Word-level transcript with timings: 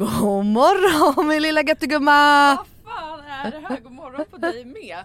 God 0.00 0.46
morgon 0.46 1.28
min 1.28 1.42
lilla 1.42 1.62
göttegumma! 1.62 2.56
Vad 2.56 2.66
fan 2.94 3.20
är 3.20 3.50
det 3.50 3.58
här? 3.68 3.80
God 3.80 3.92
morgon 3.92 4.24
på 4.30 4.36
dig 4.36 4.64
med. 4.64 5.04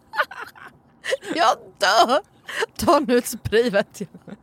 Jag 1.35 1.57
dör! 1.77 2.19
Ta 2.77 2.99
nu 2.99 3.17
ett 3.17 3.27
spray 3.27 3.69
vet 3.69 4.01
jag. 4.01 4.35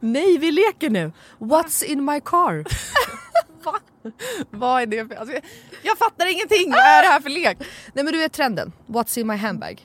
Nej 0.00 0.38
vi 0.38 0.50
leker 0.50 0.90
nu. 0.90 1.12
What's 1.38 1.84
in 1.84 2.04
my 2.04 2.20
car? 2.20 2.64
Va? 3.64 3.78
Vad 4.50 4.82
är 4.82 4.86
det 4.86 5.08
för... 5.08 5.14
Alltså, 5.14 5.34
jag, 5.34 5.44
jag 5.82 5.98
fattar 5.98 6.26
ingenting! 6.26 6.70
Vad 6.70 6.80
är 6.80 7.02
det 7.02 7.08
här 7.08 7.20
för 7.20 7.30
lek? 7.30 7.58
Nej 7.92 8.04
men 8.04 8.12
du 8.12 8.18
vet 8.18 8.32
trenden. 8.32 8.72
What's 8.86 9.18
in 9.18 9.26
my 9.26 9.36
handbag? 9.36 9.84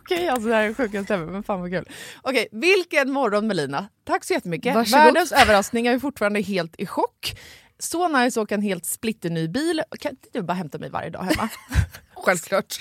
Okej, 0.00 0.28
alltså 0.28 0.48
det 0.48 0.54
här 0.54 0.62
är 0.62 0.74
sjukaste 0.74 1.14
ever, 1.14 1.26
men 1.26 1.42
fan 1.42 1.60
vad 1.60 1.70
kul. 1.70 1.88
Okej, 2.22 2.48
vilken 2.52 3.12
morgon 3.12 3.46
Melina. 3.46 3.88
Tack 4.04 4.24
så 4.24 4.32
jättemycket. 4.32 4.74
Varsågod. 4.74 5.04
Världens 5.04 5.32
överraskning, 5.32 5.86
jag 5.86 5.94
är 5.94 5.98
fortfarande 5.98 6.40
helt 6.40 6.74
i 6.78 6.86
chock. 6.86 7.38
Så 7.78 8.08
nice 8.08 8.40
att 8.40 8.44
åka 8.44 8.54
en 8.54 8.62
helt 8.62 8.84
splitterny 8.86 9.48
bil. 9.48 9.82
Kan 10.00 10.10
inte 10.10 10.28
du 10.32 10.42
bara 10.42 10.52
hämta 10.52 10.78
mig 10.78 10.90
varje 10.90 11.10
dag 11.10 11.22
hemma? 11.22 11.48
Självklart. 12.14 12.80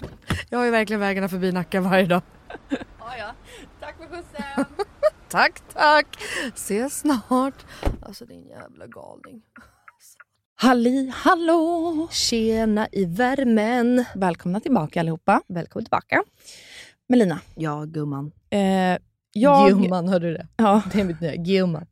Jag 0.50 0.58
har 0.58 0.66
ju 0.66 0.72
verkligen 0.72 1.00
vägarna 1.00 1.30
förbi 1.30 1.52
Nacka 1.52 1.82
varje 1.82 2.06
dag. 2.06 2.22
ja, 3.00 3.18
ja. 3.18 3.36
Tack 3.80 3.98
för 3.98 4.08
skjutsen. 4.08 4.66
Tack 5.30 5.62
tack. 5.74 6.08
Ses 6.56 7.00
snart. 7.00 7.66
Alltså 8.02 8.26
din 8.26 8.48
jävla 8.48 8.88
galning. 8.88 9.42
Halli 10.56 11.12
hallå! 11.16 12.08
Tjena 12.12 12.88
i 12.92 13.06
värmen. 13.06 14.06
Välkomna 14.16 14.60
tillbaka 14.60 15.00
allihopa. 15.00 15.42
Välkommen 15.48 15.86
tillbaka. 15.86 16.24
Melina, 17.10 17.40
Ja 17.56 17.86
gumman. 17.86 18.32
eh, 18.50 18.98
jag, 19.34 19.70
Gumman, 19.70 20.08
hörde 20.08 20.28
du 20.28 20.34
det? 20.34 20.48
ja, 20.58 20.82
Det 20.94 21.00
är 21.00 21.04
mitt 21.04 21.22
nya 21.22 21.36
gumman. 21.36 21.86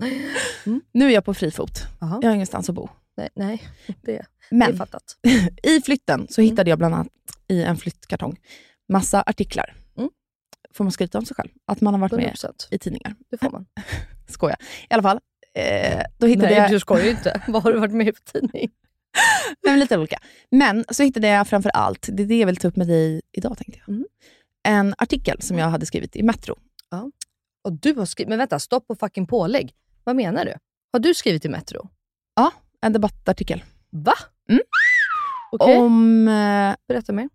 nu 0.92 1.06
är 1.06 1.10
jag 1.10 1.26
på 1.26 1.34
fri 1.34 1.52
fot. 1.52 1.80
Jaha. 2.00 2.20
Jag 2.22 2.30
har 2.30 2.36
ingenstans 2.36 2.70
att 2.70 2.76
bo. 2.76 2.90
Nej, 3.18 3.30
nej 3.36 3.64
det, 3.88 3.94
det 4.02 4.18
är 4.18 4.26
Men 4.52 4.78
fattat. 4.78 5.04
i 5.64 5.82
flytten 5.82 6.28
så 6.30 6.42
hittade 6.42 6.70
jag 6.70 6.78
bland 6.80 6.96
annat 6.96 7.08
i 7.48 7.64
en 7.64 7.78
flyttkartong 7.78 8.38
massa 8.90 9.22
artiklar. 9.26 9.74
Mm. 9.98 10.10
Får 10.74 10.84
man 10.84 10.92
skryta 10.92 11.18
om 11.18 11.26
sig 11.26 11.36
själv? 11.36 11.50
Att 11.68 11.82
man 11.82 11.94
har 11.94 12.02
varit 12.02 12.12
med 12.12 12.34
100%. 12.34 12.68
i 12.72 12.80
tidningar. 12.80 13.16
Det 13.32 13.38
får 13.38 13.50
man. 13.52 13.66
Skoja. 14.28 14.56
I 14.90 14.94
alla 14.94 15.04
fall, 15.04 15.20
eh, 15.54 16.04
då 16.18 16.28
hittade 16.28 16.48
Nej 16.50 16.58
jag 16.58 16.72
du 16.72 16.80
skojar 16.80 17.04
ju 17.06 17.10
inte. 17.12 17.42
Vad 17.48 17.64
har 17.64 17.74
du 17.74 17.80
varit 17.80 17.94
med 17.94 18.08
i 18.08 18.14
för 18.14 18.24
tidning? 18.40 18.70
Nej, 19.64 19.72
men 19.74 19.80
lite 19.80 19.98
olika. 19.98 20.20
Men 20.52 20.86
så 20.90 21.04
hittade 21.04 21.28
jag 21.28 21.48
framför 21.48 21.70
allt, 21.70 22.10
det 22.12 22.24
är 22.24 22.28
det 22.28 22.40
jag 22.40 22.46
vill 22.48 22.58
ta 22.58 22.68
upp 22.68 22.76
med 22.76 22.88
dig 22.88 23.22
idag 23.32 23.58
tänkte 23.58 23.80
jag. 23.86 23.90
Mm. 23.90 24.06
En 24.68 24.96
artikel 24.98 25.42
som 25.42 25.58
jag 25.58 25.70
hade 25.70 25.86
skrivit 25.86 26.16
i 26.16 26.24
Metro. 26.24 26.56
Och 27.64 27.74
du 27.74 27.94
har 27.94 28.06
skrivit, 28.06 28.30
men 28.30 28.38
vänta, 28.38 28.60
stopp 28.60 28.86
och 28.88 29.00
fucking 29.00 29.28
pålägg. 29.28 29.76
Vad 30.04 30.16
menar 30.16 30.46
du? 30.46 30.54
Har 30.92 31.00
du 31.00 31.14
skrivit 31.14 31.46
i 31.46 31.50
Metro? 31.50 31.90
Ja, 32.36 32.52
en 32.82 32.94
debattartikel. 32.94 33.64
Va? 33.90 34.14
Mm. 34.50 34.62
Okej, 35.52 35.78
Om 35.78 36.28
eh, 36.28 36.76
berätta 36.88 37.14
mer. 37.14 37.30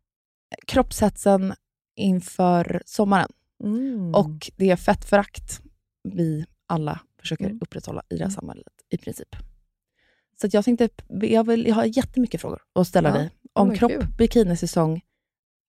kroppshetsen 0.67 1.55
inför 1.97 2.83
sommaren. 2.87 3.29
Mm. 3.65 4.15
Och 4.15 4.51
det 4.57 4.77
fettförakt 4.77 5.61
vi 6.03 6.47
alla 6.67 7.01
försöker 7.21 7.45
Mm. 7.45 7.59
upprätthålla 7.63 8.03
i 8.11 8.17
det 8.17 8.25
här 8.25 8.31
samhället 8.31 8.73
i 8.91 8.99
princip. 8.99 9.37
Så 10.41 10.49
jag 10.53 10.65
tänkte, 10.65 10.89
jag, 11.09 11.47
vill, 11.47 11.67
jag 11.67 11.75
har 11.75 11.85
jättemycket 11.85 12.41
frågor 12.41 12.63
att 12.75 12.87
ställa 12.89 13.09
Ja, 13.09 13.15
dig. 13.15 13.31
Om 13.53 13.69
men 13.69 13.77
kropp, 13.77 13.93
kul. 13.93 14.07
bikinisäsong, 14.19 15.01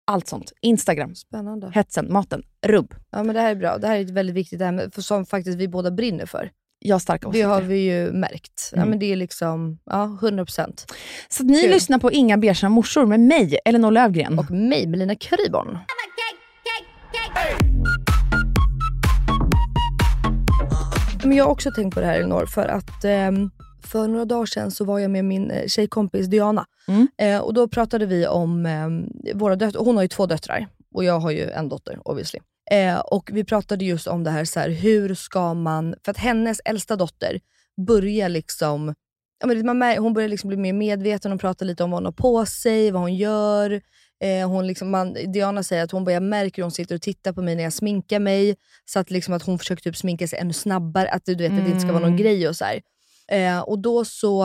allt 0.06 0.28
sånt. 0.28 0.52
Instagram, 0.62 1.16
Spännande. 1.16 1.72
hetsen, 1.74 2.14
maten, 2.14 2.44
rubb. 2.66 2.94
Ja 3.12 3.24
men 3.24 3.36
det 3.36 3.42
här 3.42 3.52
är 3.52 3.56
bra. 3.56 3.78
Det 3.78 3.88
här 3.88 3.96
är 3.98 4.02
ett 4.02 4.10
väldigt 4.10 4.36
viktigt 4.36 4.62
ämne 4.62 4.90
för 4.92 5.02
som 5.02 5.26
faktiskt 5.26 5.58
vi 5.58 5.68
båda 5.68 5.92
brinner 5.92 6.26
för. 6.26 6.52
Jag 6.80 6.96
har 6.96 7.00
starka 7.00 7.22
Det 7.28 7.30
åsikter. 7.30 7.48
har 7.50 7.62
vi 7.62 7.78
ju 7.78 8.12
märkt. 8.12 8.70
Ja 8.72 8.78
Mm. 8.78 8.90
men 8.90 9.00
det 9.00 9.06
är 9.12 9.16
liksom, 9.16 9.80
ja 9.86 10.18
100%. 10.22 10.86
Så 11.30 11.44
ni 11.44 11.62
Kul. 11.62 11.72
lyssnar 11.72 12.00
på 12.00 12.12
Inga 12.12 12.38
beiga 12.38 12.70
morsor 12.70 13.06
med 13.06 13.20
mig, 13.20 13.60
Elinor 13.66 13.92
Lövgren. 13.92 14.40
Och 14.40 14.52
mig, 14.52 14.88
Melina 14.88 15.16
Kryborn. 15.16 15.78
Men 21.24 21.38
jag 21.38 21.46
har 21.46 21.52
också 21.52 21.72
tänkt 21.72 21.94
på 21.94 22.00
det 22.00 22.06
här 22.06 22.16
Elinor, 22.20 22.46
för 22.46 22.68
att 22.68 23.04
ehm, 23.06 23.50
för 23.94 24.08
några 24.08 24.26
dagar 24.26 24.46
sedan 24.46 24.72
så 24.72 24.86
var 24.86 25.00
jag 25.00 25.12
med 25.12 25.26
min 25.26 25.52
eh, 25.52 25.68
tjejkompis 25.68 26.28
Diana. 26.28 26.66
Mm. 26.88 27.08
Eh, 27.18 27.40
och 27.40 27.54
då 27.54 27.68
pratade 27.68 28.06
vi 28.06 28.28
om 28.28 28.66
ehm, 28.66 29.10
våra 29.34 29.56
döttrar. 29.56 29.82
Hon 29.86 29.96
har 29.96 30.04
ju 30.04 30.08
två 30.08 30.26
döttrar 30.26 30.68
och 30.96 31.04
jag 31.04 31.20
har 31.20 31.32
ju 31.32 31.50
en 31.50 31.70
dotter 31.70 32.00
obviously. 32.06 32.40
Eh, 32.72 33.00
och 33.00 33.30
vi 33.34 33.44
pratade 33.44 33.86
just 33.86 34.08
om 34.08 34.24
det 34.24 34.32
här, 34.32 34.46
så 34.46 34.60
här, 34.60 34.70
hur 34.70 35.16
ska 35.16 35.54
man, 35.54 35.96
för 36.06 36.12
att 36.12 36.18
hennes 36.18 36.60
äldsta 36.66 36.96
dotter 36.96 37.40
börjar 37.88 38.30
liksom, 38.30 38.94
ja, 39.40 39.48
men 39.48 39.66
man, 39.78 39.98
hon 39.98 40.14
börjar 40.14 40.30
liksom 40.30 40.48
bli 40.48 40.58
mer 40.58 40.74
medveten, 40.74 41.32
hon 41.32 41.40
pratar 41.40 41.66
lite 41.66 41.84
om 41.84 41.92
vad 41.92 41.98
hon 41.98 42.06
har 42.06 42.12
på 42.12 42.46
sig, 42.46 42.92
vad 42.92 43.02
hon 43.02 43.16
gör. 43.16 43.82
Eh, 44.24 44.50
hon 44.50 44.68
liksom, 44.68 44.92
man, 44.92 45.14
Diana 45.14 45.64
säger 45.64 45.84
att 45.84 45.92
hon 45.92 46.04
bara, 46.06 46.12
jag 46.12 46.24
märker 46.24 46.56
hur 46.58 46.64
hon 46.64 46.72
sitter 46.72 46.96
och 46.96 47.02
tittar 47.02 47.34
på 47.34 47.42
mig 47.42 47.56
när 47.56 47.64
jag 47.64 47.74
sminkar 47.74 48.20
mig. 48.20 48.56
Så 48.86 49.00
att, 49.00 49.12
liksom, 49.12 49.34
att 49.34 49.44
hon 49.44 49.60
försöker 49.60 49.84
typ 49.84 49.98
sminka 49.98 50.28
sig 50.28 50.40
ännu 50.40 50.54
snabbare, 50.54 51.10
att, 51.10 51.26
du 51.26 51.36
vet, 51.36 51.52
att 51.52 51.58
det 51.66 51.68
inte 51.68 51.80
ska 51.80 51.92
vara 51.92 52.00
någon 52.00 52.10
Mm. 52.10 52.22
grej. 52.22 52.48
och 52.48 52.56
så 52.56 52.66
här. 52.66 52.82
Eh, 53.32 53.60
Och 53.60 53.80
då 53.80 54.06
så 54.06 54.44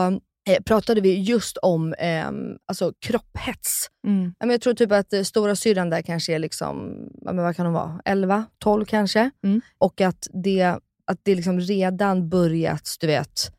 eh, 0.49 0.63
pratade 0.65 1.01
vi 1.01 1.19
just 1.21 1.57
om 1.57 1.95
ehm, 1.97 2.57
alltså, 2.65 2.93
kropphets. 2.99 3.87
Mm. 4.07 4.33
Jag 4.39 4.61
tror 4.61 4.73
typ 4.73 4.91
att 4.91 5.13
eh, 5.13 5.23
stora 5.23 5.55
syrran 5.55 5.89
där 5.89 6.01
kanske 6.01 6.35
är 6.35 6.39
liksom, 6.39 6.93
vad 7.21 7.55
kan 7.55 7.65
hon 7.65 7.73
vara, 7.73 8.01
11, 8.05 8.45
12 8.59 8.85
kanske. 8.85 9.29
Mm. 9.43 9.61
Och 9.77 10.01
att 10.01 10.27
det, 10.43 10.61
att 11.05 11.19
det 11.23 11.35
liksom 11.35 11.59
redan 11.59 12.29
börjat, 12.29 12.95
du 12.99 13.07
vet, 13.07 13.51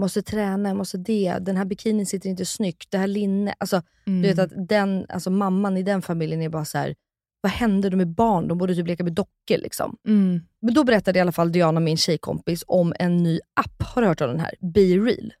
måste 0.00 0.22
träna, 0.22 0.74
måste 0.74 0.98
det, 0.98 1.36
den 1.40 1.56
här 1.56 1.64
bikinin 1.64 2.06
sitter 2.06 2.30
inte 2.30 2.46
snyggt, 2.46 2.90
det 2.90 2.98
här 2.98 3.06
linne. 3.06 3.54
Alltså, 3.58 3.82
Mm. 4.06 4.22
du 4.22 4.28
vet 4.28 4.38
att 4.38 4.68
den, 4.68 5.06
alltså 5.08 5.30
mamman 5.30 5.76
i 5.76 5.82
den 5.82 6.02
familjen 6.02 6.42
är 6.42 6.48
bara 6.48 6.64
så 6.64 6.78
här. 6.78 6.94
Vad 7.40 7.52
hände? 7.52 7.90
De 7.90 8.00
är 8.00 8.04
barn, 8.04 8.48
de 8.48 8.58
borde 8.58 8.74
typ 8.74 8.86
leka 8.86 9.04
med 9.04 9.12
dockor. 9.12 9.58
Liksom. 9.58 9.96
Mm. 10.06 10.40
Men 10.60 10.74
då 10.74 10.84
berättade 10.84 11.18
i 11.18 11.22
alla 11.22 11.32
fall 11.32 11.52
Diana, 11.52 11.80
min 11.80 11.96
tjejkompis, 11.96 12.64
om 12.66 12.94
en 12.98 13.16
ny 13.16 13.40
app. 13.54 13.82
Har 13.82 14.02
du 14.02 14.08
hört 14.08 14.20
om 14.20 14.28
den 14.28 14.40
här? 14.40 14.54
Be 14.60 14.80
Real. 14.80 15.32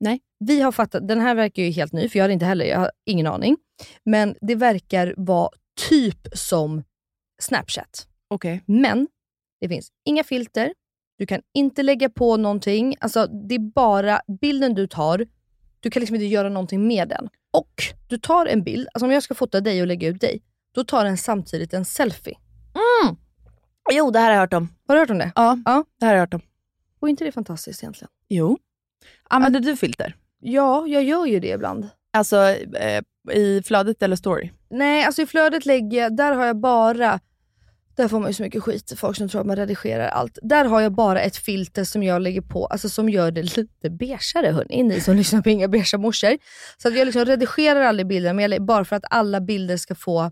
Nej. 0.00 0.20
Vi 0.38 0.60
har 0.60 0.72
fattat, 0.72 1.08
den 1.08 1.20
här 1.20 1.34
verkar 1.34 1.62
ju 1.62 1.70
helt 1.70 1.92
ny, 1.92 2.08
för 2.08 2.18
jag 2.18 2.24
hade 2.24 2.32
inte 2.32 2.46
heller, 2.46 2.64
jag 2.64 2.78
har 2.78 2.90
ingen 3.06 3.26
aning. 3.26 3.56
Men 4.04 4.36
det 4.40 4.54
verkar 4.54 5.14
vara 5.16 5.50
typ 5.88 6.28
som 6.32 6.82
Snapchat. 7.42 8.06
Okej. 8.28 8.62
Men 8.66 9.08
det 9.60 9.68
finns 9.68 9.88
inga 10.04 10.24
filter, 10.24 10.72
du 11.18 11.26
kan 11.26 11.40
inte 11.54 11.82
lägga 11.82 12.10
på 12.10 12.36
någonting. 12.36 12.96
Alltså 13.00 13.26
det 13.26 13.54
är 13.54 13.58
bara 13.58 14.20
bilden 14.40 14.74
du 14.74 14.86
tar, 14.86 15.26
du 15.80 15.90
kan 15.90 16.00
liksom 16.00 16.16
inte 16.16 16.26
göra 16.26 16.48
någonting 16.48 16.86
med 16.86 17.08
den. 17.08 17.28
Och 17.52 17.72
du 18.08 18.18
tar 18.18 18.46
en 18.46 18.62
bild, 18.62 18.88
alltså 18.94 19.06
om 19.06 19.12
jag 19.12 19.22
ska 19.22 19.34
fota 19.34 19.60
dig 19.60 19.80
och 19.80 19.86
lägga 19.86 20.08
ut 20.08 20.20
dig, 20.20 20.42
då 20.74 20.84
tar 20.84 21.04
den 21.04 21.16
samtidigt 21.18 21.74
en 21.74 21.84
selfie. 21.84 22.36
Jo, 23.92 24.10
det 24.10 24.18
här 24.18 24.26
har 24.26 24.32
jag 24.34 24.40
hört 24.40 24.52
om. 24.52 24.68
Har 24.88 24.94
du 24.94 25.00
hört 25.00 25.10
om 25.10 25.18
det? 25.18 25.32
Ja, 25.34 25.58
Ja. 25.64 25.84
det 26.00 26.06
här 26.06 26.12
har 26.12 26.16
jag 26.16 26.22
hört 26.22 26.34
om. 26.34 26.40
Och 27.00 27.08
inte 27.08 27.24
det 27.24 27.32
fantastiskt 27.32 27.82
egentligen? 27.82 28.10
Jo. 28.28 28.58
Använder 29.28 29.60
du 29.60 29.76
filter? 29.76 30.16
Ja, 30.40 30.86
jag 30.86 31.04
gör 31.04 31.26
ju 31.26 31.40
det 31.40 31.48
ibland. 31.48 31.88
Alltså 32.12 32.36
eh, 32.76 33.02
i 33.32 33.62
flödet 33.64 34.02
eller 34.02 34.16
story? 34.16 34.50
Nej, 34.70 35.04
alltså 35.04 35.22
i 35.22 35.26
flödet 35.26 35.66
lägger 35.66 36.02
jag, 36.02 36.16
där 36.16 36.32
har 36.34 36.46
jag 36.46 36.56
bara, 36.60 37.20
där 37.96 38.08
får 38.08 38.20
man 38.20 38.30
ju 38.30 38.34
så 38.34 38.42
mycket 38.42 38.62
skit, 38.62 38.92
folk 38.96 39.16
som 39.16 39.28
tror 39.28 39.40
att 39.40 39.46
man 39.46 39.56
redigerar 39.56 40.08
allt. 40.08 40.38
Där 40.42 40.64
har 40.64 40.80
jag 40.80 40.92
bara 40.92 41.20
ett 41.20 41.36
filter 41.36 41.84
som 41.84 42.02
jag 42.02 42.22
lägger 42.22 42.40
på, 42.40 42.66
alltså 42.66 42.88
som 42.88 43.08
gör 43.08 43.30
det 43.30 43.42
lite 43.42 43.90
beigeare 43.90 44.52
hörni, 44.52 44.82
ni 44.82 45.00
som 45.00 45.16
lyssnar 45.16 45.42
på 45.42 45.50
Inga 45.50 45.68
beiga 45.68 45.98
morsor. 45.98 46.38
Så 46.78 46.88
att 46.88 46.96
jag 46.98 47.06
liksom 47.06 47.24
redigerar 47.24 47.80
aldrig 47.80 48.06
bilderna, 48.06 48.32
men 48.34 48.50
jag, 48.52 48.62
bara 48.64 48.84
för 48.84 48.96
att 48.96 49.04
alla 49.10 49.40
bilder 49.40 49.76
ska 49.76 49.94
få, 49.94 50.30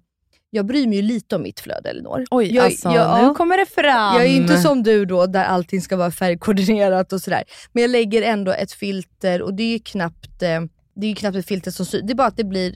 jag 0.50 0.66
bryr 0.66 0.86
mig 0.86 0.96
ju 0.96 1.02
lite 1.02 1.36
om 1.36 1.42
mitt 1.42 1.60
flöde 1.60 1.90
Elinor. 1.90 2.24
Oj, 2.30 2.54
jag, 2.54 2.64
alltså 2.64 2.88
jag, 2.90 3.28
nu 3.28 3.34
kommer 3.34 3.56
det 3.56 3.66
fram. 3.66 4.14
Jag 4.14 4.24
är 4.26 4.36
inte 4.36 4.58
som 4.58 4.82
du 4.82 5.04
då 5.04 5.26
där 5.26 5.44
allting 5.44 5.80
ska 5.80 5.96
vara 5.96 6.10
färgkoordinerat 6.10 7.12
och 7.12 7.20
sådär. 7.20 7.44
Men 7.72 7.82
jag 7.82 7.90
lägger 7.90 8.22
ändå 8.22 8.52
ett 8.52 8.72
filter 8.72 9.42
och 9.42 9.54
det 9.54 9.62
är 9.62 9.72
ju 9.72 9.78
knappt, 9.78 10.42
eh, 10.42 10.60
det 10.94 11.06
är 11.06 11.08
ju 11.08 11.14
knappt 11.14 11.36
ett 11.36 11.46
filter 11.46 11.70
som 11.70 11.86
syr. 11.86 12.02
Det 12.02 12.12
är 12.12 12.14
bara 12.14 12.28
att 12.28 12.36
det 12.36 12.44
blir, 12.44 12.74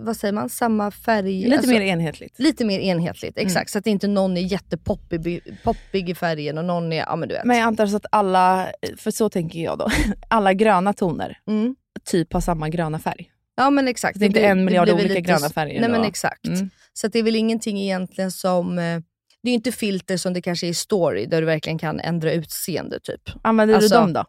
vad 0.00 0.16
säger 0.16 0.32
man, 0.32 0.48
samma 0.48 0.90
färg. 0.90 1.42
Lite 1.42 1.56
alltså, 1.56 1.70
mer 1.70 1.80
enhetligt. 1.80 2.38
Lite 2.38 2.64
mer 2.64 2.80
enhetligt, 2.80 3.38
exakt. 3.38 3.56
Mm. 3.56 3.66
Så 3.66 3.78
att 3.78 3.86
inte 3.86 4.08
någon 4.08 4.36
är 4.36 4.40
jättepoppig 4.40 5.40
poppig 5.64 6.10
i 6.10 6.14
färgen 6.14 6.58
och 6.58 6.64
någon 6.64 6.92
är, 6.92 6.96
ja 6.96 7.16
men 7.16 7.28
du 7.28 7.34
vet. 7.34 7.44
Men 7.44 7.56
jag 7.56 7.66
antar 7.66 7.86
så 7.86 7.96
att 7.96 8.06
alla, 8.12 8.68
för 8.96 9.10
så 9.10 9.28
tänker 9.28 9.58
jag 9.60 9.78
då, 9.78 9.88
alla 10.28 10.52
gröna 10.52 10.92
toner 10.92 11.38
Mm. 11.46 11.76
typ 12.04 12.32
har 12.32 12.40
samma 12.40 12.68
gröna 12.68 12.98
färg. 12.98 13.30
Ja 13.54 13.70
men 13.70 13.88
exakt. 13.88 14.18
Det 14.18 14.24
är 14.24 14.26
inte 14.26 14.46
en 14.46 14.64
miljard 14.64 14.88
olika 14.88 15.08
lite 15.08 15.20
gröna 15.20 15.48
färger 15.50 15.80
Nej 15.80 15.90
men 15.90 16.04
exakt. 16.04 16.46
Mm. 16.46 16.70
Så 16.92 17.08
det 17.08 17.18
är 17.18 17.22
väl 17.22 17.36
ingenting 17.36 17.80
egentligen 17.80 18.30
som, 18.30 18.78
eh, 18.78 19.00
det 19.42 19.50
är 19.50 19.54
inte 19.54 19.72
filter 19.72 20.16
som 20.16 20.32
det 20.32 20.42
kanske 20.42 20.66
är 20.66 20.68
i 20.68 20.74
story 20.74 21.26
där 21.26 21.40
du 21.40 21.46
verkligen 21.46 21.78
kan 21.78 22.00
ändra 22.00 22.32
utseende 22.32 23.00
typ. 23.00 23.20
Använder 23.42 23.74
Alltså- 23.74 23.94
du 23.94 24.00
dem 24.00 24.12
då? 24.12 24.20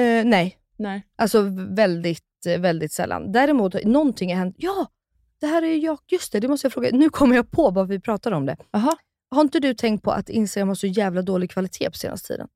Eh, 0.00 0.24
nej, 0.24 0.58
Nej. 0.76 1.06
Alltså 1.16 1.42
väldigt, 1.68 2.46
eh, 2.46 2.60
väldigt 2.60 2.92
sällan. 2.92 3.32
Däremot, 3.32 3.84
någonting 3.84 4.30
har 4.30 4.38
hänt. 4.38 4.56
Ja, 4.58 4.86
det 5.40 5.46
här 5.46 5.62
är 5.62 5.76
jag. 5.76 5.98
Just 6.08 6.32
det, 6.32 6.40
det 6.40 6.48
måste 6.48 6.64
jag 6.64 6.72
fråga. 6.72 6.90
Nu 6.92 7.10
kommer 7.10 7.36
jag 7.36 7.50
på 7.50 7.70
bara 7.70 7.84
vi 7.84 8.00
pratar 8.00 8.32
om 8.32 8.46
det. 8.46 8.56
Jaha. 8.70 8.96
Har 9.30 9.40
inte 9.40 9.60
du 9.60 9.74
tänkt 9.74 10.02
på 10.02 10.10
att 10.10 10.28
Instagram 10.28 10.68
har 10.68 10.74
så 10.74 10.86
jävla 10.86 11.22
dålig 11.22 11.50
kvalitet 11.50 11.90
på 11.90 11.98
senaste 11.98 12.28
tiden? 12.28 12.48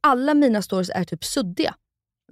Alla 0.00 0.34
mina 0.34 0.62
stories 0.62 0.90
är 0.90 1.04
typ 1.04 1.24
suddiga. 1.24 1.74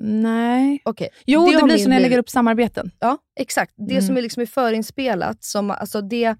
Nej. 0.00 0.80
Okej. 0.84 1.08
Jo, 1.26 1.46
det, 1.46 1.54
har 1.56 1.62
blir 1.64 1.78
så 1.78 1.88
när 1.88 1.96
jag 1.96 2.02
lägger 2.02 2.18
upp 2.18 2.30
samarbeten. 2.30 2.90
Ja, 2.98 3.18
exakt. 3.40 3.72
Det 3.76 3.92
Mm. 3.94 4.06
som 4.06 4.16
är 4.16 4.22
liksom 4.22 4.40
är 4.42 4.46
förinspelat, 4.46 5.44
som, 5.44 5.70
alltså 5.70 6.00
det, 6.00 6.34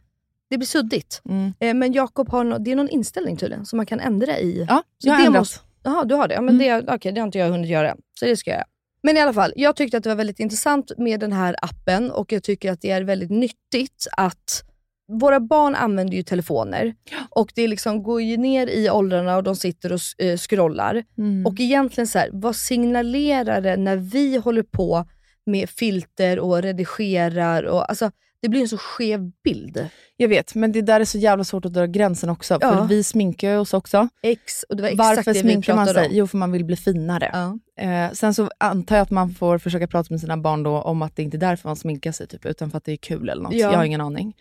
det 0.50 0.58
blir 0.58 0.66
suddigt. 0.66 1.22
Mm. 1.28 1.52
Eh, 1.60 1.74
men 1.74 1.92
Jakob 1.92 2.30
har 2.30 2.44
no, 2.44 2.58
det 2.58 2.72
är 2.72 2.76
någon 2.76 2.88
inställning 2.88 3.36
tydligen 3.36 3.66
som 3.66 3.76
man 3.76 3.86
kan 3.86 4.00
ändra 4.00 4.38
i. 4.38 4.66
Ja, 4.68 4.82
Så 4.98 5.08
jag 5.08 5.12
har 5.14 5.20
det 5.20 5.26
ändrat. 5.26 5.40
måste- 5.40 5.60
Jaha, 5.82 6.04
du 6.04 6.14
har 6.14 6.28
det. 6.28 6.34
Ja, 6.34 6.40
men 6.40 6.58
det, 6.58 6.84
okej, 6.88 7.12
det 7.12 7.20
har 7.20 7.26
inte 7.26 7.38
jag 7.38 7.48
hunnit 7.50 7.70
göra. 7.70 7.96
Så 8.20 8.24
det 8.26 8.36
ska 8.36 8.50
jag 8.50 8.56
göra. 8.58 8.66
Men 9.02 9.16
i 9.16 9.20
alla 9.20 9.32
fall, 9.32 9.52
jag 9.56 9.76
tyckte 9.76 9.96
att 9.96 10.02
det 10.02 10.08
var 10.08 10.16
väldigt 10.16 10.40
intressant 10.40 10.92
med 10.98 11.20
den 11.20 11.32
här 11.32 11.56
appen 11.62 12.10
och 12.10 12.32
jag 12.32 12.42
tycker 12.42 12.72
att 12.72 12.80
det 12.80 12.90
är 12.90 13.02
väldigt 13.02 13.30
nyttigt 13.30 14.06
att 14.16 14.62
våra 15.10 15.40
barn 15.40 15.74
använder 15.74 16.16
ju 16.16 16.22
telefoner 16.22 16.94
och 17.30 17.52
det 17.54 17.68
liksom 17.68 18.02
går 18.02 18.22
ju 18.22 18.36
ner 18.36 18.66
i 18.66 18.90
åldrarna 18.90 19.36
och 19.36 19.42
de 19.42 19.56
sitter 19.56 19.92
och 19.92 20.00
eh, 20.18 20.36
scrollar. 20.36 21.04
Mm. 21.18 21.46
Och 21.46 21.60
egentligen 21.60 22.06
så 22.06 22.18
här, 22.18 22.30
vad 22.32 22.56
signalerar 22.56 23.60
det 23.60 23.76
när 23.76 23.96
vi 23.96 24.36
håller 24.36 24.62
på 24.62 25.06
med 25.46 25.70
filter 25.70 26.38
och 26.38 26.62
redigerar? 26.62 27.62
Och, 27.62 27.90
alltså, 27.90 28.10
det 28.42 28.48
blir 28.48 28.60
en 28.60 28.68
så 28.68 28.78
skev 28.78 29.30
bild. 29.44 29.88
Jag 30.16 30.28
vet, 30.28 30.54
men 30.54 30.72
det 30.72 30.82
där 30.82 31.00
är 31.00 31.04
så 31.04 31.18
jävla 31.18 31.44
svårt 31.44 31.64
att 31.64 31.72
dra 31.72 31.86
gränsen 31.86 32.30
också. 32.30 32.58
Ja. 32.60 32.76
För 32.76 32.84
vi 32.84 33.02
sminkar 33.02 33.50
ju 33.50 33.56
oss 33.56 33.74
också. 33.74 34.08
Ex, 34.22 34.62
och 34.62 34.76
det 34.76 34.82
var 34.82 34.88
exakt 34.88 35.16
Varför 35.16 35.34
det 35.34 35.40
sminkar 35.40 35.74
man 35.74 35.86
sig? 35.86 36.06
om. 36.06 36.14
Jo, 36.14 36.26
för 36.26 36.38
man 36.38 36.52
vill 36.52 36.64
bli 36.64 36.76
finare. 36.76 37.30
Ja. 37.32 37.58
Eh, 37.84 38.12
sen 38.12 38.34
så 38.34 38.50
antar 38.58 38.96
jag 38.96 39.02
att 39.02 39.10
man 39.10 39.30
får 39.30 39.58
försöka 39.58 39.86
prata 39.86 40.06
med 40.10 40.20
sina 40.20 40.36
barn 40.36 40.62
då 40.62 40.82
om 40.82 41.02
att 41.02 41.16
det 41.16 41.22
inte 41.22 41.36
är 41.36 41.38
därför 41.38 41.68
man 41.68 41.76
sminkar 41.76 42.12
sig, 42.12 42.26
typ, 42.26 42.46
utan 42.46 42.70
för 42.70 42.78
att 42.78 42.84
det 42.84 42.92
är 42.92 42.96
kul 42.96 43.28
eller 43.28 43.42
något. 43.42 43.54
Ja. 43.54 43.70
Jag 43.70 43.78
har 43.78 43.84
ingen 43.84 44.00
aning. 44.00 44.34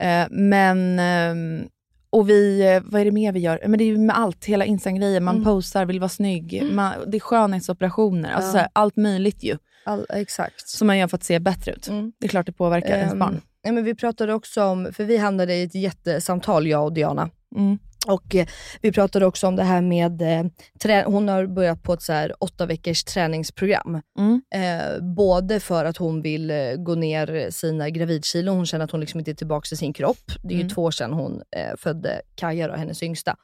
Eh, 0.00 0.26
men, 0.30 0.98
ehm, 0.98 1.68
och 2.10 2.28
vi, 2.30 2.60
eh, 2.74 2.82
vad 2.84 3.00
är 3.00 3.04
det 3.04 3.10
mer 3.12 3.32
vi 3.32 3.40
gör? 3.40 3.60
Men 3.66 3.78
det 3.78 3.84
är 3.84 3.86
ju 3.86 3.98
med 3.98 4.18
allt, 4.18 4.44
hela 4.44 4.64
Instagram-grejen. 4.64 5.24
Man 5.24 5.34
Mm. 5.34 5.44
posar, 5.44 5.84
vill 5.84 6.00
vara 6.00 6.08
snygg. 6.08 6.62
Man, 6.72 6.92
det 7.06 7.16
är 7.16 7.20
skönhetsoperationer. 7.20 8.30
Alltså 8.32 8.58
Ja. 8.58 8.68
allt 8.72 8.96
möjligt 8.96 9.42
ju. 9.44 9.56
All, 9.84 10.06
exakt. 10.08 10.68
Som 10.68 10.86
man 10.86 10.98
gör 10.98 11.08
för 11.08 11.16
att 11.16 11.24
se 11.24 11.38
bättre 11.38 11.72
ut. 11.72 11.88
Mm. 11.88 12.12
Det 12.18 12.26
är 12.26 12.28
klart 12.28 12.46
det 12.46 12.52
påverkar 12.52 12.96
ens 12.96 13.12
Ehm, 13.12 13.18
barn. 13.18 13.40
ja, 13.62 13.72
men 13.72 13.84
vi 13.84 13.94
pratade 13.94 14.34
också 14.34 14.64
om, 14.64 14.88
för 14.92 15.04
vi 15.04 15.16
hamnade 15.16 15.54
i 15.54 15.62
ett 15.62 15.74
jättesamtal 15.74 16.66
jag 16.66 16.84
och 16.84 16.92
Diana. 16.92 17.30
Mm. 17.56 17.78
Och 18.06 18.34
eh, 18.34 18.46
Vi 18.80 18.92
pratade 18.92 19.26
också 19.26 19.46
om 19.46 19.56
det 19.56 19.62
här 19.62 19.80
med, 19.80 20.22
eh, 20.22 21.04
hon 21.04 21.28
har 21.28 21.46
börjat 21.46 21.82
på 21.82 21.92
ett 21.92 22.02
så 22.02 22.12
här 22.12 22.34
åtta 22.38 22.66
veckors 22.66 23.04
träningsprogram. 23.04 24.00
Mm. 24.18 24.42
Eh, 24.54 25.02
både 25.16 25.60
för 25.60 25.84
att 25.84 25.96
hon 25.96 26.22
vill 26.22 26.52
gå 26.78 26.94
ner 26.94 27.50
sina 27.50 27.90
gravidkilon, 27.90 28.56
hon 28.56 28.66
känner 28.66 28.84
att 28.84 28.90
hon 28.90 29.00
liksom 29.00 29.18
inte 29.20 29.30
är 29.30 29.34
tillbaka 29.34 29.68
i 29.72 29.76
sin 29.76 29.92
kropp. 29.92 30.32
Det 30.42 30.54
är 30.54 30.58
ju 30.58 30.60
Mm. 30.60 30.68
två 30.74 30.82
år 30.82 30.90
sedan 30.90 31.12
hon 31.12 31.42
födde 31.76 32.20
Kaja, 32.34 32.68
då, 32.68 32.74
hennes 32.74 33.02
yngsta. 33.02 33.36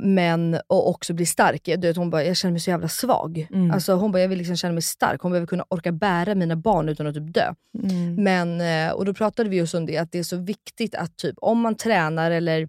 Men, 0.00 0.60
och 0.66 0.88
också 0.88 1.14
bli 1.14 1.26
stark. 1.26 1.64
Du 1.64 1.76
vet, 1.76 1.96
hon 1.96 2.10
bara, 2.10 2.24
jag 2.24 2.36
känner 2.36 2.52
mig 2.52 2.60
så 2.60 2.70
jävla 2.70 2.88
svag. 2.88 3.46
Mm. 3.52 3.70
Alltså, 3.70 3.94
hon 3.94 4.12
bara, 4.12 4.22
jag 4.22 4.28
vill 4.28 4.38
liksom 4.38 4.56
känna 4.56 4.72
mig 4.72 4.82
stark. 4.82 5.20
Hon 5.20 5.32
behöver 5.32 5.46
kunna 5.46 5.64
orka 5.68 5.92
bära 5.92 6.34
mina 6.34 6.56
barn 6.56 6.88
utan 6.88 7.06
att 7.06 7.14
typ 7.14 7.34
dö. 7.34 7.54
Mm. 7.84 8.14
Men, 8.24 8.60
och 8.94 9.04
då 9.04 9.14
pratade 9.14 9.48
vi 9.48 9.56
just 9.56 9.74
om 9.74 9.86
det, 9.86 9.98
att 9.98 10.12
det 10.12 10.18
är 10.18 10.22
så 10.22 10.36
viktigt 10.36 10.94
att 10.94 11.16
typ, 11.16 11.34
om 11.38 11.60
man 11.60 11.74
tränar 11.74 12.30
eller 12.30 12.68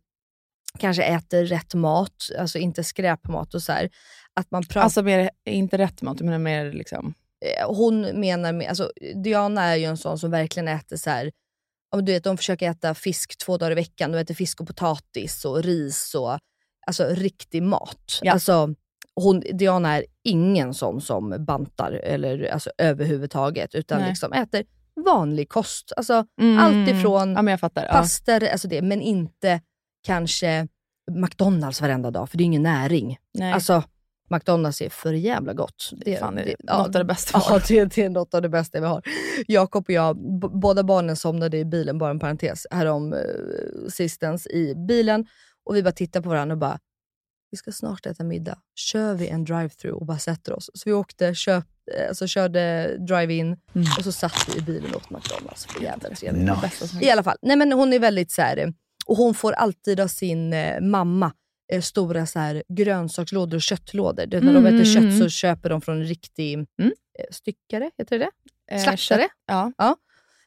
kanske 0.78 1.04
äter 1.04 1.46
rätt 1.46 1.74
mat, 1.74 2.30
alltså 2.40 2.58
inte 2.58 2.84
skräpmat 2.84 3.54
och 3.54 3.64
så 3.64 3.72
här, 3.72 3.90
att 4.34 4.52
man 4.52 4.64
pratar... 4.64 4.82
Alltså 4.82 5.02
mer, 5.02 5.30
inte 5.46 5.78
rätt 5.78 6.02
mat, 6.02 6.22
men 6.22 6.44
mer 6.44 6.72
liksom... 6.72 7.14
Eh, 7.46 7.76
hon 7.76 8.02
menar 8.02 8.54
med, 8.54 8.70
alltså 8.70 8.92
Diana 9.24 9.64
är 9.64 9.76
ju 9.76 9.86
en 9.86 9.98
sån 9.98 10.20
som 10.20 10.32
verkligen 10.32 10.68
äter 10.68 10.98
så 10.98 11.10
här, 11.10 11.32
om 11.92 12.06
du 12.06 12.12
vet, 12.12 12.24
de 12.24 12.38
försöker 12.38 12.70
äta 12.70 12.94
fisk 12.94 13.38
två 13.38 13.58
dagar 13.58 13.72
i 13.72 13.76
veckan. 13.76 14.12
De 14.12 14.18
äter 14.18 14.34
fisk 14.34 14.62
och 14.62 14.68
potatis 14.68 15.46
och 15.46 15.64
ris 15.64 16.16
och 16.16 16.40
alltså 16.88 17.06
riktig 17.10 17.64
mat. 17.64 18.20
Ja. 18.22 18.34
Alltså, 18.34 18.76
hon, 19.16 19.40
Diana 19.40 19.98
är 19.98 20.06
ingen 20.24 20.74
sån 20.74 21.02
som 21.02 21.46
bantar 21.46 21.92
eller, 21.92 22.50
alltså, 22.52 22.72
överhuvudtaget, 22.78 23.76
utan 23.76 24.00
Nej. 24.00 24.10
liksom 24.10 24.34
äter 24.34 24.64
vanlig 25.06 25.50
kost. 25.50 25.94
Alltså, 25.98 26.26
Mm. 26.42 26.60
Allt 26.60 26.90
ifrån 26.90 27.34
Ja, 27.34 27.42
men 27.42 27.52
jag 27.52 27.60
fattar. 27.60 27.86
Ja. 27.86 27.92
pastor, 27.92 28.44
alltså 28.44 28.68
det, 28.68 28.82
men 28.82 29.02
inte 29.02 29.62
kanske 30.04 30.68
McDonalds 31.12 31.82
varenda 31.82 32.12
dag, 32.12 32.30
för 32.30 32.38
det 32.38 32.44
är 32.44 32.46
ingen 32.46 32.64
näring. 32.64 33.18
Nej. 33.34 33.54
Alltså, 33.54 33.84
McDonalds 34.30 34.82
är 34.82 34.90
för 34.90 35.14
jävla 35.14 35.54
gott. 35.54 35.92
det 36.06 36.16
är 36.16 36.20
fan 36.20 36.36
det, 36.36 36.56
ja, 36.60 36.78
något 36.78 36.96
av 36.96 37.00
det 37.02 37.06
bästa 37.06 37.38
vi 37.38 37.44
Ja, 37.48 37.52
har. 37.52 37.60
det, 37.68 37.86
det 37.96 38.04
är 38.04 38.10
något 38.10 38.34
av 38.34 38.42
det 38.42 38.50
bästa 38.50 38.80
vi 38.80 38.86
har. 38.88 39.02
Jakob 39.48 39.84
och 39.88 39.90
jag, 39.94 40.18
båda 40.62 40.84
barnen 40.84 41.16
somnade 41.16 41.58
i 41.58 41.66
bilen, 41.66 41.98
bara 41.98 42.10
en 42.10 42.20
parentes, 42.20 42.68
härom 42.72 43.14
eh, 43.14 43.20
sistens 43.90 44.48
i 44.48 44.76
bilen. 44.88 45.26
Och 45.66 45.76
vi 45.76 45.84
bara 45.84 45.92
tittar 45.92 46.22
på 46.22 46.30
varandra 46.30 46.54
och 46.54 46.60
bara, 46.60 46.80
vi 47.52 47.58
ska 47.58 47.72
snart 47.72 48.06
äta 48.06 48.24
middag. 48.24 48.58
Kör 48.76 49.14
vi 49.14 49.28
en 49.28 49.46
drive-through 49.46 49.94
och 49.96 50.06
bara 50.06 50.20
sätter 50.20 50.54
oss? 50.54 50.70
Så 50.74 50.82
vi 50.90 50.94
åkte, 50.94 51.36
köp, 51.36 51.66
eh, 51.98 52.08
alltså 52.08 52.28
körde 52.28 52.96
drive-in 52.98 53.46
Mm. 53.76 53.88
och 53.98 54.04
så 54.04 54.12
satt 54.12 54.50
vi 54.54 54.58
i 54.60 54.62
bilen 54.62 54.92
och 54.92 54.98
åt 54.98 55.10
McDonalds. 55.10 55.66
För 55.66 55.84
jävligt 55.84 56.18
trevligt. 56.20 56.48
Det 56.80 56.88
som 56.88 57.02
I 57.02 57.12
alla 57.12 57.24
fall, 57.24 57.38
nej 57.42 57.56
men 57.56 57.72
hon 57.72 57.94
är 57.94 58.00
väldigt 58.00 58.32
så 58.32 58.42
här, 58.42 58.58
eh, 58.58 58.68
och 59.10 59.16
hon 59.18 59.34
får 59.34 59.52
alltid 59.54 60.00
av 60.00 60.08
sin 60.08 60.54
eh, 60.54 60.82
mamma 60.82 61.34
eh, 61.72 61.82
stora 61.82 62.26
så 62.26 62.40
här, 62.40 62.64
grönsakslådor 62.70 63.56
och 63.58 63.62
köttlådor. 63.62 64.26
Du 64.26 64.38
vet, 64.38 64.44
när 64.46 64.54
de 64.54 64.66
Mm, 64.66 64.76
äter 64.76 64.86
kött 64.94 65.04
mm, 65.04 65.18
så 65.20 65.30
köper 65.30 65.70
de 65.70 65.82
från 65.82 65.98
en 65.98 66.06
riktig 66.06 66.54
Mm. 66.54 66.68
eh, 67.20 67.26
styckare, 67.32 67.92
heter 67.98 68.20
det 68.20 68.26
det? 68.70 68.76
Eh, 68.76 68.82
Slaktare? 68.84 69.22
kött- 69.22 69.32
Ja. 69.48 69.72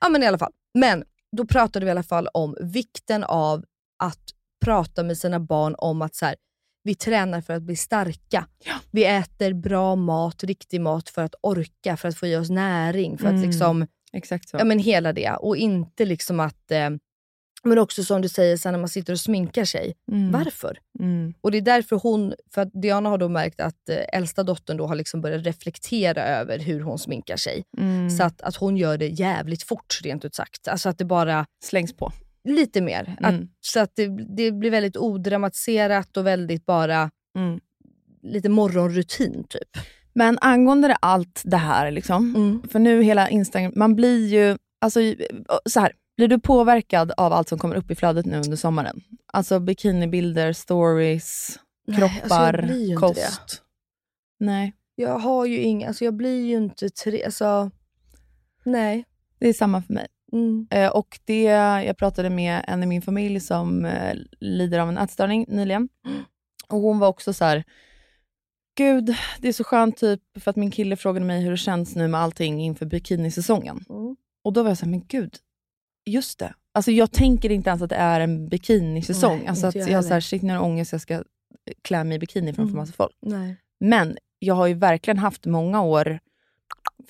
Ja 0.00 0.09
men 0.09 0.23
i 0.23 0.26
alla 0.26 0.38
fall. 0.38 0.52
Men 0.75 1.04
då 1.37 1.47
pratade 1.47 1.85
vi 1.85 1.88
i 1.88 1.90
alla 1.90 2.02
fall 2.02 2.28
om 2.35 2.57
vikten 2.61 3.25
av 3.25 3.64
att 3.99 4.21
prata 4.64 5.02
med 5.02 5.19
sina 5.19 5.40
barn 5.40 5.75
om 5.78 6.02
att 6.02 6.14
så 6.14 6.26
här, 6.26 6.37
vi 6.85 6.95
tränar 6.95 7.40
för 7.40 7.52
att 7.54 7.62
bli 7.62 7.76
starka. 7.76 8.47
Vi 8.90 9.04
äter 9.04 9.52
bra 9.52 9.97
mat, 9.97 10.45
riktig 10.45 10.81
mat 10.81 11.09
för 11.09 11.23
att 11.23 11.35
orka, 11.42 11.97
för 11.97 12.09
att 12.09 12.16
få 12.16 12.26
i 12.26 12.37
oss 12.37 12.50
näring. 12.50 13.19
För 13.19 13.26
att 13.26 13.33
Mm. 13.35 13.47
liksom, 13.50 13.87
Exakt 14.12 14.49
så. 14.49 14.57
ja 14.57 14.64
men 14.64 14.78
hela 14.78 15.12
det. 15.12 15.31
Och 15.31 15.57
inte 15.57 16.04
liksom 16.04 16.40
att, 16.40 16.71
eh, 16.71 16.90
men 17.64 17.78
också 17.78 18.04
som 18.04 18.21
du 18.23 18.28
säger 18.28 18.57
sen 18.57 18.73
när 18.73 18.78
man 18.81 18.88
sitter 18.88 19.12
och 19.12 19.21
sminkar 19.21 19.64
sig. 19.64 19.95
Mm. 20.12 20.33
Varför? 20.33 20.78
Mm. 21.00 21.35
Och 21.40 21.50
det 21.50 21.59
är 21.59 21.62
därför 21.62 21.97
hon, 21.97 22.35
för 22.54 22.62
att 22.62 22.71
Diana 22.73 23.09
har 23.09 23.19
då 23.19 23.28
märkt 23.28 23.61
att 23.61 23.88
eh, 23.88 23.97
äldsta 24.19 24.42
dottern 24.42 24.76
då 24.76 24.87
har 24.87 24.95
liksom 24.95 25.21
börjat 25.21 25.47
reflektera 25.47 26.23
över 26.25 26.59
hur 26.59 26.81
hon 26.81 26.99
sminkar 26.99 27.37
sig. 27.37 27.62
Mm. 27.78 28.11
Så 28.11 28.23
att, 28.23 28.42
att 28.42 28.57
hon 28.57 28.76
gör 28.76 28.99
det 28.99 29.07
jävligt 29.09 29.62
fort 29.62 30.00
rent 30.02 30.25
ut 30.25 30.35
sagt. 30.35 30.69
Alltså 30.69 30.88
att 30.88 30.99
det 30.99 31.04
bara, 31.04 31.47
Slängs 31.64 31.92
på. 31.92 32.12
lite 32.49 32.81
mer. 32.81 33.16
Att, 33.21 33.33
Mm. 33.35 33.49
så 33.61 33.81
att 33.81 33.90
det, 33.97 34.09
det 34.37 34.52
blir 34.52 34.71
väldigt 34.71 34.97
odramatiserat 34.97 36.16
och 36.16 36.26
väldigt 36.26 36.66
bara 36.66 37.11
Mm. 37.38 37.61
lite 38.23 38.49
morgonrutin 38.49 39.45
typ. 39.49 39.69
Men 40.14 40.38
angående 40.40 40.95
allt 41.00 41.42
det 41.45 41.57
här, 41.57 41.90
liksom, 41.90 42.37
Mm. 42.37 42.62
för 42.73 42.78
nu 42.78 43.02
hela 43.02 43.28
Instagram, 43.28 43.73
man 43.76 43.95
blir 43.97 44.26
ju, 44.28 44.59
alltså 44.81 45.00
så 45.66 45.81
här, 45.81 45.92
blir 46.16 46.28
du 46.28 46.38
påverkad 46.38 47.12
av 47.16 47.33
allt 47.33 47.49
som 47.49 47.59
kommer 47.59 47.75
upp 47.75 47.90
i 47.90 47.95
flödet 47.95 48.26
nu 48.26 48.37
under 48.37 48.57
sommaren? 48.57 49.00
Alltså 49.26 49.61
bikinibilder, 49.61 50.52
stories, 50.52 51.59
Nej, 51.87 52.02
alltså 52.02 52.14
jag 52.19 52.23
kroppar, 52.23 52.62
ju 52.62 52.87
inte 52.87 53.00
kost. 53.00 53.16
det. 53.19 54.45
Nej. 54.45 54.75
Jag 54.95 55.19
har 55.19 55.47
ju 55.47 55.59
inga, 55.59 55.88
alltså 55.88 56.04
jag 56.04 56.14
blir 56.14 56.45
ju 56.47 56.57
inte 56.57 56.90
tre, 56.90 57.25
alltså 57.25 57.71
nej. 58.64 59.04
Det 59.38 59.49
är 59.49 59.52
samma 59.52 59.83
för 59.83 59.95
mig. 59.95 60.07
Mm. 60.33 60.66
Eh, 60.71 60.90
och 60.90 61.21
det, 61.25 61.42
jag 61.85 61.97
pratade 61.97 62.31
med 62.31 62.64
en 62.69 62.83
i 62.83 62.87
min 62.87 63.02
familj 63.02 63.40
som 63.40 63.85
eh, 63.85 64.14
lider 64.40 64.78
av 64.78 64.88
en 64.88 64.99
ätstörning 64.99 65.47
nyligen. 65.49 65.88
Och 66.69 66.78
hon 66.78 66.99
var 66.99 67.09
också 67.09 67.33
så 67.33 67.45
här, 67.45 67.64
gud, 68.75 69.14
det 69.38 69.49
är 69.49 69.52
så 69.52 69.64
skönt 69.64 69.97
typ 69.97 70.21
för 70.40 70.50
att 70.50 70.57
min 70.57 70.71
kille 70.71 70.97
frågade 70.97 71.26
mig 71.26 71.42
hur 71.42 71.50
det 71.50 71.57
känns 71.57 71.97
nu 71.97 72.09
med 72.09 72.21
allting 72.21 72.62
inför 72.62 72.87
bikinisäsongen. 72.87 73.85
Mm. 73.88 74.16
Och 74.45 74.52
då 74.52 74.62
var 74.62 74.71
jag 74.71 74.78
så 74.78 74.85
här, 74.85 74.90
men 74.90 75.04
gud, 75.09 75.37
just 76.06 76.38
det. 76.38 76.54
Alltså 76.75 76.90
jag 76.90 77.12
tänker 77.12 77.50
inte 77.50 77.71
ens 77.71 77.82
att 77.82 77.90
det 77.90 77.97
är 77.97 78.21
en 78.21 78.49
bikinisäsong. 78.49 79.38
Nej, 79.38 79.47
alltså 79.47 79.66
att 79.66 79.75
jag, 79.75 79.88
jag 79.88 79.94
har 79.99 80.02
så 80.02 80.12
här, 80.14 80.21
shit 80.21 80.42
nu 80.42 80.52
är 80.52 80.61
ångest, 80.62 80.92
jag 80.92 81.00
ska 81.00 81.23
klä 81.82 82.04
mig 82.04 82.16
i 82.16 82.18
bikini 82.18 82.52
framför 82.52 82.71
Mm. 82.73 82.76
massa 82.76 82.92
folk. 82.92 83.16
Nej. 83.23 83.56
Men 83.80 84.16
jag 84.38 84.54
har 84.54 84.66
ju 84.66 84.75
verkligen 84.75 85.18
haft 85.18 85.47
många 85.47 85.82
år 85.82 86.18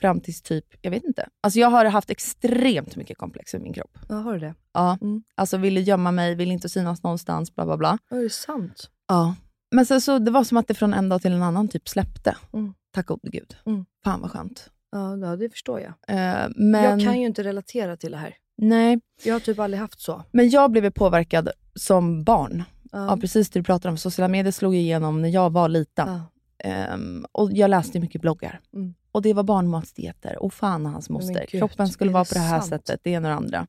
fram 0.01 0.21
tills 0.21 0.43
typ, 0.43 0.65
jag 0.83 0.91
vet 0.91 1.05
inte. 1.05 1.29
Alltså 1.43 1.59
jag 1.59 1.71
har 1.71 1.85
haft 1.85 2.11
extremt 2.11 2.97
mycket 2.97 3.19
komplex 3.19 3.53
med 3.53 3.63
min 3.63 3.73
kropp. 3.73 3.99
Ja, 4.09 4.15
har 4.15 4.33
du 4.33 4.39
det? 4.39 4.55
Ja. 4.73 4.99
Mm. 5.01 5.23
Alltså 5.35 5.57
ville 5.57 5.81
gömma 5.81 6.13
mig, 6.13 6.35
ville 6.35 6.53
inte 6.53 6.69
synas 6.69 7.03
någonstans, 7.03 7.55
bla 7.55 7.65
bla 7.67 7.77
bla. 7.77 7.99
Ja, 8.11 8.17
är 8.17 8.23
det 8.23 8.31
sant? 8.31 8.91
Ja. 9.09 9.35
Men 9.75 9.87
sen 9.87 10.01
så, 10.01 10.19
det 10.19 10.31
var 10.31 10.45
som 10.45 10.57
att 10.57 10.69
det 10.69 10.75
från 10.75 10.95
en 10.95 11.09
dag 11.09 11.23
till 11.23 11.33
en 11.33 11.43
annan 11.43 11.69
typ 11.69 11.89
släppte. 11.89 12.37
Mm. 12.53 12.75
Tack 12.95 13.07
gode 13.07 13.31
gud. 13.31 13.57
Mm. 13.67 13.85
Fan 14.05 14.21
vad 14.21 14.31
skönt. 14.31 14.71
Ja, 14.91 15.37
det 15.37 15.51
förstår 15.51 15.81
jag. 15.81 15.91
Eh, 16.09 16.49
men, 16.57 16.85
Jag 16.85 17.01
kan 17.01 17.21
ju 17.21 17.27
inte 17.27 17.43
relatera 17.45 17.97
till 17.97 18.11
det 18.13 18.19
här. 18.19 18.35
Nej, 18.69 19.01
Jag 19.25 19.35
har 19.35 19.41
typ 19.41 19.59
aldrig 19.59 19.81
haft 19.81 20.01
så. 20.01 20.23
men 20.31 20.51
jag 20.51 20.71
blev 20.71 20.91
påverkad 20.91 21.49
som 21.75 22.25
barn. 22.25 22.63
Ja. 22.93 23.07
Ja, 23.07 23.17
precis 23.17 23.51
det 23.51 23.59
du 23.61 23.65
pratar 23.65 23.89
om. 23.91 23.97
Sociala 23.99 24.29
medier 24.29 24.53
slog 24.53 24.75
igenom 24.75 25.23
när 25.23 25.29
jag 25.29 25.51
var 25.53 25.69
liten. 25.69 26.09
Ja. 26.09 26.21
Ehm, 26.69 27.27
och 27.33 27.53
jag 27.53 27.71
läste 27.71 28.01
mycket 28.01 28.21
bloggar. 28.21 28.61
Mm. 28.75 28.95
Och 29.13 29.23
det 29.23 29.33
var 29.35 29.43
barnmatsdieter 29.43 30.43
och 30.43 30.55
fan 30.55 30.87
hans 30.87 31.11
moster. 31.11 31.47
gud, 31.51 31.61
Kroppen 31.61 31.89
skulle 31.89 32.13
vara 32.13 32.25
på 32.25 32.35
det 32.35 32.41
här 32.41 32.61
sant? 32.61 32.69
sättet, 32.69 33.01
det 33.03 33.11
ena 33.11 33.29
och 33.29 33.33
det 33.33 33.37
andra. 33.37 33.67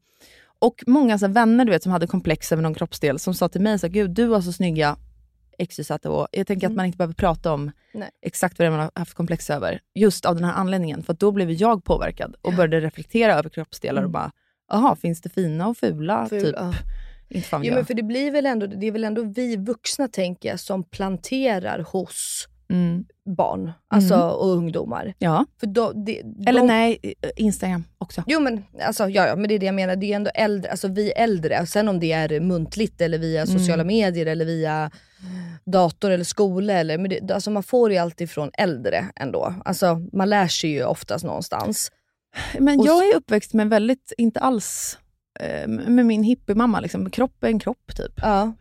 Och 0.60 0.84
många 0.88 1.20
så 1.20 1.28
vänner 1.28 1.66
du 1.66 1.72
vet, 1.72 1.84
som 1.84 1.92
hade 1.92 2.08
komplex 2.08 2.52
över 2.52 2.64
någon 2.64 2.74
kroppsdel 2.74 3.20
som 3.20 3.34
sa 3.34 3.50
till 3.50 3.62
mig, 3.62 3.80
så 3.80 3.88
gud 3.88 4.12
du 4.12 4.28
har 4.28 4.42
så 4.42 4.52
snygga 4.54 4.98
XYZ 5.70 5.92
och 5.92 6.28
Jag 6.32 6.48
tänker 6.48 6.68
att 6.68 6.72
Mm. 6.72 6.76
man 6.78 6.86
inte 6.86 6.98
behöver 6.98 7.14
prata 7.14 7.54
om 7.54 7.72
Nej. 7.94 8.10
exakt 8.22 8.60
vad 8.60 8.64
det 8.66 8.68
är 8.68 8.72
man 8.72 8.80
har 8.80 8.92
haft 8.96 9.14
komplex 9.14 9.50
över. 9.50 9.82
Just 9.96 10.26
av 10.26 10.36
den 10.36 10.44
här 10.44 10.54
anledningen. 10.54 11.04
För 11.04 11.14
då 11.14 11.32
blev 11.32 11.52
jag 11.52 11.84
påverkad 11.84 12.36
och 12.42 12.54
började 12.54 12.80
reflektera 12.80 13.34
över 13.34 13.50
kroppsdelar 13.50 14.02
och 14.02 14.10
Mm. 14.10 14.12
bara, 14.12 14.32
jaha, 14.74 14.96
finns 14.96 15.22
det 15.22 15.30
fina 15.30 15.68
och 15.68 15.77
fula? 15.77 16.27
Ful, 16.30 16.42
typ. 16.42 16.56
ja. 16.58 16.74
Jo, 17.30 17.42
jag. 17.51 17.75
men 17.75 17.86
för 17.86 17.94
det, 17.94 18.03
blir 18.03 18.32
väl 18.32 18.46
ändå, 18.46 18.68
det 18.68 18.88
är 18.88 18.92
väl 18.92 19.03
ändå 19.03 19.22
vi 19.22 19.56
vuxna 19.58 20.08
tänker 20.08 20.50
jag, 20.50 20.60
som 20.60 20.84
planterar 20.84 21.80
hos 21.80 22.48
Mm. 22.70 23.06
barn 23.38 23.72
alltså, 23.88 24.15
och 24.15 24.50
ungdomar. 24.50 25.13
Ja. 25.20 25.46
För 25.60 25.68
då, 25.68 25.92
det, 25.92 26.22
Eller 26.48 26.60
de, 26.60 26.68
nej, 26.68 27.13
Instagram 27.36 27.84
också. 27.98 28.24
Jo 28.27 28.39
men, 28.39 28.63
alltså, 28.86 29.10
ja, 29.10 29.27
ja, 29.27 29.36
men 29.36 29.48
det 29.48 29.56
är 29.56 29.60
det 29.60 29.65
jag 29.65 29.75
menar. 29.75 29.96
Det 29.96 30.12
är 30.12 30.15
ändå 30.15 30.32
äldre, 30.36 30.72
alltså, 30.72 30.88
vi 30.88 31.12
äldre, 31.12 31.65
sen 31.65 31.88
om 31.89 32.00
det 32.00 32.12
är 32.12 32.39
muntligt 32.39 33.01
eller 33.01 33.18
via 33.18 33.42
Mm. 33.42 33.60
sociala 33.60 33.84
medier 33.84 34.25
eller 34.25 34.46
via 34.46 34.92
dator 35.65 36.12
eller 36.12 36.24
skola. 36.24 36.74
Eller, 36.74 36.98
men 36.98 37.10
det, 37.10 37.32
alltså, 37.32 37.51
man 37.51 37.63
får 37.63 37.92
ju 37.92 37.98
alltid 37.98 38.30
från 38.30 38.50
äldre 38.58 39.06
ändå. 39.15 39.53
Alltså, 39.65 40.01
man 40.13 40.30
lär 40.30 40.48
sig 40.48 40.70
ju 40.70 40.84
oftast 40.84 41.25
någonstans. 41.25 41.92
Men 42.60 42.80
Och 42.80 42.86
jag 42.86 43.10
är 43.10 43.16
uppväxt 43.16 43.54
med 43.54 43.70
väldigt, 43.70 44.13
inte 44.18 44.40
alls, 44.40 44.98
eh, 45.40 45.68
med 45.68 46.06
min 46.06 46.24
hippiemamma. 46.24 46.80
Liksom. 46.80 47.10
Kropp 47.10 47.44
är 47.44 47.48
en 47.48 47.60
kropp 47.60 47.96
typ. 47.96 48.13
Ja. 48.16 48.54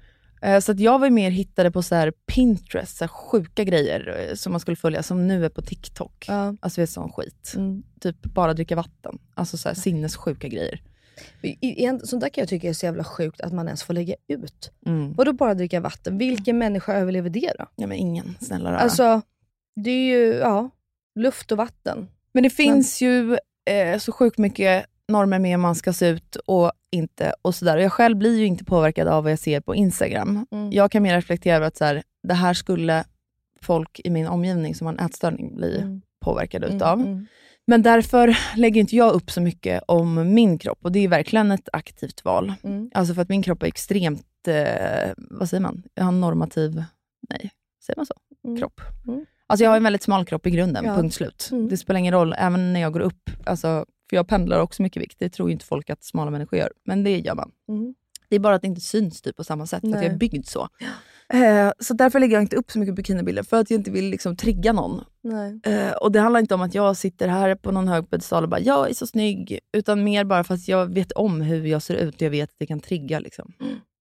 Eh, 0.43 0.61
Så 0.61 0.73
att 0.73 0.81
jag 0.81 0.99
var 0.99 1.11
mer 1.11 1.31
hittade 1.31 1.71
på 1.71 1.83
så 1.83 1.95
här 1.95 2.11
Pinterest, 2.27 2.97
så 2.97 3.05
här 3.05 3.09
sjuka 3.09 3.65
grejer 3.65 4.27
eh, 4.29 4.35
som 4.35 4.53
man 4.53 4.61
skulle 4.61 4.77
följa, 4.77 5.03
som 5.03 5.29
nu 5.29 5.45
är 5.45 5.49
på 5.49 5.63
TikTok. 5.63 6.25
Ja. 6.29 6.55
Alltså 6.61 6.81
vet, 6.81 6.91
sån 6.91 7.13
skit. 7.13 7.53
Mm. 7.57 7.83
Typ 8.01 8.23
bara 8.23 8.55
dricka 8.55 8.77
vatten. 8.77 9.19
Alltså 9.35 9.57
så 9.57 9.69
här 9.69 9.75
sinnessjuka 9.77 10.49
grejer. 10.49 10.83
En- 11.61 12.07
sånt 12.07 12.21
där 12.23 12.29
kan 12.29 12.43
jag 12.43 12.49
tycka 12.49 12.69
är 12.69 12.73
så 12.73 12.87
jävla 12.87 13.05
sjukt 13.05 13.41
att 13.41 13.53
man 13.53 13.67
ens 13.67 13.83
får 13.83 13.95
lägga 13.95 14.15
ut. 14.29 14.71
Mm. 14.87 15.13
Vadå 15.13 15.33
bara 15.33 15.55
dricka 15.55 15.81
vatten? 15.81 16.19
Vilken 16.19 16.59
människa 16.59 16.95
överlever 16.95 17.31
det 17.31 17.53
då? 17.59 17.67
Ja 17.77 17.87
men 17.87 17.97
ingen, 17.99 18.35
snälla 18.41 18.71
rara. 18.73 18.79
Alltså, 18.81 19.23
det 19.77 19.91
är 19.91 20.05
ju 20.17 20.35
ja, 20.35 20.71
luft 21.15 21.53
och 21.53 21.59
vatten. 21.59 22.09
Men 22.33 22.43
det 22.43 22.51
finns 22.51 23.03
ju 23.03 23.39
eh, 23.71 23.99
så 23.99 24.13
sjukt 24.13 24.39
mycket 24.39 24.87
normer 25.09 25.39
med 25.39 25.51
hur 25.51 25.59
man 25.59 25.75
ska 25.75 25.93
se 25.93 26.09
ut 26.09 26.37
och 26.37 26.73
inte. 26.91 27.35
och 27.43 27.55
sådär. 27.55 27.77
Och 27.77 27.83
Jag 27.83 27.93
själv 27.93 28.17
blir 28.17 28.39
ju 28.39 28.47
inte 28.47 28.65
påverkad 28.65 29.09
av 29.09 29.23
vad 29.23 29.33
jag 29.33 29.39
ser 29.39 29.61
på 29.61 29.75
Instagram. 29.75 30.47
Mm. 30.51 30.73
Jag 30.73 30.91
kan 30.91 31.03
mer 31.03 31.15
reflektera 31.15 31.57
över 31.57 31.67
att 31.67 31.77
så 31.77 31.85
här, 31.85 32.03
det 32.23 32.35
här 32.35 32.55
skulle 32.55 33.05
folk 33.61 34.01
i 34.05 34.11
min 34.11 34.27
omgivning 34.27 34.75
som 34.75 34.87
har 34.87 34.95
en 34.95 35.07
ätstörning 35.07 35.57
bli 35.57 35.77
Mm. 35.79 36.03
påverkade 36.25 36.67
Mm, 36.67 36.77
utav. 36.77 37.01
mm. 37.01 37.27
Men 37.67 37.83
därför 37.83 38.39
lägger 38.57 38.81
inte 38.81 38.97
jag 38.97 39.13
upp 39.13 39.31
så 39.31 39.41
mycket 39.41 39.83
om 39.89 40.35
min 40.35 40.59
kropp 40.59 40.79
och 40.83 40.93
det 40.93 40.99
är 40.99 41.09
verkligen 41.09 41.51
ett 41.51 41.69
aktivt 41.73 42.25
val. 42.25 42.53
Mm. 42.63 42.91
Alltså 42.95 43.15
för 43.15 43.23
att 43.23 43.29
min 43.29 43.43
kropp 43.43 43.63
är 43.63 43.67
extremt, 43.67 44.49
eh, 44.49 45.13
vad 45.17 45.49
säger 45.49 45.61
man? 45.61 45.83
Jag 45.95 46.05
har 46.05 46.13
en 46.13 46.21
normativ, 46.21 46.85
nej, 47.31 47.51
säger 47.87 47.97
man 47.97 48.07
så? 48.07 48.15
Mm. 48.45 48.59
Kropp. 48.61 48.81
Mm. 49.43 49.47
Alltså 49.47 49.65
jag 49.65 49.71
har 49.71 49.77
en 49.77 49.83
väldigt 49.83 50.03
smal 50.03 50.25
kropp 50.25 50.47
i 50.47 50.51
grunden, 50.51 50.85
Ja. 50.85 50.95
punkt 50.97 51.15
slut. 51.15 51.49
Mm. 51.53 51.69
Det 51.69 51.77
spelar 51.77 52.01
ingen 52.01 52.15
roll, 52.15 52.35
även 52.39 52.73
när 52.73 52.81
jag 52.81 52.93
går 52.93 53.01
upp. 53.01 53.31
Alltså, 53.47 53.87
för 54.11 54.17
jag 54.17 54.29
pendlar 54.29 54.61
också 54.61 54.83
mycket 54.83 55.03
vikt. 55.03 55.19
Det 55.19 55.29
tror 55.29 55.51
inte 55.51 55.65
folk 55.65 55.91
att 55.91 56.05
smala 56.05 56.31
människor 56.31 56.59
gör, 56.59 56.73
men 56.85 57.05
det 57.05 57.19
gör 57.19 57.35
man. 57.35 57.51
Mm. 57.69 57.95
Det 58.29 58.37
är 58.37 58.41
bara 58.41 58.55
att 58.55 58.63
det 58.63 58.69
inte 58.69 58.81
syns 58.81 59.23
typ 59.23 59.37
på 59.37 59.45
samma 59.45 59.67
sätt, 59.67 59.81
för 59.81 59.89
att 59.89 59.95
jag 59.95 60.13
är 60.13 60.17
byggd 60.17 60.47
så. 60.47 60.69
Eh, 61.35 61.73
så 61.79 61.95
därför 61.95 62.21
lägger 62.21 62.35
jag 62.37 62.43
inte 62.43 62.57
upp 62.57 62.71
så 62.71 62.79
mycket 62.79 62.95
bikinibilder, 62.95 63.43
för 63.43 63.61
att 63.61 63.71
jag 63.71 63.81
inte 63.81 63.91
vill 63.91 64.05
liksom 64.11 64.37
trigga 64.37 64.73
någon. 64.73 65.01
Eh, 65.65 65.93
och 65.93 66.13
Det 66.13 66.21
handlar 66.21 66.41
inte 66.41 66.55
om 66.55 66.63
att 66.63 66.75
jag 66.75 66.97
sitter 66.97 67.29
här 67.29 67.55
på 67.55 67.71
någon 67.71 67.89
hög 67.89 68.11
pedestal 68.11 68.43
och 68.43 68.49
bara 68.49 68.61
“jag 68.61 68.91
är 68.91 68.95
så 68.95 69.07
snygg”, 69.07 69.59
utan 69.73 70.05
mer 70.05 70.25
bara 70.25 70.45
för 70.45 70.55
att 70.55 70.69
jag 70.69 70.95
vet 70.95 71.13
om 71.13 71.41
hur 71.41 71.67
jag 71.67 71.83
ser 71.83 71.95
ut 71.95 72.15
och 72.15 72.23
jag 72.23 72.31
vet 72.31 72.51
att 72.51 72.57
det 72.59 72.67
kan 72.67 72.81
trigga. 72.81 73.19
Liksom. 73.19 73.53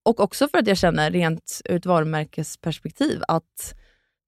Och 0.06 0.20
också 0.20 0.48
för 0.48 0.58
att 0.58 0.68
jag 0.68 0.78
känner 0.78 1.12
rent 1.12 1.62
ur 1.66 1.76
ett 1.76 1.86
varumärkesperspektiv 1.86 3.22
att 3.28 3.74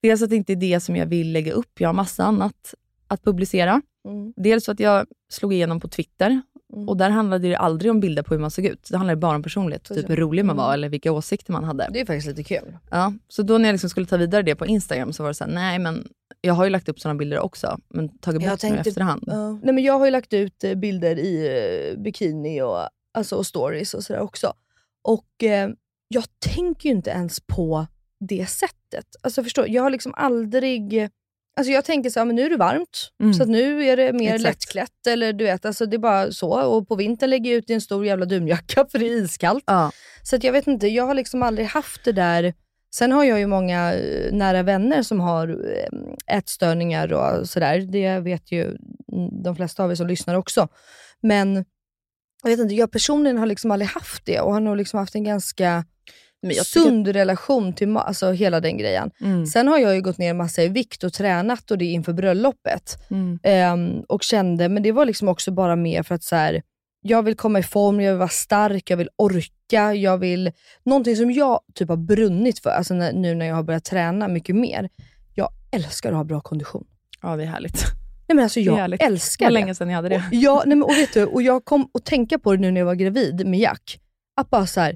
dels 0.03 0.21
att 0.21 0.29
det 0.29 0.35
inte 0.35 0.53
är 0.53 0.57
det 0.57 0.79
som 0.79 0.95
jag 0.95 1.05
vill 1.05 1.31
lägga 1.31 1.51
upp, 1.53 1.79
jag 1.81 1.89
har 1.89 1.93
massa 1.93 2.23
annat 2.23 2.73
att 3.07 3.23
publicera. 3.23 3.81
Mm. 4.07 4.33
Dels 4.35 4.69
att 4.69 4.79
jag 4.79 5.05
slog 5.33 5.53
igenom 5.53 5.79
på 5.79 5.87
Twitter 5.87 6.41
Mm. 6.73 6.89
och 6.89 6.97
där 6.97 7.09
handlade 7.09 7.47
det 7.49 7.55
aldrig 7.55 7.91
om 7.91 7.99
bilder 7.99 8.23
på 8.23 8.33
hur 8.33 8.41
man 8.41 8.51
såg 8.51 8.65
ut. 8.65 8.87
Det 8.91 8.97
handlade 8.97 9.17
bara 9.17 9.35
om 9.35 9.43
personlighet, 9.43 9.83
typ 9.83 10.09
hur 10.09 10.15
rolig 10.15 10.45
man 10.45 10.55
var 10.55 10.63
Mm. 10.65 10.73
eller 10.73 10.89
vilka 10.89 11.11
åsikter 11.11 11.51
man 11.53 11.63
hade. 11.63 11.89
Det 11.93 11.99
är 12.01 12.05
faktiskt 12.05 12.27
lite 12.27 12.43
kul. 12.43 12.77
Ja, 12.91 13.13
så 13.27 13.43
då 13.43 13.57
när 13.57 13.65
jag 13.69 13.73
liksom 13.73 13.89
skulle 13.89 14.05
ta 14.05 14.17
vidare 14.17 14.41
det 14.41 14.55
på 14.55 14.65
Instagram 14.65 15.13
så 15.13 15.23
var 15.23 15.29
det 15.29 15.33
så 15.33 15.43
här, 15.43 15.51
nej 15.51 15.79
men 15.79 16.07
jag 16.41 16.53
har 16.53 16.63
ju 16.63 16.69
lagt 16.69 16.89
upp 16.89 16.99
sådana 16.99 17.17
bilder 17.17 17.39
också, 17.39 17.77
men 17.89 18.17
tagit 18.17 18.41
bort 18.41 18.49
dem 18.49 18.57
tänkte- 18.57 18.89
efterhand. 18.89 19.23
Ja. 19.27 19.51
Nej, 19.63 19.73
men 19.73 19.83
jag 19.83 19.99
har 19.99 20.05
ju 20.05 20.11
lagt 20.11 20.33
ut 20.33 20.63
eh, 20.63 20.75
bilder 20.75 21.19
i 21.19 21.47
eh, 21.95 21.99
bikini 22.01 22.61
och, 22.61 22.77
alltså, 23.13 23.35
och 23.35 23.45
stories 23.45 23.93
och 23.93 24.03
sådär 24.03 24.19
också. 24.19 24.53
Och 25.01 25.43
eh, 25.43 25.69
jag 26.07 26.23
tänker 26.39 26.89
ju 26.89 26.95
inte 26.95 27.09
ens 27.09 27.39
på 27.39 27.87
det 28.27 28.49
sättet. 28.49 29.05
Alltså 29.21 29.43
förstår, 29.43 29.67
jag 29.69 29.83
har 29.83 29.89
liksom 29.89 30.13
aldrig... 30.17 31.09
Alltså 31.57 31.71
jag 31.71 31.85
tänker 31.85 32.09
så 32.09 32.19
här, 32.19 32.25
men 32.25 32.35
nu 32.35 32.41
är 32.45 32.49
det 32.49 32.57
varmt, 32.57 33.09
Mm. 33.23 33.33
så 33.33 33.45
nu 33.45 33.85
är 33.85 33.97
det 33.97 34.13
mer 34.13 34.35
Exakt. 34.35 34.43
lättklätt. 34.43 35.07
Eller 35.07 35.33
du 35.33 35.43
vet, 35.45 35.65
alltså 35.65 35.85
det 35.85 35.95
är 35.95 35.99
bara 35.99 36.31
så. 36.31 36.61
Och 36.61 36.87
på 36.87 36.95
vintern 36.95 37.29
lägger 37.29 37.51
jag 37.51 37.57
ut 37.57 37.69
i 37.69 37.73
en 37.73 37.81
stor 37.81 38.05
jävla 38.05 38.25
dunjacka 38.25 38.85
för 38.91 38.99
det 38.99 39.05
är 39.05 39.21
iskallt. 39.23 39.63
Ja. 39.67 39.91
Så 40.23 40.37
jag 40.41 40.51
vet 40.51 40.67
inte, 40.67 40.87
jag 40.87 41.05
har 41.05 41.13
liksom 41.13 41.43
aldrig 41.43 41.67
haft 41.67 42.03
det 42.05 42.11
där. 42.11 42.53
Sen 42.95 43.11
har 43.11 43.23
jag 43.23 43.39
ju 43.39 43.47
många 43.47 43.93
eh, 43.93 44.33
nära 44.33 44.63
vänner 44.63 45.03
som 45.03 45.19
har 45.19 45.47
eh, 45.47 46.37
ätstörningar 46.37 47.13
och 47.13 47.49
sådär. 47.49 47.79
Det 47.79 48.19
vet 48.19 48.51
ju 48.51 48.77
de 49.43 49.55
flesta 49.55 49.83
av 49.83 49.91
er 49.91 49.95
som 49.95 50.07
lyssnar 50.07 50.35
också. 50.35 50.67
Men 51.21 51.65
jag 52.43 52.49
vet 52.49 52.59
inte, 52.59 52.75
jag 52.75 52.91
personligen 52.91 53.37
har 53.37 53.45
liksom 53.45 53.71
aldrig 53.71 53.89
haft 53.89 54.25
det 54.25 54.39
och 54.39 54.53
har 54.53 54.59
nog 54.59 54.77
liksom 54.77 54.99
haft 54.99 55.15
en 55.15 55.23
ganska 55.23 55.85
tycker 56.49 56.63
sund 56.63 57.07
relation 57.07 57.73
till 57.73 57.87
ma- 57.87 57.99
alltså 58.03 58.31
hela 58.31 58.59
den 58.59 58.77
grejen. 58.77 59.11
Mm. 59.21 59.45
Sen 59.45 59.67
har 59.67 59.77
jag 59.79 59.95
ju 59.95 60.01
gått 60.01 60.17
ner 60.17 60.33
massa 60.33 60.63
i 60.63 60.67
vikt 60.67 61.03
och 61.03 61.13
tränat 61.13 61.71
och 61.71 61.77
det 61.77 61.85
inför 61.85 62.13
bröllopet. 62.13 62.97
Mm. 63.11 63.39
Ehm, 63.43 64.01
och 64.07 64.23
kände, 64.23 64.69
men 64.69 64.83
det 64.83 64.91
var 64.91 65.05
liksom 65.05 65.27
också 65.27 65.51
bara 65.51 65.75
mer 65.75 66.03
för 66.03 66.15
att 66.15 66.23
så 66.23 66.35
här, 66.35 66.61
jag 67.01 67.23
vill 67.23 67.35
komma 67.35 67.59
i 67.59 67.63
form, 67.63 68.01
jag 68.01 68.11
vill 68.11 68.19
vara 68.19 68.29
stark, 68.29 68.89
jag 68.89 68.97
vill 68.97 69.09
orka, 69.15 69.93
jag 69.93 70.17
vill... 70.17 70.51
Någonting 70.83 71.15
som 71.15 71.31
jag 71.31 71.59
typ 71.73 71.89
har 71.89 71.97
brunnit 71.97 72.59
för, 72.59 72.69
alltså 72.69 72.93
när, 72.93 73.13
nu 73.13 73.35
när 73.35 73.45
jag 73.45 73.55
har 73.55 73.63
börjat 73.63 73.85
träna 73.85 74.27
mycket 74.27 74.55
mer. 74.55 74.89
Jag 75.33 75.49
älskar 75.71 76.09
att 76.09 76.15
ha 76.15 76.23
bra 76.23 76.41
kondition. 76.41 76.83
Ja, 77.21 77.35
det 77.35 77.43
är 77.43 77.47
härligt. 77.47 77.83
Nej, 78.27 78.35
men 78.35 78.43
alltså 78.43 78.59
Det 78.59 78.63
jag 78.65 78.75
härligt. 78.75 79.01
älskar 79.01 79.45
Det 79.45 79.49
var 79.51 79.59
det. 79.59 79.61
länge 79.61 79.75
sedan 79.75 79.89
jag 79.89 79.95
hade 79.95 80.09
det. 80.09 80.15
Och, 80.15 80.21
ja, 80.31 80.63
nej, 80.65 80.75
men, 80.75 80.83
och, 80.83 80.89
vet 80.91 81.13
du, 81.13 81.25
och 81.25 81.41
jag 81.41 81.65
kom 81.65 81.89
att 81.93 82.05
tänka 82.05 82.39
på 82.39 82.51
det 82.55 82.57
nu 82.61 82.71
när 82.71 82.81
jag 82.81 82.85
var 82.85 82.95
gravid 82.95 83.47
med 83.47 83.59
Jack. 83.59 83.99
Att 84.41 84.49
bara 84.49 84.67
så 84.67 84.79
här, 84.81 84.95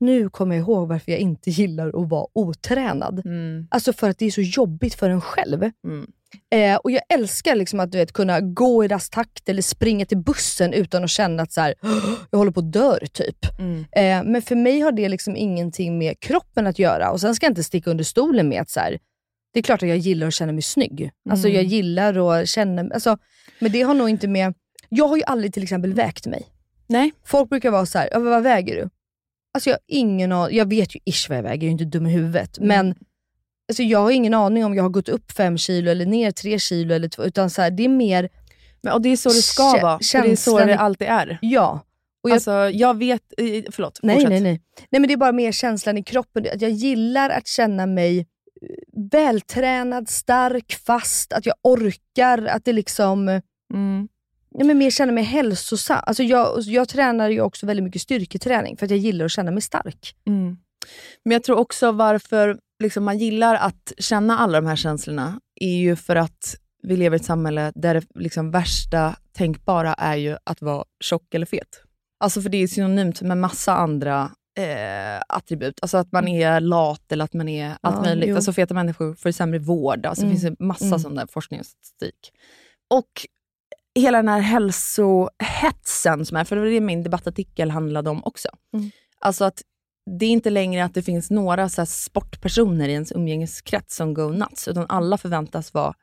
nu 0.00 0.28
kommer 0.28 0.56
jag 0.56 0.62
ihåg 0.62 0.88
varför 0.88 1.12
jag 1.12 1.20
inte 1.20 1.50
gillar 1.50 1.88
att 2.02 2.08
vara 2.08 2.26
otränad. 2.32 3.22
Mm. 3.26 3.66
Alltså 3.70 3.92
för 3.92 4.10
att 4.10 4.18
det 4.18 4.26
är 4.26 4.30
så 4.30 4.40
jobbigt 4.40 4.94
för 4.94 5.10
en 5.10 5.20
själv. 5.20 5.62
Mm. 5.62 6.06
Eh, 6.50 6.76
och 6.76 6.90
Jag 6.90 7.02
älskar 7.08 7.54
liksom 7.54 7.80
att 7.80 7.92
du 7.92 7.98
vet, 7.98 8.12
kunna 8.12 8.40
gå 8.40 8.84
i 8.84 8.88
rask 8.88 9.12
takt 9.14 9.48
eller 9.48 9.62
springa 9.62 10.06
till 10.06 10.18
bussen 10.18 10.72
utan 10.72 11.04
att 11.04 11.10
känna 11.10 11.42
att 11.42 11.52
så 11.52 11.60
här, 11.60 11.74
jag 12.30 12.38
håller 12.38 12.52
på 12.52 12.60
att 12.60 12.72
dör. 12.72 13.06
Typ. 13.12 13.36
Mm. 13.58 13.80
Eh, 13.92 14.30
men 14.32 14.42
för 14.42 14.56
mig 14.56 14.80
har 14.80 14.92
det 14.92 15.08
liksom 15.08 15.36
ingenting 15.36 15.98
med 15.98 16.20
kroppen 16.20 16.66
att 16.66 16.78
göra. 16.78 17.10
Och 17.10 17.20
Sen 17.20 17.34
ska 17.34 17.46
jag 17.46 17.50
inte 17.50 17.64
sticka 17.64 17.90
under 17.90 18.04
stolen 18.04 18.48
med 18.48 18.62
att 18.62 18.70
så 18.70 18.80
här, 18.80 18.98
Det 19.52 19.58
är 19.58 19.62
klart 19.62 19.82
att 19.82 19.88
jag 19.88 19.98
gillar 19.98 20.26
att 20.26 20.34
känna 20.34 20.52
mig 20.52 20.62
snygg. 20.62 21.10
Alltså 21.30 21.46
Mm. 21.48 21.56
jag 21.56 21.64
gillar 21.64 22.40
att 22.40 22.48
känna, 22.48 22.94
alltså, 22.94 23.18
men 23.58 23.72
det 23.72 23.82
har 23.82 23.94
nog 23.94 24.08
inte 24.08 24.28
med, 24.28 24.54
jag 24.88 25.08
har 25.08 25.16
ju 25.16 25.22
aldrig 25.22 25.54
till 25.54 25.62
exempel 25.62 25.94
vägt 25.94 26.26
mig. 26.26 26.46
Nej. 26.86 27.12
Folk 27.24 27.48
brukar 27.50 27.70
vara 27.70 27.86
så 27.86 27.98
här, 27.98 28.08
"Ja, 28.12 28.18
vad 28.18 28.42
väger 28.42 28.76
du? 28.76 28.88
Alltså 29.54 29.70
jag 29.70 29.74
har 29.76 29.80
ingen 29.86 30.32
aning, 30.32 30.56
jag 30.56 30.68
vet 30.68 30.96
ju 30.96 31.00
ish 31.04 31.28
vad 31.28 31.38
jag 31.38 31.42
väger, 31.42 31.54
jag 31.56 31.62
är 31.62 31.66
ju 31.66 31.70
inte 31.70 31.84
dum 31.84 32.06
i 32.06 32.10
huvudet. 32.10 32.58
Mm. 32.58 32.68
Men 32.68 32.94
alltså, 33.68 33.82
jag 33.82 33.98
har 33.98 34.10
ingen 34.10 34.34
aning 34.34 34.64
om 34.64 34.74
jag 34.74 34.82
har 34.82 34.90
gått 34.90 35.08
upp 35.08 35.32
fem 35.32 35.58
kilo 35.58 35.90
eller 35.90 36.06
ner 36.06 36.30
tre 36.30 36.58
kilo 36.58 36.94
eller 36.94 37.08
två, 37.08 37.24
utan 37.24 37.50
så 37.50 37.62
här, 37.62 37.70
det 37.70 37.84
är 37.84 37.88
mer, 37.88 38.28
Men, 38.82 38.92
och 38.92 39.02
det 39.02 39.08
är 39.08 39.16
så 39.16 39.28
det 39.28 39.34
ska 39.34 39.62
Kä- 39.62 39.82
vara. 39.82 39.94
Och 39.94 40.00
det 40.12 40.30
är 40.30 40.36
så 40.36 40.58
det 40.58 40.78
alltid 40.78 41.08
är. 41.08 41.38
ja. 41.42 41.84
Och 42.22 42.30
jag, 42.30 42.34
Alltså, 42.34 42.52
jag 42.52 42.98
vet... 42.98 43.22
eh, 43.38 43.62
Förlåt, 43.70 43.98
nej, 44.02 44.14
fortsätt. 44.16 44.30
nej, 44.30 44.40
nej. 44.40 44.60
Nej 44.90 45.00
men 45.00 45.08
det 45.08 45.12
är 45.12 45.16
bara 45.16 45.32
mer 45.32 45.52
känslan 45.52 45.98
i 45.98 46.02
kroppen, 46.04 46.46
att 46.54 46.62
jag 46.62 46.70
gillar 46.70 47.30
att 47.30 47.46
känna 47.46 47.86
mig 47.86 48.18
eh, 48.18 48.24
vältränad, 49.10 50.08
stark, 50.08 50.72
fast, 50.86 51.32
att 51.32 51.46
jag 51.46 51.54
orkar, 51.62 52.46
att 52.46 52.64
det 52.64 52.72
liksom 52.72 53.40
Mm. 53.74 54.08
Ja, 54.50 54.64
men 54.64 54.78
mer 54.78 54.90
känna 54.90 55.12
mig 55.12 55.24
hälsosam. 55.24 56.00
Alltså 56.06 56.22
jag, 56.22 56.60
jag 56.60 56.88
tränar 56.88 57.30
ju 57.30 57.40
också 57.40 57.66
väldigt 57.66 57.84
mycket 57.84 58.02
styrketräning 58.02 58.76
för 58.76 58.86
att 58.86 58.90
jag 58.90 58.98
gillar 58.98 59.24
att 59.24 59.30
känna 59.32 59.50
mig 59.50 59.62
stark. 59.62 60.14
Mm. 60.26 60.56
Men 61.24 61.32
jag 61.32 61.42
tror 61.44 61.58
också 61.58 61.92
varför 61.92 62.58
liksom 62.82 63.04
man 63.04 63.18
gillar 63.18 63.54
att 63.54 63.92
känna 63.98 64.38
alla 64.38 64.60
de 64.60 64.66
här 64.66 64.76
känslorna, 64.76 65.40
är 65.60 65.76
ju 65.78 65.96
för 65.96 66.16
att 66.16 66.54
vi 66.82 66.96
lever 66.96 67.16
i 67.16 67.20
ett 67.20 67.24
samhälle 67.26 67.72
där 67.74 67.94
det 67.94 68.02
liksom 68.14 68.50
värsta 68.50 69.16
tänkbara 69.32 69.94
är 69.94 70.16
ju 70.16 70.36
att 70.44 70.62
vara 70.62 70.84
tjock 71.00 71.34
eller 71.34 71.46
fet. 71.46 71.82
Alltså 72.20 72.42
för 72.42 72.48
det 72.48 72.62
är 72.62 72.66
synonymt 72.68 73.22
med 73.22 73.38
massa 73.38 73.74
andra 73.74 74.30
eh, 74.58 75.22
attribut. 75.28 75.78
Alltså 75.82 75.96
att 75.96 76.12
man 76.12 76.28
är 76.28 76.60
lat 76.60 77.12
eller 77.12 77.24
att 77.24 77.34
man 77.34 77.48
är 77.48 77.68
allt 77.80 77.96
Ja, 77.96 78.02
möjligt. 78.02 78.28
jo. 78.28 78.36
Alltså 78.36 78.52
feta 78.52 78.74
människor 78.74 79.14
får 79.14 79.30
sämre 79.30 79.58
vård. 79.58 80.06
Alltså 80.06 80.24
Mm. 80.24 80.34
Det 80.34 80.40
finns 80.40 80.58
en 80.60 80.66
massa 80.66 80.84
Mm. 80.84 80.98
sån 80.98 81.14
där 81.14 81.26
forskning 81.30 81.60
och 81.60 81.66
statistik. 81.66 82.32
Och 82.90 83.10
hela 83.94 84.18
den 84.18 84.28
här 84.28 84.40
hälsohetsen 84.40 86.26
som 86.26 86.36
är, 86.36 86.44
för 86.44 86.56
det 86.56 86.62
var 86.62 86.68
det 86.68 86.80
min 86.80 87.02
debattartikel 87.02 87.70
handlade 87.70 88.10
om 88.10 88.24
också. 88.24 88.48
Mm. 88.74 88.90
Alltså 89.20 89.44
att 89.44 89.62
det 90.18 90.26
är 90.26 90.30
inte 90.30 90.50
längre 90.50 90.84
att 90.84 90.94
det 90.94 91.02
finns 91.02 91.30
några 91.30 91.68
så 91.68 91.86
sportpersoner 91.86 92.88
i 92.88 92.92
ens 92.92 93.12
umgängeskrets 93.12 93.96
som 93.96 94.14
go 94.14 94.28
nuts, 94.28 94.68
utan 94.68 94.86
alla 94.88 95.18
förväntas 95.18 95.74
vara, 95.74 95.94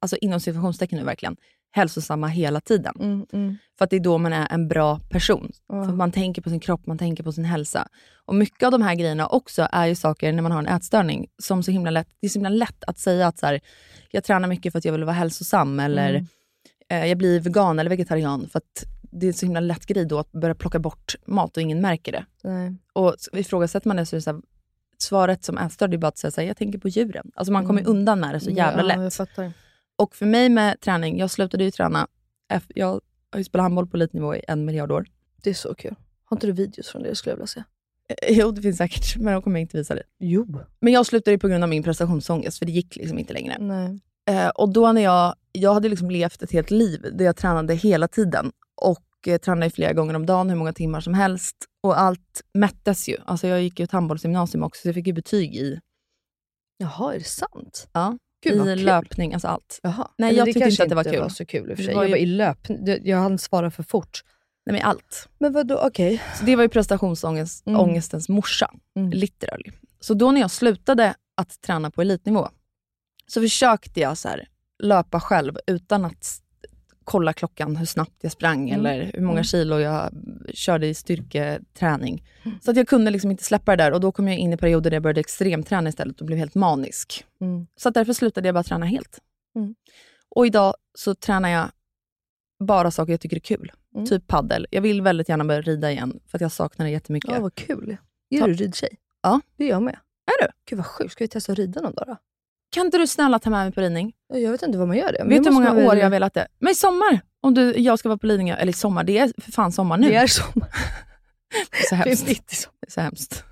alltså 0.00 0.16
inom 0.16 0.40
situationstecken 0.40 0.98
nu 0.98 1.04
verkligen, 1.04 1.36
hälsosamma 1.72 2.26
hela 2.26 2.60
tiden. 2.60 2.94
Mm, 3.00 3.26
mm. 3.32 3.56
För 3.78 3.84
att 3.84 3.90
det 3.90 3.96
är 3.96 4.00
då 4.00 4.18
man 4.18 4.32
är 4.32 4.52
en 4.52 4.68
bra 4.68 5.00
person. 5.10 5.52
Ja. 5.68 5.84
För 5.84 5.92
man 5.92 6.12
tänker 6.12 6.42
på 6.42 6.50
sin 6.50 6.60
kropp, 6.60 6.86
man 6.86 6.98
tänker 6.98 7.24
på 7.24 7.32
sin 7.32 7.44
hälsa. 7.44 7.88
Och 8.24 8.34
mycket 8.34 8.62
av 8.62 8.72
de 8.72 8.82
här 8.82 8.94
grejerna 8.94 9.26
också 9.26 9.68
är 9.72 9.86
ju 9.86 9.94
saker 9.94 10.32
när 10.32 10.42
man 10.42 10.52
har 10.52 10.58
en 10.58 10.66
ätstörning, 10.66 11.26
som 11.42 11.62
så 11.62 11.70
himla 11.70 11.90
lätt, 11.90 12.08
det 12.20 12.26
är 12.26 12.28
så 12.28 12.38
himla 12.38 12.48
lätt 12.48 12.84
att 12.86 12.98
säga 12.98 13.26
att 13.26 13.38
så 13.38 13.46
här, 13.46 13.60
jag 14.10 14.24
tränar 14.24 14.48
mycket 14.48 14.72
för 14.72 14.78
att 14.78 14.84
jag 14.84 14.92
vill 14.92 15.04
vara 15.04 15.14
hälsosam, 15.14 15.80
eller 15.80 16.10
Mm. 16.10 16.26
Eh, 16.90 17.06
jag 17.06 17.18
blir 17.18 17.40
vegan 17.40 17.78
eller 17.78 17.90
vegetarian, 17.90 18.48
för 18.48 18.58
att 18.58 18.84
det 19.10 19.26
är 19.26 19.28
en 19.28 19.34
så 19.34 19.46
himla 19.46 19.60
lätt 19.60 19.86
grej 19.86 20.04
då 20.04 20.18
att 20.18 20.32
börja 20.32 20.54
plocka 20.54 20.78
bort 20.78 21.14
mat 21.26 21.56
och 21.56 21.62
ingen 21.62 21.80
märker 21.80 22.12
det. 22.12 22.26
Nej. 22.42 22.74
Och 22.92 23.16
ifrågasätter 23.32 23.88
man 23.88 23.96
det 23.96 24.06
så 24.06 24.16
är 24.16 24.18
det 24.18 24.22
så 24.22 24.32
här, 24.32 24.40
svaret 24.98 25.44
som 25.44 25.58
ätstörd 25.58 25.94
är 25.94 25.98
bara 25.98 26.08
att 26.08 26.18
säga 26.18 26.30
så 26.30 26.40
här, 26.40 26.48
jag 26.48 26.56
tänker 26.56 26.78
på 26.78 26.88
djuren. 26.88 27.30
Alltså 27.34 27.52
man 27.52 27.66
kommer 27.66 27.80
Mm. 27.80 27.90
undan 27.92 28.20
med 28.20 28.34
det 28.34 28.40
så 28.40 28.50
jävla 28.50 28.94
ja, 28.94 29.08
lätt. 29.08 29.48
Och 29.96 30.16
för 30.16 30.26
mig 30.26 30.48
med 30.48 30.80
träning, 30.80 31.18
jag 31.18 31.30
slutade 31.30 31.64
ju 31.64 31.70
träna, 31.70 32.06
jag 32.68 33.00
har 33.30 33.38
ju 33.38 33.44
spelat 33.44 33.64
handboll 33.64 33.86
på 33.86 33.96
elitnivå 33.96 34.34
i 34.34 34.42
en 34.48 34.64
miljard 34.64 34.92
år. 34.92 35.06
Det 35.42 35.50
är 35.50 35.54
så 35.54 35.74
kul. 35.74 35.94
Har 36.24 36.36
inte 36.36 36.46
du 36.46 36.52
videos 36.52 36.88
från 36.88 37.02
det 37.02 37.14
skulle 37.14 37.30
jag 37.32 37.36
vilja 37.36 37.46
se? 37.46 37.62
Eh, 38.08 38.38
Jo, 38.38 38.50
det 38.50 38.62
finns 38.62 38.76
säkert, 38.76 39.16
men 39.20 39.32
de 39.32 39.42
kommer 39.42 39.58
jag 39.58 39.62
inte 39.64 39.76
visa 39.76 39.94
dig. 39.94 40.02
Jo. 40.18 40.60
Men 40.80 40.92
jag 40.92 41.06
slutade 41.06 41.32
ju 41.32 41.38
på 41.38 41.48
grund 41.48 41.64
av 41.64 41.70
min 41.70 41.82
prestationsångest, 41.82 42.58
för 42.58 42.66
det 42.66 42.72
gick 42.72 42.96
liksom 42.96 43.18
inte 43.18 43.32
längre. 43.32 43.56
Nej. 43.60 44.00
Eh, 44.30 44.48
och 44.48 44.68
då 44.72 44.92
när 44.92 45.02
jag, 45.02 45.34
jag 45.52 45.74
hade 45.74 45.88
liksom 45.88 46.10
levt 46.10 46.42
ett 46.42 46.52
helt 46.52 46.70
liv 46.70 47.06
där 47.12 47.24
jag 47.24 47.36
tränade 47.36 47.74
hela 47.74 48.08
tiden 48.08 48.52
och 48.82 49.04
eh, 49.26 49.38
tränade 49.38 49.70
flera 49.70 49.92
gånger 49.92 50.14
om 50.14 50.26
dagen, 50.26 50.50
hur 50.50 50.56
många 50.56 50.72
timmar 50.72 51.00
som 51.00 51.14
helst. 51.14 51.56
Och 51.82 52.00
allt 52.00 52.42
mättes 52.54 53.08
ju. 53.08 53.16
Alltså 53.24 53.46
jag 53.46 53.62
gick 53.62 53.78
ju 53.80 53.84
ett 53.84 53.92
handbollsgymnasium 53.92 54.62
också, 54.62 54.82
så 54.82 54.88
jag 54.88 54.94
fick 54.94 55.06
ju 55.06 55.12
betyg 55.12 55.56
i, 55.56 55.80
Jaha, 56.78 57.14
är 57.14 57.18
det 57.18 57.24
sant? 57.24 57.88
ja, 57.92 58.18
Gud, 58.44 58.54
i 58.54 58.58
kul. 58.76 58.84
löpning, 58.84 59.32
alltså 59.34 59.48
allt. 59.48 59.80
Jaha. 59.82 60.08
Nej, 60.18 60.28
Eller 60.28 60.38
jag 60.38 60.46
det 60.48 60.52
tyckte 60.52 60.68
inte 60.70 60.82
att 60.82 60.88
det 60.88 60.94
var 60.94 61.04
kul. 61.04 61.20
var 61.20 61.28
så 61.28 61.46
kul 61.46 61.70
i 61.70 61.74
och 61.74 61.76
för 61.76 61.82
Det 61.82 61.86
sig. 61.86 61.94
var 61.94 62.02
Jag 62.02 62.08
ju- 62.08 62.14
var 62.14 62.18
i 62.18 62.26
löpning, 62.26 62.84
Det- 62.84 63.00
jag 63.04 63.18
hann 63.18 63.38
svara 63.38 63.70
för 63.70 63.82
fort. 63.82 64.22
Nej 64.66 64.72
men 64.76 64.82
allt. 64.82 65.28
Men 65.38 65.52
vadå, 65.52 65.80
okej. 65.84 66.22
Så 66.38 66.44
det 66.44 66.56
var 66.56 66.62
ju 66.62 66.68
prestationsångestens 66.68 68.28
Mm. 68.28 68.36
morsa, 68.36 68.70
Mm. 68.96 69.10
literally. 69.10 69.70
Så 70.00 70.14
då 70.14 70.30
när 70.32 70.40
jag 70.40 70.50
slutade 70.50 71.14
att 71.36 71.60
träna 71.60 71.90
på 71.90 72.00
elitnivå, 72.02 72.48
så 73.26 73.40
försökte 73.40 74.00
jag 74.00 74.18
så 74.18 74.28
här, 74.28 74.48
löpa 74.82 75.20
själv 75.20 75.56
utan 75.66 76.04
att 76.04 76.42
kolla 77.04 77.32
klockan 77.32 77.76
hur 77.76 77.86
snabbt 77.86 78.14
jag 78.20 78.32
sprang 78.32 78.70
Mm. 78.70 78.86
eller 78.86 79.10
hur 79.14 79.20
många 79.20 79.32
Mm. 79.32 79.44
kilo 79.44 79.78
jag 79.78 80.10
körde 80.54 80.86
i 80.86 80.94
styrketräning. 80.94 82.24
Så 82.60 82.70
att 82.70 82.76
jag 82.76 82.88
kunde 82.88 83.10
liksom 83.10 83.30
inte 83.30 83.44
släppa 83.44 83.76
det 83.76 83.84
där 83.84 83.92
och 83.92 84.00
då 84.00 84.12
kom 84.12 84.28
jag 84.28 84.38
in 84.38 84.52
i 84.52 84.56
perioder 84.56 84.90
där 84.90 84.94
jag 84.96 85.02
började 85.02 85.20
extremträna 85.20 85.88
istället 85.88 86.20
och 86.20 86.26
blev 86.26 86.38
helt 86.38 86.54
manisk. 86.54 87.24
Mm. 87.40 87.66
Så 87.76 87.88
att 87.88 87.94
därför 87.94 88.12
slutade 88.12 88.48
jag 88.48 88.54
bara 88.54 88.62
träna 88.64 88.86
helt. 88.86 89.20
Mm. 89.56 89.74
Och 90.28 90.46
idag 90.46 90.74
så 90.94 91.14
tränar 91.14 91.48
jag 91.48 91.70
bara 92.64 92.90
saker 92.90 93.12
jag 93.12 93.20
tycker 93.20 93.36
är 93.36 93.40
kul. 93.40 93.72
Mm. 93.94 94.06
Typ 94.06 94.26
paddel. 94.26 94.66
Jag 94.70 94.82
vill 94.82 95.02
väldigt 95.02 95.28
gärna 95.28 95.44
börja 95.44 95.60
rida 95.60 95.92
igen, 95.92 96.20
för 96.26 96.38
att 96.38 96.42
jag 96.42 96.52
saknar 96.52 96.86
det 96.86 96.92
jättemycket. 96.92 97.30
Ja, 97.34 97.40
vad 97.40 97.54
kul. 97.54 97.96
Är 98.30 98.38
Ta- 98.40 98.46
du 98.46 98.52
ridtjej? 98.54 98.96
Ja. 99.22 99.40
Det 99.56 99.64
är 99.64 99.68
jag 99.68 99.82
med. 99.82 99.98
Är 100.26 100.46
du? 100.46 100.50
Gud 100.68 100.76
vad 100.76 100.86
sjukt. 100.86 101.12
Ska 101.12 101.24
vi 101.24 101.28
testa 101.28 101.52
att 101.52 101.58
rida 101.58 101.80
någon 101.80 101.94
dag 101.94 102.04
då? 102.06 102.16
Kan 102.76 102.86
inte 102.86 102.98
du 102.98 103.06
snälla 103.06 103.38
ta 103.38 103.50
med 103.50 103.64
mig 103.64 103.72
på 103.72 103.80
ridning? 103.80 104.12
Jag 104.34 104.50
vet 104.50 104.62
inte 104.62 104.78
vad 104.78 104.88
man 104.88 104.96
gör 104.96 105.12
det. 105.12 105.18
men 105.18 105.28
Vet 105.28 105.44
du 105.44 105.48
hur 105.50 105.54
många 105.54 105.72
år 105.72 105.76
väl- 105.76 105.98
jag 105.98 106.04
har 106.04 106.10
velat 106.10 106.34
det? 106.34 106.46
Men 106.58 106.72
i 106.72 106.74
sommar! 106.74 107.20
Om 107.42 107.54
du, 107.54 107.74
jag 107.76 107.98
ska 107.98 108.08
vara 108.08 108.18
på 108.18 108.26
Lidingö, 108.26 108.54
eller 108.54 108.70
i 108.70 108.72
sommar, 108.72 109.04
det 109.04 109.18
är 109.18 109.32
för 109.42 109.52
fan 109.52 109.72
sommar 109.72 109.96
nu. 109.96 110.08
Det 110.08 110.14
är 110.16 110.26
sommar. 110.26 110.68
Det 111.70 111.78
är 111.78 111.86
så 111.88 111.94
Det 111.94 112.00
är 112.00 112.04
hemskt. 112.06 112.26
Det 112.80 112.86
är 112.86 112.90
så 112.90 113.00
hemskt. 113.00 113.44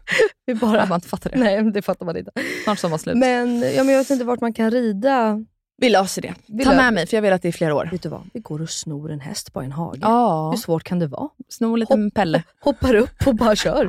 Vi 0.46 0.52
Att 0.52 0.60
bara... 0.60 0.86
man 0.86 0.96
inte 0.96 1.08
fattar 1.08 1.30
det. 1.30 1.38
Nej, 1.38 1.62
det 1.72 1.82
fattar 1.82 2.06
man 2.06 2.16
inte. 2.16 2.30
Snart 2.64 2.78
sommarslut. 2.78 3.16
Men, 3.16 3.62
ja, 3.62 3.84
men 3.84 3.88
jag 3.94 3.98
vet 3.98 4.10
inte 4.10 4.24
vart 4.24 4.40
man 4.40 4.52
kan 4.52 4.70
rida. 4.70 5.44
Vi 5.84 5.90
löser 5.90 6.22
det. 6.22 6.34
Vi 6.46 6.64
Ta 6.64 6.74
med 6.74 6.94
mig, 6.94 7.06
för 7.06 7.16
jag 7.16 7.22
vill 7.22 7.32
att 7.32 7.42
det 7.42 7.48
är 7.48 7.52
flera 7.52 7.74
år. 7.74 7.88
Vet 7.92 8.02
du 8.02 8.08
vad? 8.08 8.22
Vi 8.32 8.40
går 8.40 8.62
och 8.62 8.70
snor 8.70 9.10
en 9.10 9.20
häst 9.20 9.52
på 9.52 9.60
en 9.60 9.72
hage. 9.72 9.98
Ja, 10.02 10.50
Hur 10.50 10.56
svårt 10.58 10.84
kan 10.84 10.98
det 10.98 11.06
vara? 11.06 11.28
sno 11.48 11.76
lite 11.76 11.96
med 11.96 12.14
Pelle. 12.14 12.42
Hoppar 12.60 12.94
upp 12.94 13.26
och 13.26 13.34
bara 13.34 13.56
kör. 13.56 13.84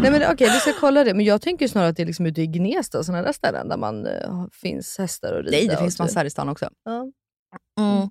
Nej 0.00 0.10
men 0.10 0.22
Okej, 0.32 0.50
vi 0.50 0.58
ska 0.58 0.72
kolla 0.80 1.04
det. 1.04 1.14
Men 1.14 1.24
jag 1.24 1.42
tänker 1.42 1.68
snarare 1.68 1.88
att 1.90 1.96
det 1.96 2.02
är 2.02 2.06
liksom 2.06 2.26
ute 2.26 2.42
i 2.42 2.46
Gnesta 2.46 2.98
och 2.98 3.04
sådana 3.06 3.22
där 3.22 3.32
ställen 3.32 3.68
där 3.68 3.76
man 3.76 4.06
eh, 4.06 4.44
finns 4.52 4.98
hästar 4.98 5.32
och 5.32 5.44
rida. 5.44 5.56
Nej, 5.56 5.66
det 5.68 5.76
finns 5.76 5.98
massor 5.98 6.16
här 6.16 6.24
i 6.24 6.30
stan 6.30 6.48
också. 6.48 6.68
Ja. 6.84 7.10
Mm. 7.80 8.08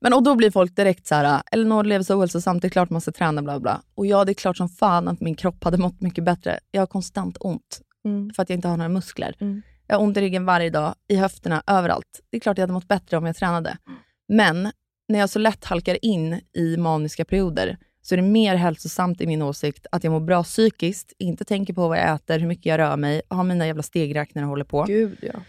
Men 0.00 0.12
och 0.12 0.22
då 0.22 0.34
blir 0.34 0.50
folk 0.50 0.76
direkt 0.76 1.06
så 1.06 1.14
här, 1.14 1.42
Elinor 1.52 1.84
lever 1.84 2.02
så 2.04 2.18
ohälsosamt, 2.18 2.62
det 2.62 2.68
är 2.68 2.70
klart 2.70 2.90
man 2.90 3.00
ska 3.00 3.12
träna 3.12 3.42
bla 3.42 3.60
bla. 3.60 3.80
Och 3.94 4.06
ja, 4.06 4.24
det 4.24 4.32
är 4.32 4.34
klart 4.34 4.56
som 4.56 4.68
fan 4.68 5.08
att 5.08 5.20
min 5.20 5.34
kropp 5.34 5.64
hade 5.64 5.78
mått 5.78 6.00
mycket 6.00 6.24
bättre. 6.24 6.58
Jag 6.70 6.82
har 6.82 6.86
konstant 6.86 7.36
ont 7.40 7.80
Mm. 8.04 8.30
för 8.36 8.42
att 8.42 8.50
jag 8.50 8.56
inte 8.56 8.68
har 8.68 8.76
några 8.76 8.88
muskler. 8.88 9.34
Mm. 9.40 9.62
Jag 9.86 9.96
har 9.96 10.04
ont 10.04 10.16
i 10.16 10.20
ryggen 10.20 10.44
varje 10.44 10.70
dag, 10.70 10.94
i 11.08 11.16
höfterna, 11.16 11.62
överallt. 11.66 12.20
Det 12.30 12.36
är 12.36 12.40
klart 12.40 12.58
jag 12.58 12.62
hade 12.62 12.72
mått 12.72 12.88
bättre 12.88 13.16
om 13.16 13.26
jag 13.26 13.36
tränade. 13.36 13.78
Men 14.28 14.72
när 15.08 15.18
jag 15.18 15.30
så 15.30 15.38
lätt 15.38 15.64
halkar 15.64 16.04
in 16.04 16.40
i 16.52 16.76
maniska 16.76 17.24
perioder 17.24 17.78
så 18.02 18.14
är 18.14 18.16
det 18.16 18.22
mer 18.22 18.54
hälsosamt 18.54 19.20
i 19.20 19.26
min 19.26 19.42
åsikt 19.42 19.86
att 19.92 20.04
jag 20.04 20.10
mår 20.10 20.20
bra 20.20 20.42
psykiskt, 20.42 21.12
inte 21.18 21.44
tänker 21.44 21.74
på 21.74 21.88
vad 21.88 21.98
jag 21.98 22.14
äter, 22.14 22.38
hur 22.38 22.46
mycket 22.46 22.66
jag 22.66 22.78
rör 22.78 22.96
mig, 22.96 23.22
har 23.28 23.44
mina 23.44 23.66
jävla 23.66 23.82
stegräknare 23.82 24.44
och 24.44 24.48
håller 24.48 24.64
på. 24.64 24.84
Gud 24.84 25.18
ja. 25.22 25.40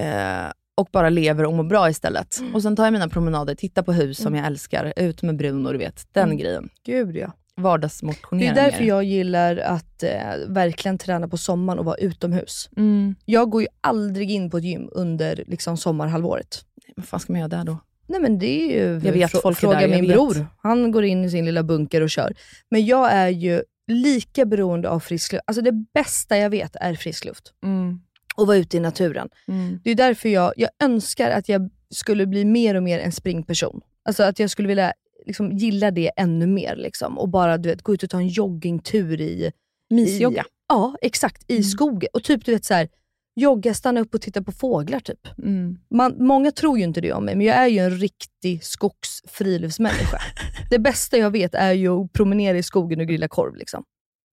Eh, 0.00 0.52
och 0.74 0.88
bara 0.92 1.08
lever 1.08 1.44
och 1.46 1.52
mår 1.52 1.64
bra 1.64 1.90
istället. 1.90 2.38
Mm. 2.38 2.54
Och 2.54 2.62
sen 2.62 2.76
tar 2.76 2.84
jag 2.84 2.92
mina 2.92 3.08
promenader, 3.08 3.54
tittar 3.54 3.82
på 3.82 3.92
hus 3.92 4.18
som 4.18 4.34
jag 4.34 4.46
älskar, 4.46 4.92
ut 4.96 5.22
med 5.22 5.36
Bruno, 5.36 5.72
du 5.72 5.78
vet. 5.78 6.08
Den 6.12 6.24
Mm. 6.24 6.36
grejen. 6.36 6.68
Gud 6.84 7.16
ja. 7.16 7.32
Det 7.58 7.62
Vardagsmotionera 7.62 8.50
är 8.50 8.54
därför 8.54 8.84
jag 8.84 9.04
gillar 9.04 9.56
att 9.56 10.02
eh, 10.02 10.10
verkligen 10.48 10.98
träna 10.98 11.28
på 11.28 11.36
sommaren 11.36 11.78
och 11.78 11.84
vara 11.84 11.96
utomhus. 11.96 12.70
Mm. 12.76 13.14
Jag 13.24 13.50
går 13.50 13.62
ju 13.62 13.68
aldrig 13.80 14.30
in 14.30 14.50
på 14.50 14.58
ett 14.58 14.64
gym 14.64 14.88
under 14.92 15.44
liksom, 15.46 15.76
sommarhalvåret. 15.76 16.64
Vad 16.96 17.06
fan 17.06 17.20
ska 17.20 17.32
man 17.32 17.40
göra 17.40 17.48
där 17.48 17.64
då? 17.64 17.78
Nej 18.06 18.20
men 18.20 18.38
det 18.38 18.62
är 18.62 18.66
ju, 18.66 19.00
Jag 19.06 19.12
vet, 19.12 19.42
folk 19.42 19.58
fråga 19.58 19.80
där, 19.80 19.88
min 19.88 20.00
vet. 20.00 20.12
bror. 20.12 20.46
Han 20.62 20.90
går 20.90 21.04
in 21.04 21.24
i 21.24 21.30
sin 21.30 21.44
lilla 21.44 21.62
bunker 21.62 22.00
och 22.00 22.10
kör. 22.10 22.34
Men 22.70 22.86
jag 22.86 23.12
är 23.12 23.28
ju 23.28 23.62
lika 23.86 24.44
beroende 24.44 24.88
av 24.88 25.00
frisk 25.00 25.32
luft. 25.32 25.44
Alltså 25.46 25.62
det 25.62 25.72
bästa 25.72 26.38
jag 26.38 26.50
vet 26.50 26.76
är 26.76 26.94
frisk 26.94 27.24
luft. 27.24 27.52
Mm. 27.64 28.00
Och 28.36 28.46
vara 28.46 28.56
ute 28.56 28.76
i 28.76 28.80
naturen. 28.80 29.28
Mm. 29.48 29.80
Det 29.84 29.90
är 29.90 29.94
därför 29.94 30.28
jag, 30.28 30.52
jag 30.56 30.70
önskar 30.82 31.30
att 31.30 31.48
jag 31.48 31.70
skulle 31.90 32.26
bli 32.26 32.44
mer 32.44 32.74
och 32.74 32.82
mer 32.82 32.98
en 32.98 33.12
springperson. 33.12 33.80
Alltså 34.04 34.22
att 34.22 34.38
jag 34.38 34.50
skulle 34.50 34.68
vilja 34.68 34.92
liksom, 35.26 35.52
gilla 35.52 35.90
det 35.90 36.10
ännu 36.16 36.46
mer. 36.46 36.76
Liksom. 36.76 37.18
Och 37.18 37.28
bara 37.28 37.58
du 37.58 37.68
vet, 37.68 37.82
gå 37.82 37.94
ut 37.94 38.02
och 38.02 38.10
ta 38.10 38.18
en 38.18 38.28
joggingtur 38.28 39.20
i... 39.20 39.52
Mysjogga. 39.90 40.44
Ja, 40.68 40.96
exakt. 41.02 41.50
I 41.50 41.62
skogen. 41.62 42.08
Och 42.12 42.24
typ 42.24 42.44
du 42.44 42.52
vet 42.52 42.64
så 42.64 42.74
här, 42.74 42.88
jogga, 43.34 43.74
stanna 43.74 44.00
upp 44.00 44.14
och 44.14 44.20
titta 44.20 44.42
på 44.42 44.52
fåglar. 44.52 45.00
typ. 45.00 45.38
Mm. 45.38 45.78
Man, 45.90 46.14
många 46.18 46.50
tror 46.50 46.78
ju 46.78 46.84
inte 46.84 47.00
det 47.00 47.12
om 47.12 47.24
mig, 47.24 47.36
men 47.36 47.46
jag 47.46 47.56
är 47.56 47.66
ju 47.66 47.78
en 47.78 47.98
riktig 47.98 48.64
skogsfriluftsmänniska. 48.64 50.18
det 50.70 50.78
bästa 50.78 51.18
jag 51.18 51.30
vet 51.30 51.54
är 51.54 51.72
ju 51.72 51.88
att 51.88 52.12
promenera 52.12 52.58
i 52.58 52.62
skogen 52.62 53.00
och 53.00 53.06
grilla 53.06 53.28
korv. 53.28 53.56
Liksom. 53.56 53.84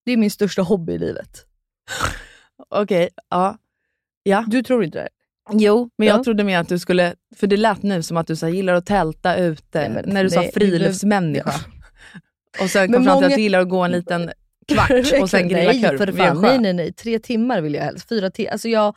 Det 0.06 0.12
är 0.12 0.18
min 0.18 0.32
största 0.32 0.62
hobby 0.62 0.94
i 0.94 0.98
livet. 0.98 1.46
Okej, 2.70 3.10
ja. 3.30 3.58
Ja. 4.24 4.46
Du 4.48 4.64
tror 4.64 4.84
inte 4.84 4.98
det? 4.98 5.10
Jo, 5.52 5.90
men 5.98 6.08
Ja. 6.08 6.14
jag 6.16 6.24
trodde 6.24 6.44
mer 6.44 6.60
att 6.60 6.70
du 6.70 6.80
skulle, 6.80 7.14
för 7.36 7.48
det 7.48 7.58
lät 7.58 7.84
nu 7.84 8.04
som 8.04 8.18
att 8.18 8.28
du 8.28 8.36
så 8.36 8.48
gillar 8.48 8.74
att 8.74 8.86
tälta 8.86 9.36
ute, 9.38 9.90
Nej, 9.90 10.04
när 10.06 10.24
du 10.24 10.30
sa 10.30 10.44
friluftsmänniska. 10.54 11.54
Och 12.62 12.70
sen 12.70 12.94
kom 12.94 13.04
Men 13.04 13.04
fram 13.04 13.18
till 13.18 13.24
att 13.26 13.30
många- 13.30 13.36
du 13.36 13.42
gillar 13.42 13.60
att 13.60 13.70
gå 13.70 13.82
en 13.82 13.92
liten 13.92 14.32
kvart 14.68 14.92
och 15.22 15.30
sen 15.30 15.48
grilla 15.48 15.72
nej, 15.72 15.98
för 15.98 16.12
fan, 16.12 16.42
nej, 16.42 16.60
nej, 16.60 16.74
nej. 16.74 16.94
Tre 16.94 17.20
timmar 17.20 17.62
vill 17.62 17.74
jag 17.74 17.84
helst. 17.84 18.10
Fyra 18.10 18.32
timmar. 18.32 18.52
Alltså 18.52 18.70
jag, 18.70 18.96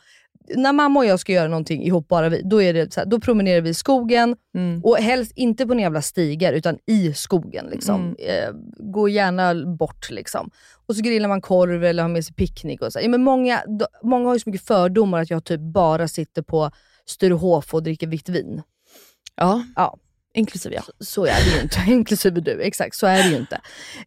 när 0.55 0.73
mamma 0.73 0.99
och 0.99 1.05
jag 1.05 1.19
ska 1.19 1.31
göra 1.31 1.47
någonting 1.47 1.83
ihop, 1.83 2.07
bara 2.07 2.29
vi, 2.29 2.41
då, 2.41 2.61
är 2.61 2.73
det 2.73 2.93
så 2.93 2.99
här, 2.99 3.07
då 3.07 3.19
promenerar 3.19 3.61
vi 3.61 3.69
i 3.69 3.73
skogen. 3.73 4.35
Mm. 4.55 4.83
Och 4.83 4.97
helst 4.97 5.31
inte 5.35 5.63
på 5.65 5.73
några 5.73 5.81
jävla 5.81 6.01
stigar, 6.01 6.53
utan 6.53 6.77
i 6.85 7.13
skogen. 7.13 7.65
Liksom. 7.71 8.01
Mm. 8.01 8.15
Eh, 8.19 8.49
gå 8.91 9.09
gärna 9.09 9.65
bort. 9.65 10.09
Liksom. 10.09 10.49
Och 10.87 10.95
så 10.95 11.01
grillar 11.01 11.29
man 11.29 11.41
korv 11.41 11.83
eller 11.83 12.03
har 12.03 12.09
med 12.09 12.25
sig 12.25 12.35
picknick. 12.35 12.81
Och 12.81 12.93
så. 12.93 12.99
Ja, 13.01 13.09
men 13.09 13.23
många, 13.23 13.63
då, 13.79 13.87
många 14.03 14.27
har 14.27 14.33
ju 14.33 14.39
så 14.39 14.49
mycket 14.49 14.67
fördomar 14.67 15.21
att 15.21 15.29
jag 15.29 15.43
typ 15.43 15.61
bara 15.61 16.07
sitter 16.07 16.41
på 16.41 16.71
Sturehof 17.05 17.73
och 17.73 17.83
dricker 17.83 18.07
vitt 18.07 18.29
vin. 18.29 18.61
Ja, 19.35 19.63
Ja. 19.75 19.97
inklusive 20.33 20.75
jag. 20.75 20.83
Så 20.99 21.25
är 21.25 21.45
det 21.45 21.55
ju 21.55 21.61
inte, 21.61 21.77
inklusive 21.87 22.41
du. 22.41 22.61
Exakt, 22.61 22.95
så 22.95 23.07
är 23.07 23.23
det 23.23 23.29
ju 23.29 23.35
inte. 23.37 23.55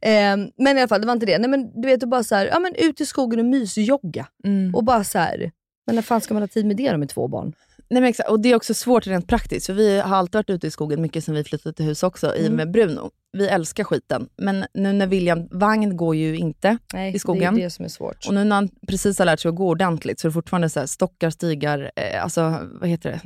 Eh, 0.00 0.37
men 0.59 0.78
i 0.78 0.81
alla 0.81 0.88
fall, 0.88 1.00
det 1.00 1.07
var 1.07 1.14
inte 1.14 1.26
det. 1.26 1.38
Nej, 1.38 1.50
men 1.50 1.81
du 1.83 1.88
vet, 1.88 2.05
bara 2.09 2.24
så 2.24 2.35
här, 2.35 2.46
ja, 2.46 2.59
men 2.59 2.74
ut 2.74 3.00
i 3.00 3.07
skogen 3.07 3.38
och 3.40 3.46
mysjogga. 3.46 4.26
Mm. 4.44 4.74
Och 4.74 4.85
bara 4.85 5.05
så 5.05 5.18
här, 5.18 5.50
men 5.87 5.95
när 5.95 6.03
fan 6.03 6.21
ska 6.21 6.35
man 6.35 6.42
ha 6.42 6.49
tid 6.49 6.66
med 6.66 6.77
det 6.77 6.92
då 6.92 6.99
med 6.99 7.09
två 7.09 7.29
barn? 7.29 7.53
Nej, 7.90 8.01
men 8.01 8.11
exakt. 8.11 8.29
Och 8.31 8.40
det 8.40 8.51
är 8.51 8.57
också 8.57 8.75
svårt 8.75 9.07
rent 9.07 9.27
praktiskt, 9.29 9.66
för 9.66 9.73
vi 9.73 10.01
har 10.01 10.16
alltid 10.16 10.35
varit 10.35 10.51
ute 10.51 10.66
i 10.66 10.71
skogen 10.71 11.03
mycket 11.03 11.25
sen 11.25 11.35
vi 11.35 11.45
flyttade 11.45 11.75
till 11.77 11.85
hus 11.85 12.03
också, 12.03 12.37
i 12.37 12.49
och 12.49 12.53
med 12.53 12.71
Bruno. 12.71 13.11
Vi 13.33 13.49
älskar 13.49 13.85
skiten, 13.85 14.29
men 14.37 14.64
nu 14.75 14.92
när 14.92 15.07
William, 15.07 15.49
vagn 15.51 15.97
går 15.97 16.16
ju 16.16 16.37
inte. 16.37 16.79
Nej, 16.92 17.14
I 17.14 17.18
skogen. 17.18 17.55
det 17.55 17.61
är 17.61 17.64
det 17.64 17.71
som 17.71 17.85
är 17.85 17.88
svårt. 17.88 18.27
Och 18.27 18.35
nu 18.35 18.45
när 18.45 18.57
han 18.57 18.68
precis 18.88 19.18
har 19.18 19.27
lärt 19.27 19.40
sig 19.40 19.49
att 19.49 19.55
gå 19.55 19.68
ordentligt 19.68 20.21
så 20.21 20.27
är 20.27 20.31
det 20.31 20.33
fortfarande 20.35 20.68
så 20.71 20.81
här 20.81 20.87
stockar, 20.87 21.31
stigar, 21.31 21.90
eh, 21.97 22.23
alltså 22.23 22.59
vad 22.81 22.88
heter 22.88 23.11
det? 23.11 23.21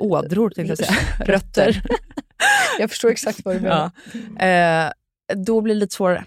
Ådror 0.00 0.50
tänkte 0.50 0.70
jag 0.70 0.78
säga. 0.78 1.24
Rötter. 1.26 1.82
Jag 2.78 2.90
förstår 2.90 3.10
exakt 3.10 3.44
vad 3.44 3.56
du 3.56 3.60
menar. 3.60 3.90
ja. 4.38 4.46
eh, 4.46 4.92
då 5.36 5.60
blir 5.60 5.74
det 5.74 5.80
lite 5.80 5.94
svårare. 5.94 6.24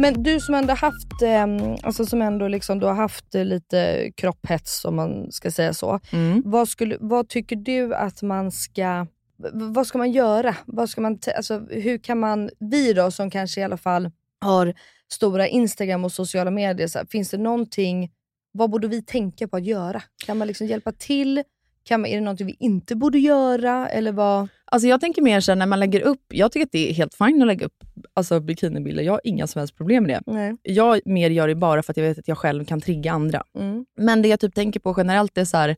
Men 0.00 0.22
du 0.22 0.40
som 0.40 0.54
ändå 0.54 0.74
haft, 0.74 1.22
eh, 1.22 1.46
alltså 1.82 2.06
som 2.06 2.22
ändå 2.22 2.48
liksom, 2.48 2.78
du 2.78 2.86
har 2.86 2.94
haft 2.94 3.34
eh, 3.34 3.44
lite 3.44 4.10
kropphets 4.16 4.84
om 4.84 4.96
man 4.96 5.32
ska 5.32 5.50
säga 5.50 5.74
så. 5.74 6.00
Mm. 6.12 6.42
Vad, 6.44 6.68
skulle, 6.68 6.96
vad 7.00 7.28
tycker 7.28 7.56
du 7.56 7.94
att 7.94 8.22
man 8.22 8.52
ska, 8.52 9.06
vad 9.52 9.86
ska 9.86 9.98
man 9.98 10.12
göra? 10.12 10.56
Vad 10.66 10.90
ska 10.90 11.00
man 11.00 11.18
alltså, 11.36 11.58
hur 11.70 11.98
kan 11.98 12.18
man, 12.18 12.50
vi 12.58 12.92
då 12.92 13.10
som 13.10 13.30
kanske 13.30 13.60
i 13.60 13.64
alla 13.64 13.76
fall 13.76 14.10
har 14.40 14.74
stora 15.12 15.48
Instagram 15.48 16.04
och 16.04 16.12
sociala 16.12 16.50
medier, 16.50 16.88
så 16.88 16.98
här, 16.98 17.06
finns 17.06 17.30
det 17.30 17.38
någonting, 17.38 18.10
vad 18.52 18.70
borde 18.70 18.88
vi 18.88 19.02
tänka 19.02 19.48
på 19.48 19.56
att 19.56 19.64
göra? 19.66 20.02
Kan 20.26 20.38
man 20.38 20.48
liksom 20.48 20.66
hjälpa 20.66 20.92
till? 20.92 21.42
Kan 21.84 22.00
man, 22.00 22.10
är 22.10 22.14
det 22.14 22.20
någonting 22.20 22.46
vi 22.46 22.56
inte 22.58 22.96
borde 22.96 23.18
göra? 23.18 23.88
Eller 23.88 24.12
vad? 24.12 24.48
Alltså 24.64 24.88
jag 24.88 25.00
tänker 25.00 25.22
mer 25.22 25.40
så 25.40 25.50
här, 25.52 25.56
när 25.56 25.66
man 25.66 25.80
lägger 25.80 26.00
upp, 26.00 26.24
jag 26.28 26.52
tycker 26.52 26.66
att 26.66 26.72
det 26.72 26.90
är 26.90 26.94
helt 26.94 27.14
fint 27.14 27.40
att 27.42 27.46
lägga 27.46 27.66
upp 27.66 27.84
alltså 28.14 28.40
bikinibilder. 28.40 29.02
Jag 29.02 29.12
har 29.12 29.20
inga 29.24 29.46
som 29.46 29.58
helst 29.58 29.76
problem 29.76 30.04
med 30.04 30.10
det. 30.26 30.32
Nej. 30.32 30.56
Jag 30.62 31.00
mer 31.04 31.30
gör 31.30 31.48
det 31.48 31.54
bara 31.54 31.82
för 31.82 31.92
att 31.92 31.96
jag 31.96 32.04
vet 32.04 32.18
att 32.18 32.28
jag 32.28 32.38
själv 32.38 32.64
kan 32.64 32.80
trigga 32.80 33.12
andra. 33.12 33.42
Mm. 33.58 33.84
Men 33.96 34.22
det 34.22 34.28
jag 34.28 34.40
typ 34.40 34.54
tänker 34.54 34.80
på 34.80 34.94
generellt 34.96 35.38
är 35.38 35.44
så 35.44 35.56
här, 35.56 35.76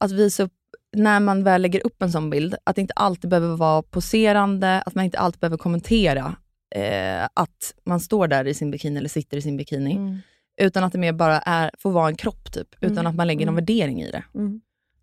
att 0.00 0.12
visa 0.12 0.42
upp, 0.42 0.52
när 0.96 1.20
man 1.20 1.44
väl 1.44 1.62
lägger 1.62 1.86
upp 1.86 2.02
en 2.02 2.12
sån 2.12 2.30
bild, 2.30 2.54
att 2.64 2.76
det 2.76 2.80
inte 2.82 2.94
alltid 2.94 3.30
behöver 3.30 3.56
vara 3.56 3.82
poserande, 3.82 4.82
att 4.82 4.94
man 4.94 5.04
inte 5.04 5.18
alltid 5.18 5.40
behöver 5.40 5.56
kommentera 5.56 6.36
eh, 6.74 7.24
att 7.34 7.74
man 7.86 8.00
står 8.00 8.28
där 8.28 8.46
i 8.46 8.54
sin 8.54 8.70
bikini 8.70 8.98
eller 8.98 9.08
sitter 9.08 9.36
i 9.36 9.42
sin 9.42 9.56
bikini. 9.56 9.92
Mm. 9.92 10.18
Utan 10.60 10.84
att 10.84 10.92
det 10.92 10.98
mer 10.98 11.12
bara 11.12 11.38
är, 11.38 11.70
får 11.78 11.90
vara 11.90 12.08
en 12.08 12.16
kropp, 12.16 12.52
typ. 12.52 12.68
utan 12.80 12.92
Mm. 12.98 13.06
att 13.06 13.14
man 13.14 13.26
lägger 13.26 13.46
någon 13.46 13.54
Mm. 13.54 13.64
värdering 13.64 14.02
i 14.02 14.10
det. 14.10 14.22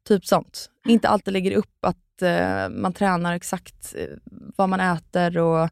Typ 0.07 0.25
sånt. 0.25 0.69
Inte 0.87 1.07
alltid 1.07 1.33
lägger 1.33 1.51
upp 1.51 1.85
att 1.85 2.21
eh, 2.21 2.69
man 2.69 2.93
tränar 2.93 3.35
exakt 3.35 3.95
eh, 3.95 4.17
vad 4.55 4.69
man 4.69 4.79
äter 4.79 5.37
och 5.37 5.69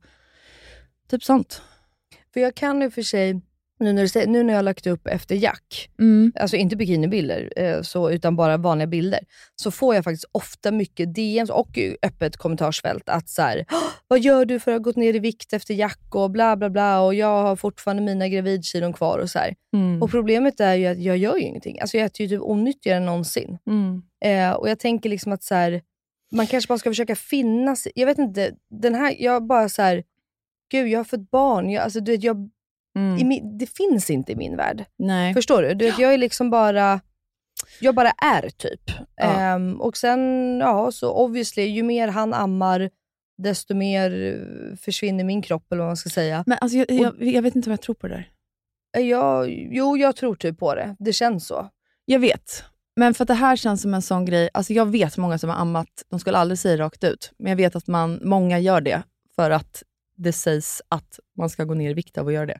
typ 1.10 1.24
sånt. 1.24 1.62
För 2.34 2.40
jag 2.40 2.56
kan 2.56 2.84
i 2.84 2.88
och 2.88 2.94
för 2.94 3.02
sig, 3.02 3.42
nu 3.80 3.94
när, 3.94 4.08
du 4.26 4.32
nu 4.32 4.44
när 4.44 4.54
jag 4.54 4.58
har 4.58 4.64
lagt 4.64 4.88
upp 4.88 5.08
efter 5.08 5.36
Jack, 5.36 5.90
Mm. 6.00 6.32
alltså 6.40 6.58
inte 6.58 6.76
bikinibilder, 6.76 7.54
eh, 7.56 7.82
så, 7.82 8.12
utan 8.12 8.36
bara 8.36 8.58
vanliga 8.58 8.88
bilder, 8.88 9.20
så 9.56 9.72
får 9.72 9.96
jag 9.96 10.04
faktiskt 10.04 10.26
ofta 10.32 10.72
mycket 10.72 11.16
DMs 11.16 11.50
och 11.50 11.80
öppet 12.02 12.38
kommentarsfält 12.38 13.10
att 13.10 13.30
så 13.30 13.42
här, 13.42 13.66
"Åh, 13.72 13.78
vad 14.08 14.20
gör 14.20 14.46
du 14.46 14.60
för 14.60 14.72
att 14.72 14.76
ha 14.80 14.84
gått 14.84 14.96
ner 14.96 15.14
i 15.14 15.20
vikt 15.20 15.54
efter 15.54 15.74
Jack 15.74 16.16
och 16.16 16.32
bla 16.32 16.56
bla 16.58 16.70
bla 16.70 17.02
och 17.02 17.16
jag 17.16 17.42
har 17.44 17.56
fortfarande 17.56 18.04
mina 18.04 18.28
gravidkilon 18.28 18.94
kvar 18.94 19.20
och 19.20 19.30
så 19.30 19.40
här. 19.40 19.56
Mm. 19.74 20.02
Och 20.04 20.12
problemet 20.12 20.60
är 20.60 20.74
ju 20.76 20.86
att 20.86 21.00
jag 21.02 21.18
gör 21.18 21.36
ju 21.38 21.42
ingenting. 21.44 21.80
Alltså 21.80 21.98
jag 21.98 22.06
äter 22.06 22.22
ju 22.26 22.30
typ 22.30 22.42
onyttigare 22.42 22.98
än 22.98 23.06
någonsin. 23.06 23.58
Mm. 23.68 24.02
Eh, 24.26 24.52
och 24.56 24.70
jag 24.70 24.80
tänker 24.80 25.10
liksom 25.10 25.32
att 25.32 25.44
så 25.44 25.56
här, 25.56 25.82
man 26.36 26.48
kanske 26.48 26.68
bara 26.68 26.78
ska 26.78 26.90
försöka 26.90 27.16
finnas. 27.16 27.88
Jag 27.96 28.06
vet 28.06 28.18
inte, 28.18 28.52
den 28.70 28.96
här, 28.96 29.16
jag 29.20 29.48
bara 29.48 29.70
så 29.70 29.82
här, 29.82 30.04
gud 30.72 30.88
jag 30.88 31.00
har 31.00 31.04
fått 31.04 31.32
barn. 31.32 31.70
Jag, 31.70 31.84
alltså, 31.84 32.00
du 32.00 32.12
vet, 32.12 32.24
jag, 32.24 32.50
Mm. 32.96 33.28
min, 33.28 33.58
det 33.58 33.66
finns 33.66 34.10
inte 34.10 34.32
i 34.32 34.36
min 34.36 34.58
värld. 34.58 34.86
Nej. 34.98 35.34
Förstår 35.34 35.62
du? 35.62 35.74
du 35.74 35.86
vet, 35.86 36.00
jag 36.00 36.14
är 36.14 36.18
liksom 36.18 36.50
bara, 36.50 37.00
jag 37.80 37.96
bara 37.96 38.12
är 38.12 38.50
typ. 38.50 38.92
Ja. 39.16 39.40
Ehm, 39.40 39.82
och 39.82 39.98
sen, 39.98 40.20
ja, 40.60 40.92
så 40.92 41.14
obviously, 41.14 41.64
ju 41.64 41.84
mer 41.84 42.08
han 42.08 42.34
ammar, 42.34 42.90
desto 43.38 43.74
mer 43.76 44.24
eh, 44.26 44.76
försvinner 44.78 45.24
min 45.24 45.42
kropp, 45.42 45.72
eller 45.72 45.80
vad 45.80 45.90
man 45.90 45.98
ska 45.98 46.10
säga. 46.10 46.44
Men 46.48 46.58
alltså, 46.62 46.78
jag, 46.78 46.92
jag, 46.92 47.24
jag 47.24 47.42
vet 47.42 47.56
inte 47.56 47.70
om 47.70 47.72
jag 47.72 47.82
tror 47.82 47.96
på 47.96 48.08
det 48.08 48.14
där. 48.14 48.30
Eh, 48.98 49.04
Jag, 49.10 49.50
jo, 49.72 49.98
jag 49.98 50.16
tror 50.16 50.36
typ 50.36 50.60
på 50.60 50.76
det. 50.76 50.96
Det 51.00 51.14
känns 51.14 51.48
så. 51.48 51.70
Jag 52.06 52.20
vet. 52.20 52.64
Men 52.96 53.14
för 53.14 53.24
att 53.24 53.28
det 53.28 53.34
här 53.34 53.56
känns 53.56 53.82
som 53.82 53.94
en 53.94 54.02
sån 54.02 54.26
grej, 54.26 54.50
alltså 54.54 54.74
jag 54.74 54.86
vet 54.86 55.18
många 55.18 55.38
som 55.38 55.50
har 55.50 55.58
ammat, 55.58 55.88
de 56.10 56.20
skulle 56.20 56.38
aldrig 56.38 56.60
säga 56.60 56.78
rakt 56.78 57.04
ut, 57.04 57.32
men 57.38 57.50
jag 57.50 57.58
vet 57.58 57.76
att 57.76 57.88
man, 57.88 58.20
många 58.24 58.60
gör 58.60 58.82
det 58.82 59.04
för 59.36 59.52
att 59.52 59.84
det 60.24 60.34
sägs 60.34 60.82
att 60.90 61.20
man 61.38 61.50
ska 61.50 61.64
gå 61.64 61.74
ner 61.74 61.92
i 61.92 61.94
vikt 61.94 62.18
av 62.18 62.28
att 62.28 62.34
göra 62.34 62.46
det. 62.46 62.60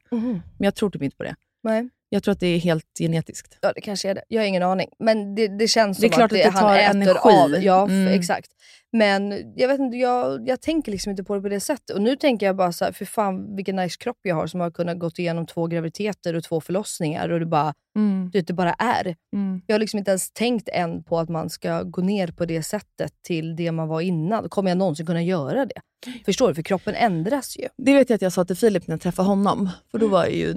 Men 0.58 0.66
jag 0.66 0.76
tror 0.76 0.90
typ 0.90 1.02
inte 1.02 1.18
på 1.18 1.24
det. 1.24 1.36
Nej. 1.64 1.90
Jag 2.14 2.24
tror 2.24 2.32
att 2.32 2.40
det 2.40 2.48
är 2.48 2.60
helt 2.60 2.86
genetiskt. 3.00 3.58
Ja, 3.62 3.72
det 3.76 3.82
kanske 3.82 4.10
är 4.10 4.16
det. 4.16 4.24
Jag 4.28 4.42
har 4.42 4.48
ingen 4.48 4.64
aning. 4.64 4.88
Men 5.00 5.36
det, 5.36 5.48
det 5.48 5.68
känns 5.68 5.98
Det 5.98 6.14
som 6.14 6.24
att, 6.24 6.32
att 6.32 6.38
det 6.38 6.50
han 6.50 6.62
tar 6.64 6.78
äter 6.78 6.90
energi. 6.96 7.20
av. 7.30 7.64
Ja, 7.64 7.84
Mm. 7.84 8.08
exakt. 8.14 8.48
Men 8.92 9.32
jag 9.56 9.68
vet 9.68 9.80
inte, 9.80 9.98
jag, 9.98 10.48
jag 10.48 10.62
tänker 10.62 10.92
liksom 10.92 11.10
inte 11.12 11.24
på 11.24 11.36
det 11.36 11.42
på 11.42 11.50
det 11.50 11.60
sättet. 11.60 11.96
Och 11.96 12.02
nu 12.02 12.16
tänker 12.16 12.46
jag 12.46 12.56
bara 12.56 12.72
så 12.72 12.86
här, 12.86 12.92
för 12.92 13.06
fan 13.06 13.56
vilken 13.56 13.76
nice 13.76 13.98
kropp 14.00 14.18
jag 14.22 14.36
har 14.36 14.48
som 14.48 14.60
har 14.60 14.72
kunnat 14.72 15.00
gått 15.00 15.20
igenom 15.20 15.46
två 15.46 15.68
graviditeter 15.68 16.34
och 16.36 16.44
två 16.44 16.62
förlossningar. 16.62 17.30
Och 17.30 17.40
det 17.40 17.46
bara, 17.46 17.74
Mm. 17.96 18.30
du 18.34 18.40
vet, 18.40 18.48
det 18.48 18.54
bara 18.54 18.74
är. 18.74 19.16
Mm. 19.36 19.62
Jag 19.68 19.74
har 19.76 19.80
liksom 19.80 19.98
inte 20.00 20.12
ens 20.12 20.32
tänkt 20.32 20.70
än 20.70 21.04
på 21.04 21.20
att 21.20 21.30
man 21.30 21.50
ska 21.50 21.82
gå 21.84 22.02
ner 22.02 22.28
på 22.28 22.46
det 22.46 22.64
sättet 22.64 23.12
till 23.28 23.56
det 23.56 23.72
man 23.72 23.88
var 23.88 24.02
innan. 24.02 24.50
Kommer 24.50 24.70
jag 24.72 24.78
någonsin 24.78 25.06
kunna 25.06 25.24
göra 25.24 25.66
det? 25.66 25.82
Förstår 26.26 26.48
du? 26.48 26.56
För 26.56 26.62
kroppen 26.62 26.96
ändras 26.96 27.58
ju. 27.60 27.68
Det 27.78 27.94
vet 27.94 28.10
jag 28.10 28.16
att 28.16 28.22
jag 28.22 28.34
sa 28.34 28.46
till 28.46 28.56
Filip 28.58 28.88
när 28.88 28.94
jag 28.94 29.02
träffade 29.02 29.28
honom, 29.28 29.70
för 29.92 29.98
då 30.00 30.08
var 30.08 30.24
jag 30.24 30.34
ju 30.34 30.54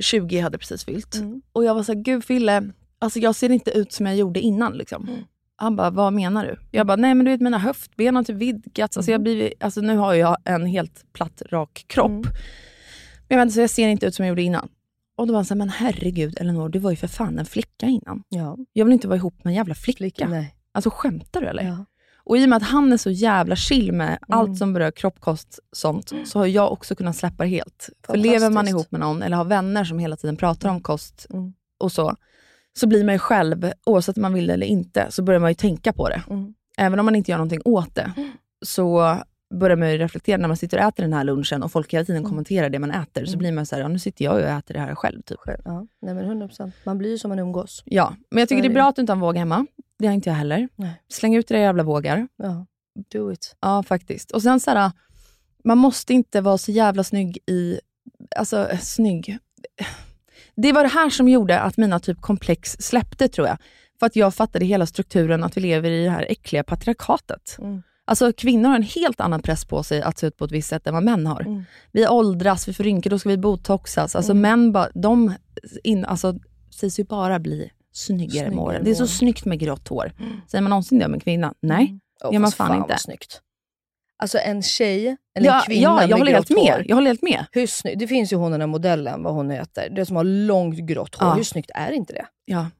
20 0.00 0.40
hade 0.40 0.58
precis 0.58 0.84
fyllt. 0.84 1.14
Mm. 1.14 1.42
Och 1.52 1.64
jag 1.64 1.74
var 1.74 1.82
så 1.82 1.92
här, 1.92 2.00
gud 2.00 2.24
Fille, 2.24 2.70
alltså 2.98 3.18
jag 3.18 3.34
ser 3.34 3.50
inte 3.50 3.70
ut 3.70 3.92
som 3.92 4.06
jag 4.06 4.16
gjorde 4.16 4.40
innan. 4.40 4.72
Liksom. 4.72 5.08
Mm. 5.08 5.20
Han 5.56 5.76
bara, 5.76 5.90
vad 5.90 6.12
menar 6.12 6.44
du? 6.46 6.56
Jag 6.70 6.86
bara, 6.86 6.96
nej 6.96 7.14
men 7.14 7.24
du 7.24 7.30
vet 7.32 7.40
mina 7.40 7.58
höftben 7.58 8.16
har 8.16 8.22
typ 8.22 8.36
vidgats. 8.36 8.96
Alltså, 8.96 9.12
jag 9.12 9.18
Mm. 9.20 9.22
blir, 9.22 9.52
alltså 9.60 9.80
nu 9.80 9.96
har 9.96 10.14
jag 10.14 10.36
en 10.44 10.66
helt 10.66 11.12
platt, 11.12 11.42
rak 11.50 11.84
kropp. 11.86 12.10
Mm. 12.10 12.22
Men 13.28 13.38
jag, 13.38 13.44
inte, 13.44 13.54
så 13.54 13.60
jag 13.60 13.70
ser 13.70 13.88
inte 13.88 14.06
ut 14.06 14.14
som 14.14 14.24
jag 14.24 14.28
gjorde 14.30 14.42
innan. 14.42 14.68
Och 15.16 15.26
då 15.26 15.32
var 15.32 15.38
han 15.38 15.44
så 15.44 15.54
här, 15.54 15.58
men 15.58 15.68
herregud 15.68 16.36
Elinor, 16.40 16.68
du 16.68 16.78
var 16.78 16.90
ju 16.90 16.96
för 16.96 17.06
fan 17.08 17.38
en 17.38 17.46
flicka 17.46 17.86
innan. 17.86 18.22
Ja. 18.28 18.58
Jag 18.72 18.84
vill 18.84 18.92
inte 18.92 19.08
vara 19.08 19.16
ihop 19.16 19.44
med 19.44 19.50
en 19.50 19.54
jävla 19.56 19.74
flicka. 19.74 19.96
Flicka, 19.96 20.28
nej. 20.28 20.54
Alltså 20.72 20.90
skämtar 20.90 21.40
du 21.40 21.46
eller? 21.46 21.62
Ja. 21.62 21.84
Och 22.24 22.38
i 22.38 22.44
och 22.44 22.48
med 22.48 22.56
att 22.56 22.62
han 22.62 22.92
är 22.92 22.96
så 22.96 23.10
jävla 23.10 23.56
chill 23.56 23.92
med 23.92 24.08
Mm. 24.08 24.18
allt 24.38 24.58
som 24.58 24.72
berör 24.72 24.90
kropp, 24.90 25.20
kost, 25.20 25.58
sånt, 25.72 26.12
så 26.24 26.38
har 26.38 26.46
jag 26.46 26.72
också 26.72 26.94
kunnat 26.94 27.16
släppa 27.16 27.42
det 27.44 27.48
helt. 27.50 27.88
För 28.06 28.16
lever 28.16 28.50
man 28.50 28.68
ihop 28.68 28.90
med 28.90 29.00
någon, 29.00 29.22
eller 29.22 29.36
har 29.36 29.44
vänner 29.44 29.84
som 29.84 29.98
hela 29.98 30.16
tiden 30.16 30.36
pratar 30.36 30.68
om 30.68 30.80
kost 30.80 31.26
Mm. 31.30 31.52
och 31.80 31.92
så, 31.92 32.16
så 32.78 32.86
blir 32.86 33.04
man 33.04 33.14
ju 33.14 33.18
själv, 33.18 33.72
oavsett 33.86 34.16
om 34.16 34.22
man 34.22 34.34
vill 34.34 34.46
det 34.46 34.52
eller 34.54 34.66
inte, 34.66 35.06
så 35.10 35.22
börjar 35.22 35.40
man 35.40 35.50
ju 35.50 35.54
tänka 35.54 35.92
på 35.92 36.08
det. 36.08 36.22
Mm. 36.30 36.54
Även 36.78 36.98
om 36.98 37.04
man 37.04 37.16
inte 37.16 37.30
gör 37.30 37.38
någonting 37.38 37.62
åt 37.64 37.94
det, 37.94 38.12
så 38.64 39.16
börjar 39.54 39.76
man 39.76 39.90
ju 39.92 39.98
reflektera 39.98 40.36
när 40.40 40.48
man 40.48 40.56
sitter 40.56 40.78
och 40.78 40.84
äter 40.84 41.02
den 41.02 41.12
här 41.12 41.24
lunchen 41.24 41.62
och 41.62 41.72
folk 41.72 41.94
hela 41.94 42.04
tiden 42.04 42.18
Mm. 42.22 42.30
kommenterar 42.30 42.68
det 42.70 42.78
man 42.78 42.90
äter, 42.90 43.24
så 43.24 43.38
blir 43.38 43.52
man 43.52 43.66
så 43.66 43.74
här, 43.74 43.82
ja, 43.82 43.88
nu 43.88 43.98
sitter 43.98 44.24
jag 44.24 44.34
och 44.34 44.40
äter 44.40 44.74
det 44.74 44.80
här 44.80 44.94
själv. 44.94 45.22
Typ. 45.22 45.38
Ja. 45.64 45.86
Nej, 46.02 46.14
men 46.14 46.24
100%. 46.24 46.72
Man 46.84 46.98
blir 46.98 47.10
ju 47.10 47.18
som 47.18 47.28
man 47.28 47.38
umgås. 47.38 47.82
Ja, 47.86 48.14
men 48.30 48.38
jag 48.40 48.48
tycker 48.48 48.62
det 48.62 48.68
är 48.68 48.74
bra 48.74 48.88
att 48.88 48.96
du 48.96 49.00
inte 49.02 49.12
har 49.12 49.16
en 49.16 49.20
våg 49.20 49.36
hemma. 49.36 49.66
Det 50.02 50.08
har 50.08 50.14
inte 50.14 50.28
jag 50.30 50.34
heller. 50.36 50.68
Nej. 50.76 51.02
Släng 51.08 51.34
ut 51.36 51.50
era 51.50 51.58
jävla 51.58 51.82
vågar. 51.82 52.28
Ja. 52.36 52.66
Do 53.12 53.32
it. 53.32 53.56
Ja, 53.60 53.82
faktiskt. 53.82 54.30
Och 54.30 54.42
sen 54.42 54.60
så 54.60 54.70
här, 54.70 54.90
man 55.64 55.78
måste 55.78 56.14
inte 56.14 56.40
vara 56.40 56.58
så 56.58 56.72
jävla 56.72 57.04
snygg 57.04 57.38
i... 57.46 57.80
Alltså, 58.36 58.68
eh, 58.70 58.78
snygg. 58.78 59.38
Det 60.56 60.72
var 60.72 60.82
det 60.82 60.88
här 60.88 61.10
som 61.10 61.28
gjorde 61.28 61.60
att 61.60 61.76
mina 61.76 62.00
typ 62.00 62.20
komplex 62.20 62.76
släppte, 62.80 63.28
tror 63.28 63.46
jag. 63.48 63.58
För 63.98 64.06
att 64.06 64.16
jag 64.16 64.34
fattade 64.34 64.64
hela 64.64 64.86
strukturen 64.86 65.44
att 65.44 65.56
vi 65.56 65.60
lever 65.60 65.90
i 65.90 66.04
det 66.04 66.10
här 66.10 66.26
äckliga 66.28 66.64
patriarkatet. 66.64 67.56
Mm. 67.58 67.82
Alltså 68.04 68.32
kvinnor 68.32 68.68
har 68.68 68.76
en 68.76 68.82
helt 68.82 69.20
annan 69.20 69.42
press 69.42 69.64
på 69.64 69.82
sig 69.82 70.02
att 70.02 70.18
se 70.18 70.26
ut 70.26 70.36
på 70.36 70.44
ett 70.44 70.52
visst 70.52 70.68
sätt 70.68 70.86
än 70.86 70.94
vad 70.94 71.02
män 71.02 71.26
har. 71.26 71.40
Mm. 71.40 71.64
Vi 71.92 72.06
åldras, 72.08 72.68
vi 72.68 72.72
får 72.74 72.84
rynkor, 72.84 73.10
då 73.10 73.18
ska 73.18 73.28
vi 73.28 73.36
botoxas. 73.38 74.16
Alltså 74.16 74.32
Mm. 74.32 74.40
män 74.42 74.72
bara, 74.72 74.88
de 74.94 75.34
in, 75.84 76.04
alltså, 76.04 76.38
sägs 76.70 77.00
ju 77.00 77.04
bara 77.04 77.38
bli 77.38 77.70
snyggare 77.92 78.50
med 78.50 78.58
åren. 78.58 78.84
Det 78.84 78.90
är 78.90 78.94
så 78.94 79.06
snyggt 79.06 79.44
med 79.44 79.58
grått 79.58 79.88
hår. 79.88 80.12
Säger 80.48 80.62
man 80.62 80.70
någonsin 80.70 80.98
det 80.98 81.06
om 81.06 81.14
en 81.14 81.20
kvinna? 81.20 81.54
Nej. 81.60 81.98
Oh, 82.24 82.32
gör 82.32 82.40
man 82.40 82.50
fast 82.50 82.56
fan 82.56 82.76
inte. 82.78 82.98
snyggt. 82.98 83.40
Alltså 84.16 84.38
en 84.38 84.62
tjej, 84.62 85.16
eller 85.38 85.46
Ja, 85.46 85.54
en 85.60 85.66
kvinna 85.66 85.82
ja, 85.82 86.00
jag 86.00 86.08
med 86.10 86.18
håller 86.18 86.32
helt 86.32 86.50
med. 86.50 86.58
hår. 86.58 86.84
Jag 86.88 86.96
håller 86.96 87.10
helt 87.10 87.22
med. 87.22 87.44
Hur 87.52 87.66
snygg, 87.66 87.98
det 87.98 88.06
finns 88.06 88.32
ju 88.32 88.36
hon 88.36 88.52
den 88.52 88.60
här 88.60 88.68
modellen, 88.68 89.22
vad 89.22 89.34
hon 89.34 89.50
heter. 89.50 89.90
Det 89.90 90.06
som 90.06 90.16
har 90.16 90.24
långt 90.24 90.78
grått 90.78 91.14
hår. 91.14 91.28
Ja. 91.28 91.34
Hur 91.34 91.42
snyggt 91.44 91.70
är 91.74 91.92
inte 91.92 92.12
det? 92.12 92.26
Ja. 92.44 92.70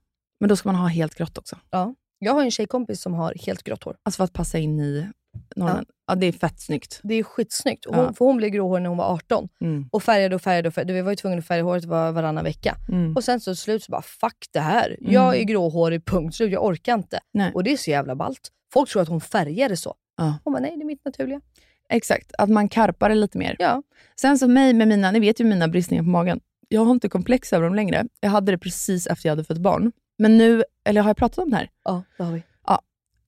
Men 0.41 0.49
då 0.49 0.57
ska 0.57 0.69
man 0.69 0.77
ha 0.81 0.89
helt 0.89 1.15
grått 1.15 1.39
också. 1.39 1.57
Ja. 1.71 1.95
Jag 2.19 2.33
har 2.35 2.43
en 2.43 2.51
tjejkompis 2.51 3.03
som 3.03 3.15
har 3.15 3.35
helt 3.47 3.63
grått 3.63 3.85
hår. 3.85 3.97
Alltså 4.03 4.17
för 4.17 4.25
att 4.25 4.33
passa 4.33 4.59
in 4.59 4.81
i 4.81 5.09
normen. 5.57 5.85
Ja, 6.07 6.15
det 6.15 6.27
är 6.27 6.33
fett 6.33 6.61
snyggt. 6.61 7.01
Det 7.03 7.15
är 7.15 7.23
skitsnyggt. 7.23 7.85
Hon, 7.89 7.99
Ja. 7.99 8.13
För 8.13 8.25
hon 8.25 8.37
blev 8.37 8.51
gråhårig 8.51 8.83
när 8.83 8.89
hon 8.89 8.99
var 8.99 9.13
18. 9.15 9.49
Mm. 9.61 9.89
Och 9.93 10.03
färgade 10.03 10.35
och 10.35 10.43
färgade. 10.43 10.69
Och 10.69 10.75
färgade. 10.75 10.93
Vi 10.93 11.03
var 11.03 11.11
ju 11.13 11.17
tvungna 11.17 11.39
att 11.39 11.47
färga 11.47 11.63
håret 11.63 11.85
var, 11.85 12.13
varannan 12.13 12.45
vecka. 12.45 12.77
Mm. 12.89 13.17
Och 13.17 13.25
sen 13.25 13.41
så 13.41 13.55
slut 13.55 13.83
så 13.83 13.93
bara, 13.93 14.03
fuck 14.03 14.47
det 14.53 14.61
här. 14.61 14.97
Jag 15.01 15.29
Mm. 15.29 15.41
är 15.41 15.45
gråhårig, 15.45 16.05
punkt 16.05 16.35
slut. 16.35 16.53
Jag 16.53 16.65
orkar 16.65 16.95
inte. 16.95 17.21
Nej. 17.35 17.53
Och 17.55 17.65
det 17.65 17.73
är 17.73 17.77
så 17.77 17.91
jävla 17.91 18.15
ballt. 18.17 18.49
Folk 18.73 18.91
tror 18.91 19.03
att 19.03 19.09
hon 19.09 19.21
färgade 19.21 19.77
så. 19.77 19.95
Ja. 20.17 20.35
Hon 20.45 20.53
bara, 20.53 20.61
nej 20.61 20.77
det 20.77 20.83
är 20.83 20.87
mitt 20.87 21.05
naturliga. 21.05 21.41
Exakt, 21.89 22.33
att 22.39 22.49
man 22.51 22.69
karpar 22.69 23.09
det 23.09 23.15
lite 23.15 23.39
mer. 23.39 23.57
Ja. 23.59 23.83
Sen 24.21 24.39
så 24.39 24.49
mig 24.49 24.73
med 24.75 24.89
mina, 24.89 25.11
ni 25.11 25.21
vet 25.21 25.41
ju 25.41 25.45
mina 25.45 25.69
bristningar 25.69 26.03
på 26.03 26.09
magen. 26.09 26.41
Jag 26.69 26.85
har 26.85 26.93
inte 26.93 27.09
komplex 27.09 27.53
över 27.53 27.65
dem 27.65 27.75
längre. 27.75 28.05
Jag 28.21 28.31
hade 28.31 28.53
det 28.53 28.59
precis 28.59 29.07
efter 29.07 29.29
jag 29.29 29.33
hade 29.33 29.45
fått 29.45 29.59
barn. 29.59 29.93
Men 30.19 30.39
nu, 30.39 30.65
eller 30.85 31.01
har 31.03 31.09
jag 31.11 31.17
pratat 31.17 31.39
om 31.39 31.51
det 31.51 31.57
här? 31.57 31.71
Ja, 31.85 32.03
det 32.17 32.23
har 32.25 32.33
vi. 32.33 32.43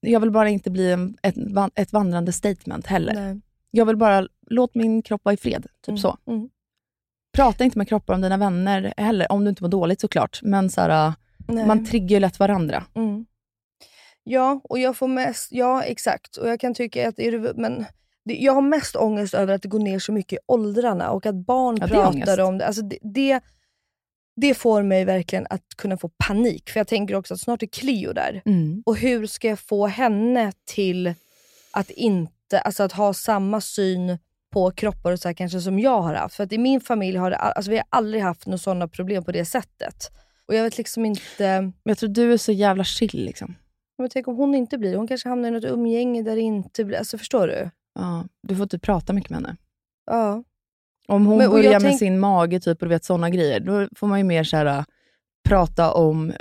Jag 0.07 0.21
vill 0.21 0.31
bara 0.31 0.49
inte 0.49 0.71
bli 0.71 0.93
en, 0.93 1.17
ett, 1.23 1.35
ett 1.75 1.93
vandrande 1.93 2.33
statement 2.33 2.87
heller. 2.87 3.14
Nej. 3.14 3.40
Jag 3.71 3.87
vill 3.87 3.97
bara, 3.97 4.29
låt 4.51 4.75
min 4.75 5.03
kropp 5.03 5.25
vara 5.25 5.33
i 5.33 5.37
fred. 5.37 5.62
Typ 5.62 5.88
Mm, 5.88 5.99
så. 5.99 6.19
mm. 6.27 6.49
Prata 7.33 7.64
inte 7.64 7.79
med 7.79 7.88
kroppar 7.88 8.14
om 8.14 8.21
dina 8.21 8.37
vänner 8.37 8.95
heller, 8.97 9.33
om 9.33 9.45
du 9.45 9.49
inte 9.51 9.62
mår 9.62 9.69
dåligt 9.71 10.01
såklart. 10.01 10.40
Men 10.43 10.71
så 10.71 10.81
här, 10.81 11.12
Nej. 11.49 11.67
man 11.67 11.85
triggar 11.85 12.09
ju 12.17 12.21
lätt 12.21 12.38
varandra. 12.38 12.85
Mm. 12.95 13.27
Ja, 14.25 14.61
och 14.64 14.79
jag 14.79 14.97
får 14.97 15.09
mest, 15.09 15.49
ja 15.53 15.83
exakt. 15.83 16.37
Och 16.37 16.49
jag 16.49 16.61
kan 16.61 16.75
tycka 16.75 17.09
att, 17.09 17.19
är 17.19 17.33
det, 17.38 17.53
men 17.57 17.85
det, 18.25 18.35
jag 18.35 18.53
har 18.53 18.62
mest 18.62 18.97
ångest 18.97 19.35
över 19.35 19.55
att 19.55 19.62
det 19.62 19.69
går 19.69 19.79
ner 19.79 19.99
så 19.99 20.12
mycket 20.12 20.33
i 20.33 20.43
åldrarna 20.47 21.11
och 21.11 21.27
att 21.27 21.35
barn 21.35 21.77
Ja, 21.81 21.87
är 21.87 22.09
ångest. 22.09 22.25
pratar 22.27 22.43
om 22.45 22.59
det. 22.59 22.67
Alltså 22.67 22.83
det, 22.83 22.99
det. 23.03 23.40
Det 24.37 24.55
får 24.55 24.83
mig 24.83 25.05
verkligen 25.05 25.47
att 25.51 25.64
kunna 25.77 25.97
få 25.97 26.11
panik. 26.27 26.70
För 26.70 26.81
jag 26.81 26.88
tänker 26.88 27.14
också 27.14 27.35
att 27.35 27.40
snart 27.40 27.62
är 27.62 27.66
Cleo 27.66 28.12
där. 28.12 28.42
Mm. 28.47 28.83
Och 28.87 28.97
hur 28.97 29.27
ska 29.27 29.49
jag 29.49 29.59
få 29.59 29.87
henne 29.87 30.53
till 30.64 31.14
att 31.73 31.90
inte, 31.90 32.61
alltså 32.61 32.83
att 32.83 32.92
ha 32.92 33.14
samma 33.14 33.61
syn 33.61 34.18
på 34.53 34.70
kroppar 34.70 35.12
och 35.12 35.20
så 35.20 35.29
här 35.29 35.35
kanske 35.35 35.61
som 35.61 35.79
jag 35.79 36.01
har 36.03 36.14
haft. 36.14 36.35
För 36.35 36.44
att 36.44 36.53
i 36.53 36.59
min 36.59 36.81
familj 36.81 37.16
har 37.16 37.31
det, 37.31 37.37
all- 37.37 37.53
alltså 37.53 37.70
vi 37.70 37.77
har 37.77 37.87
aldrig 37.88 38.23
haft 38.23 38.47
några 38.47 38.59
sådana 38.59 38.88
problem 38.88 39.25
på 39.25 39.33
det 39.33 39.44
sättet. 39.44 40.11
Och 40.49 40.55
jag 40.55 40.62
vet 40.64 40.79
liksom 40.79 41.05
inte, 41.07 41.61
Men 41.61 41.73
jag 41.83 41.99
tror 41.99 42.09
du 42.09 42.33
är 42.33 42.37
så 42.37 42.53
jävla 42.53 42.85
chill. 42.85 43.25
Liksom. 43.25 43.55
men 43.99 44.09
tänk 44.11 44.29
om 44.29 44.37
hon 44.37 44.55
inte 44.55 44.79
blir, 44.79 44.97
hon 44.97 45.07
kanske 45.09 45.29
hamnar 45.29 45.49
i 45.49 45.53
något 45.53 45.64
umgänge 45.64 46.23
där 46.23 46.35
det 46.37 46.42
inte 46.42 46.85
blir, 46.85 46.99
alltså 46.99 47.18
förstår 47.18 47.47
du? 47.47 47.70
Ja, 47.94 48.25
du 48.42 48.57
får 48.57 48.66
typ 48.66 48.83
prata 48.83 49.12
mycket 49.12 49.31
med 49.31 49.37
henne. 49.38 49.57
Ja. 50.07 50.44
Om 51.09 51.27
hon 51.27 51.38
Men- 51.38 51.51
börjar 51.51 51.73
med 51.73 51.81
tänk- 51.81 51.99
sin 51.99 52.19
mage 52.19 52.61
typ, 52.61 52.83
och 52.83 52.90
vet 52.90 53.05
sådana 53.05 53.31
grejer, 53.31 53.61
då 53.61 53.88
får 53.97 54.07
man 54.07 54.19
ju 54.19 54.25
mer 54.25 54.45
så 54.45 54.57
här, 54.57 54.67
äh, 54.67 54.85
prata 55.49 55.93
om 55.93 56.33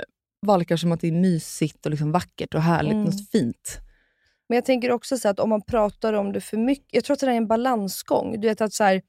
valkar 0.46 0.76
som 0.76 0.92
att 0.92 1.00
det 1.00 1.08
är 1.08 1.12
mysigt 1.12 1.84
och 1.86 1.90
liksom 1.90 2.12
vackert 2.12 2.54
och 2.54 2.62
härligt, 2.62 2.92
Mm. 2.92 3.04
något 3.04 3.30
fint. 3.30 3.78
Men 4.48 4.56
jag 4.56 4.64
tänker 4.64 4.90
också 4.90 5.16
så 5.18 5.28
att 5.28 5.40
om 5.40 5.48
man 5.50 5.62
pratar 5.62 6.12
om 6.12 6.32
det 6.32 6.40
för 6.40 6.56
mycket, 6.56 6.88
jag 6.94 7.04
tror 7.04 7.14
att 7.14 7.20
det 7.20 7.26
är 7.26 7.30
en 7.30 7.46
balansgång. 7.46 8.40
Du 8.40 8.48
vet 8.48 8.60
att 8.60 8.72
så 8.72 8.84
här, 8.84 9.02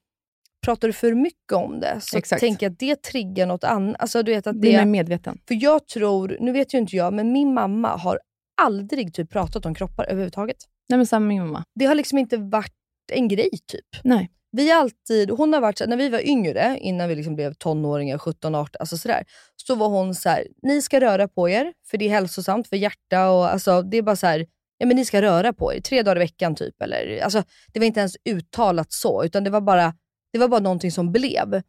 pratar 0.66 0.88
du 0.88 0.94
för 0.94 1.14
mycket 1.14 1.54
om 1.54 1.80
det 1.80 1.98
så 2.02 2.18
Exakt. 2.18 2.40
tänker 2.40 2.66
jag 2.66 2.74
att 2.74 2.80
det 2.80 3.02
triggar 3.02 3.46
något 3.48 3.64
annat. 3.64 3.96
Alltså, 4.00 4.24
du 4.24 4.32
vet 4.32 4.48
att 4.48 4.62
det, 4.62 4.72
mer 4.78 4.86
medveten. 4.86 5.38
För 5.48 5.64
jag 5.64 5.88
tror, 5.88 6.38
nu 6.40 6.52
vet 6.52 6.74
ju 6.74 6.78
inte 6.78 6.96
jag, 6.96 7.14
men 7.14 7.32
min 7.32 7.54
mamma 7.54 7.88
har 7.98 8.20
aldrig 8.62 9.14
typ 9.14 9.30
pratat 9.30 9.66
om 9.66 9.76
kroppar 9.76 10.06
överhuvudtaget. 10.06 10.58
Nej 10.90 10.98
men 10.98 11.06
samma 11.08 11.26
med 11.26 11.36
min 11.36 11.46
mamma. 11.46 11.64
Det 11.76 11.86
har 11.86 11.96
liksom 11.96 12.18
inte 12.18 12.38
varit 12.38 12.74
en 13.12 13.28
grej 13.28 13.50
typ. 13.72 13.86
Nej. 14.04 14.32
Vi 14.56 14.72
alltid, 14.72 15.30
hon 15.32 15.54
har 15.54 15.62
varit 15.62 15.78
så 15.78 15.84
här, 15.84 15.90
när 15.90 15.98
vi 15.98 16.10
var 16.10 16.28
yngre, 16.28 16.78
innan 16.82 17.10
vi 17.10 17.16
liksom 17.16 17.36
blev 17.36 17.54
tonåringar, 17.54 18.18
17, 18.18 18.56
18, 18.56 18.76
alltså 18.80 18.98
sådär. 18.98 19.24
Så 19.56 19.76
var 19.76 19.88
hon 19.88 20.16
så 20.16 20.30
här: 20.30 20.48
ni 20.62 20.82
ska 20.82 21.00
röra 21.02 21.28
på 21.28 21.50
er, 21.50 21.74
för 21.90 21.98
det 21.98 22.06
är 22.06 22.10
hälsosamt 22.10 22.68
för 22.68 22.76
hjärta 22.76 23.30
och 23.30 23.54
alltså, 23.54 23.82
det 23.82 23.98
är 23.98 24.02
bara 24.02 24.16
så 24.16 24.28
här, 24.28 24.46
ja 24.78 24.86
men 24.86 24.96
ni 24.96 25.06
ska 25.06 25.22
röra 25.22 25.54
på 25.54 25.74
er, 25.74 25.82
tre 25.82 26.02
dagar 26.04 26.16
i 26.16 26.20
veckan 26.20 26.56
typ. 26.56 26.82
Eller, 26.82 27.24
alltså, 27.24 27.44
det 27.74 27.80
var 27.80 27.86
inte 27.86 28.00
ens 28.00 28.18
uttalat 28.30 28.92
så, 28.92 29.24
utan 29.24 29.44
det 29.44 29.50
var 29.50 29.62
bara, 29.62 29.94
det 30.34 30.40
var 30.40 30.48
bara 30.48 30.60
någonting 30.60 30.92
som 30.92 31.12
blev. 31.12 31.62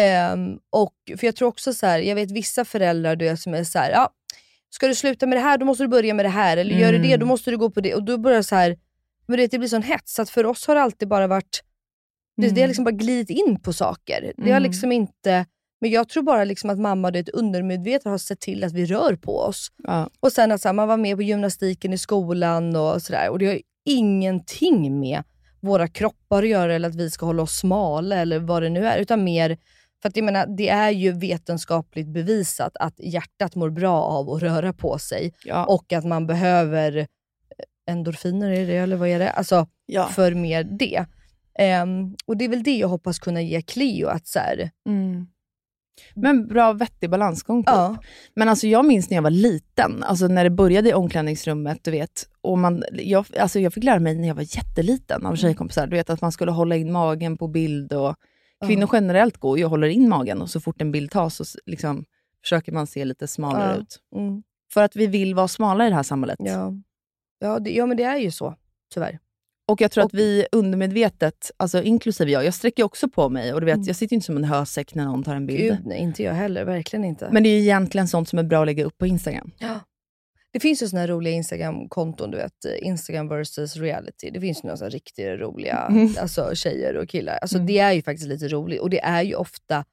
Ehm, 0.00 0.58
och, 0.70 0.94
för 1.18 1.26
jag 1.26 1.36
tror 1.36 1.48
också 1.48 1.74
så 1.74 1.86
här, 1.86 1.98
jag 1.98 2.14
vet 2.14 2.30
vissa 2.30 2.64
föräldrar 2.64 3.16
du 3.16 3.24
vet, 3.24 3.40
som 3.40 3.54
är 3.54 3.64
så 3.64 3.78
här, 3.78 3.90
ja, 3.90 4.10
ska 4.70 4.86
du 4.88 4.94
sluta 4.94 5.26
med 5.26 5.38
det 5.38 5.42
här, 5.42 5.58
då 5.58 5.66
måste 5.66 5.84
du 5.84 5.88
börja 5.88 6.14
med 6.14 6.24
det 6.24 6.28
här. 6.28 6.56
Eller 6.56 6.74
gör 6.74 6.92
du 6.92 6.98
det, 6.98 7.06
Mm. 7.08 7.20
då 7.20 7.26
måste 7.26 7.50
du 7.50 7.56
gå 7.58 7.70
på 7.70 7.80
det. 7.80 7.94
Och 7.94 8.02
då 8.02 8.18
börjar 8.18 8.42
så 8.42 8.54
här, 8.56 8.76
men 9.26 9.38
det, 9.38 9.46
det 9.46 9.58
blir 9.58 9.68
sån 9.68 9.82
hets. 9.82 10.14
Så 10.14 10.26
för 10.26 10.46
oss 10.46 10.66
har 10.66 10.74
det 10.74 10.82
alltid 10.82 11.08
bara 11.08 11.26
varit, 11.26 11.62
det, 12.36 12.50
det 12.50 12.60
har 12.60 12.68
liksom 12.68 12.84
bara 12.84 12.90
glidit 12.90 13.30
in 13.30 13.60
på 13.60 13.72
saker. 13.72 14.32
Det 14.36 14.42
har 14.42 14.48
Mm. 14.50 14.62
liksom 14.62 14.92
inte, 14.92 15.46
men 15.80 15.90
jag 15.90 16.08
tror 16.08 16.22
bara 16.22 16.44
liksom 16.44 16.70
att 16.70 16.78
mamma 16.78 17.10
det 17.10 17.28
undermedvetet 17.28 18.04
har 18.04 18.18
sett 18.18 18.40
till 18.40 18.64
att 18.64 18.72
vi 18.72 18.86
rör 18.86 19.16
på 19.16 19.38
oss. 19.38 19.68
Ja. 19.82 20.10
Och 20.20 20.32
sen 20.32 20.52
att 20.52 20.64
här, 20.64 20.72
man 20.72 20.88
var 20.88 20.96
med 20.96 21.16
på 21.16 21.22
gymnastiken 21.22 21.92
i 21.92 21.98
skolan 21.98 22.76
och 22.76 23.02
sådär. 23.02 23.30
Och 23.30 23.38
det 23.38 23.46
har 23.46 23.54
ju 23.54 23.60
ingenting 23.84 25.00
med 25.00 25.22
våra 25.60 25.88
kroppar 25.88 26.42
att 26.42 26.48
göra 26.48 26.74
eller 26.74 26.88
att 26.88 26.94
vi 26.94 27.10
ska 27.10 27.26
hålla 27.26 27.42
oss 27.42 27.52
smala 27.58 28.16
eller 28.16 28.38
vad 28.38 28.62
det 28.62 28.68
nu 28.68 28.86
är. 28.86 28.98
Utan 28.98 29.24
mer, 29.24 29.58
för 30.02 30.08
att 30.08 30.16
jag 30.16 30.24
menar, 30.24 30.46
det 30.56 30.68
är 30.68 30.90
ju 30.90 31.12
vetenskapligt 31.12 32.06
bevisat 32.08 32.76
att 32.80 32.94
hjärtat 32.98 33.54
mår 33.54 33.70
bra 33.70 34.02
av 34.02 34.30
att 34.30 34.42
röra 34.42 34.72
på 34.72 34.98
sig. 34.98 35.32
Ja. 35.44 35.64
Och 35.64 35.92
att 35.92 36.04
man 36.04 36.26
behöver 36.26 36.96
eh, 36.96 37.04
endorfiner, 37.90 38.50
är 38.50 38.66
det 38.66 38.76
eller 38.76 38.96
vad 38.96 39.08
är 39.08 39.18
det? 39.18 39.30
Alltså 39.30 39.66
ja. 39.86 40.06
för 40.06 40.34
mer 40.34 40.64
det. 40.64 41.04
Ehm, 41.58 42.14
och 42.26 42.36
det 42.36 42.44
är 42.44 42.48
väl 42.48 42.62
det 42.62 42.76
jag 42.78 42.88
hoppas 42.88 43.18
kunna 43.18 43.42
ge 43.42 43.62
Cleo. 43.62 44.08
Att 44.08 44.26
så 44.26 44.38
här, 44.38 44.70
Mm. 44.88 45.26
Men 46.14 46.46
bra 46.48 46.72
vettig 46.72 47.10
balansgång 47.10 47.62
typ. 47.62 47.66
ja, 47.74 47.96
Men 48.34 48.48
alltså 48.48 48.66
jag 48.66 48.84
minns 48.84 49.10
när 49.10 49.14
jag 49.16 49.22
var 49.22 49.30
liten, 49.30 50.02
alltså 50.02 50.28
när 50.28 50.44
det 50.44 50.50
började 50.50 50.88
i 50.88 50.94
omklädningsrummet, 50.94 51.84
du 51.84 51.90
vet. 51.90 52.28
Och 52.40 52.58
man, 52.58 52.84
jag, 52.92 53.26
alltså 53.38 53.60
jag 53.60 53.72
fick 53.74 53.84
lära 53.84 54.00
mig 54.00 54.14
när 54.14 54.28
jag 54.28 54.34
var 54.34 54.56
jätteliten 54.56 55.26
av 55.26 55.36
tjejkompisar, 55.36 55.86
du 55.86 55.96
vet 55.96 56.10
att 56.10 56.20
man 56.20 56.32
skulle 56.32 56.50
hålla 56.50 56.76
in 56.76 56.92
magen 56.92 57.36
på 57.38 57.48
bild. 57.48 57.92
och 57.92 58.16
Kvinnor 58.66 58.88
generellt 58.92 59.36
går 59.36 59.58
ju 59.58 59.64
och 59.64 59.70
håller 59.70 59.88
in 59.88 60.08
magen 60.08 60.42
och 60.42 60.50
så 60.50 60.60
fort 60.60 60.80
en 60.80 60.92
bild 60.92 61.10
tas 61.10 61.36
så 61.36 61.44
liksom, 61.66 62.04
försöker 62.42 62.72
man 62.72 62.86
se 62.86 63.04
lite 63.04 63.26
smalare 63.26 63.74
Ja. 63.74 63.80
ut. 63.82 64.00
mm, 64.16 64.42
För 64.72 64.82
att 64.82 64.96
vi 64.96 65.06
vill 65.06 65.34
vara 65.34 65.48
smala 65.48 65.86
i 65.86 65.88
det 65.90 65.96
här 65.96 66.02
samhället. 66.02 66.36
ja. 66.42 66.72
Ja, 67.38 67.58
det, 67.58 67.70
ja, 67.70 67.86
men 67.86 67.96
det 67.96 68.02
är 68.02 68.16
ju 68.16 68.30
så. 68.30 68.54
Tyvärr. 68.94 69.18
Och 69.68 69.80
jag 69.80 69.90
tror 69.90 70.04
Och- 70.04 70.10
att 70.10 70.14
vi 70.14 70.46
undermedvetet, 70.52 71.50
alltså 71.56 71.82
inklusive 71.82 72.30
jag, 72.30 72.44
jag 72.44 72.54
sträcker 72.54 72.82
också 72.82 73.08
på 73.08 73.28
mig 73.28 73.52
och 73.52 73.60
du 73.60 73.64
vet, 73.66 73.74
Mm. 73.74 73.86
jag 73.86 73.96
sitter 73.96 74.12
ju 74.12 74.16
inte 74.16 74.26
som 74.26 74.36
en 74.36 74.44
hösäck 74.44 74.94
när 74.94 75.04
någon 75.04 75.22
tar 75.22 75.34
en 75.36 75.46
bild. 75.46 75.60
Gud, 75.62 75.78
nej, 75.86 75.98
inte 75.98 76.22
jag 76.22 76.32
heller. 76.34 76.64
Verkligen 76.64 77.04
inte. 77.04 77.28
Men 77.32 77.42
det 77.42 77.48
är 77.48 77.54
ju 77.56 77.60
egentligen 77.60 78.08
sånt 78.08 78.28
som 78.28 78.38
är 78.38 78.42
bra 78.42 78.60
att 78.60 78.66
lägga 78.66 78.84
upp 78.84 78.98
på 78.98 79.06
Instagram. 79.06 79.50
Ja. 79.58 79.80
Det 80.52 80.60
finns 80.60 80.82
ju 80.82 80.88
såna 80.88 81.00
här 81.00 81.08
roliga 81.08 81.34
Instagram-konton, 81.34 82.30
du 82.30 82.36
vet. 82.36 82.52
Instagram 82.80 83.28
versus 83.28 83.76
reality. 83.76 84.30
Det 84.30 84.40
finns 84.40 84.64
ju 84.64 84.68
några 84.68 84.88
riktigt 84.88 85.26
roliga 85.40 85.86
Mm. 85.90 86.14
alltså, 86.20 86.54
tjejer 86.54 86.96
och 86.96 87.08
killar. 87.08 87.38
Alltså, 87.42 87.56
Mm. 87.56 87.66
Det 87.66 87.78
är 87.78 87.92
ju 87.92 88.02
faktiskt 88.02 88.28
lite 88.28 88.48
roligt 88.48 88.80
och 88.80 88.90
det 88.90 89.00
är 89.00 89.22
ju 89.22 89.34
ofta 89.34 89.84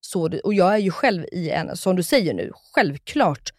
så. 0.00 0.28
Det, 0.28 0.40
och 0.40 0.54
jag 0.54 0.74
är 0.74 0.78
ju 0.78 0.90
själv 0.90 1.24
i 1.32 1.50
en, 1.50 1.76
som 1.76 1.96
du 1.96 2.02
säger 2.02 2.34
nu, 2.34 2.50
självklart 2.74 3.50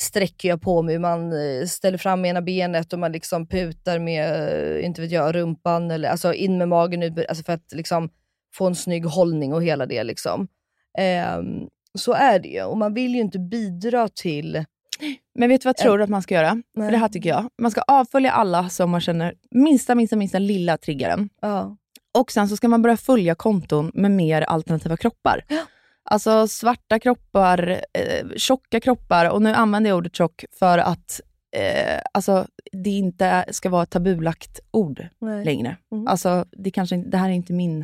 sträcker 0.00 0.48
jag 0.48 0.62
på 0.62 0.82
mig. 0.82 0.98
Man 0.98 1.32
eh, 1.32 1.66
ställer 1.66 1.98
fram 1.98 2.24
ena 2.24 2.42
benet 2.42 2.92
och 2.92 2.98
man 2.98 3.12
liksom 3.12 3.46
putar 3.46 3.98
med, 3.98 4.52
eh, 4.78 4.84
inte 4.84 5.00
vet 5.00 5.10
jag, 5.10 5.34
rumpan. 5.34 5.90
Eller, 5.90 6.08
alltså 6.08 6.34
in 6.34 6.58
med 6.58 6.68
magen 6.68 7.02
ut, 7.02 7.26
alltså 7.28 7.44
för 7.44 7.52
att 7.52 7.72
liksom 7.72 8.10
få 8.54 8.66
en 8.66 8.74
snygg 8.74 9.04
hållning 9.04 9.54
och 9.54 9.62
hela 9.62 9.86
det. 9.86 10.04
liksom. 10.04 10.48
Ehm, 10.98 11.68
så 11.98 12.12
är 12.12 12.38
det 12.38 12.48
ju. 12.48 12.62
Och 12.62 12.78
man 12.78 12.94
vill 12.94 13.14
ju 13.14 13.20
inte 13.20 13.38
bidra 13.38 14.08
till... 14.08 14.64
Men 15.34 15.48
vet 15.48 15.60
du 15.60 15.64
vad 15.64 15.78
jag 15.78 15.82
tror 15.82 16.02
att 16.02 16.10
man 16.10 16.22
ska 16.22 16.34
göra? 16.34 16.54
Nej. 16.54 16.86
För 16.86 16.92
det 16.92 16.98
här 16.98 17.08
tycker 17.08 17.28
jag. 17.28 17.48
Man 17.62 17.70
ska 17.70 17.82
avfölja 17.86 18.32
alla 18.32 18.68
som 18.68 18.90
man 18.90 19.00
känner 19.00 19.34
minsta, 19.50 19.94
minsta, 19.94 20.16
minsta 20.16 20.38
lilla 20.38 20.76
triggaren. 20.76 21.28
Ja. 21.40 21.76
Och 22.18 22.32
sen 22.32 22.48
så 22.48 22.56
ska 22.56 22.68
man 22.68 22.82
börja 22.82 22.96
följa 22.96 23.34
konton 23.34 23.90
med 23.94 24.10
mer 24.10 24.42
alternativa 24.42 24.96
kroppar. 24.96 25.44
Ja. 25.48 25.62
Alltså 26.04 26.48
svarta 26.48 26.98
kroppar, 26.98 27.68
eh, 27.92 28.28
tjocka 28.36 28.80
kroppar. 28.80 29.30
Och 29.30 29.42
nu 29.42 29.52
använder 29.52 29.90
jag 29.90 29.96
ordet 29.96 30.16
tjock 30.16 30.44
för 30.52 30.78
att 30.78 31.20
eh, 31.56 32.00
alltså, 32.14 32.46
det 32.72 32.90
inte 32.90 33.44
ska 33.50 33.68
vara 33.68 33.82
ett 33.82 33.90
tabulagt 33.90 34.60
ord 34.70 35.06
Nej. 35.18 35.44
längre. 35.44 35.76
Mm. 35.92 36.06
Alltså, 36.06 36.44
det, 36.52 36.70
kanske, 36.70 36.96
det 36.96 37.16
här 37.16 37.28
är 37.28 37.32
inte 37.32 37.52
min... 37.52 37.80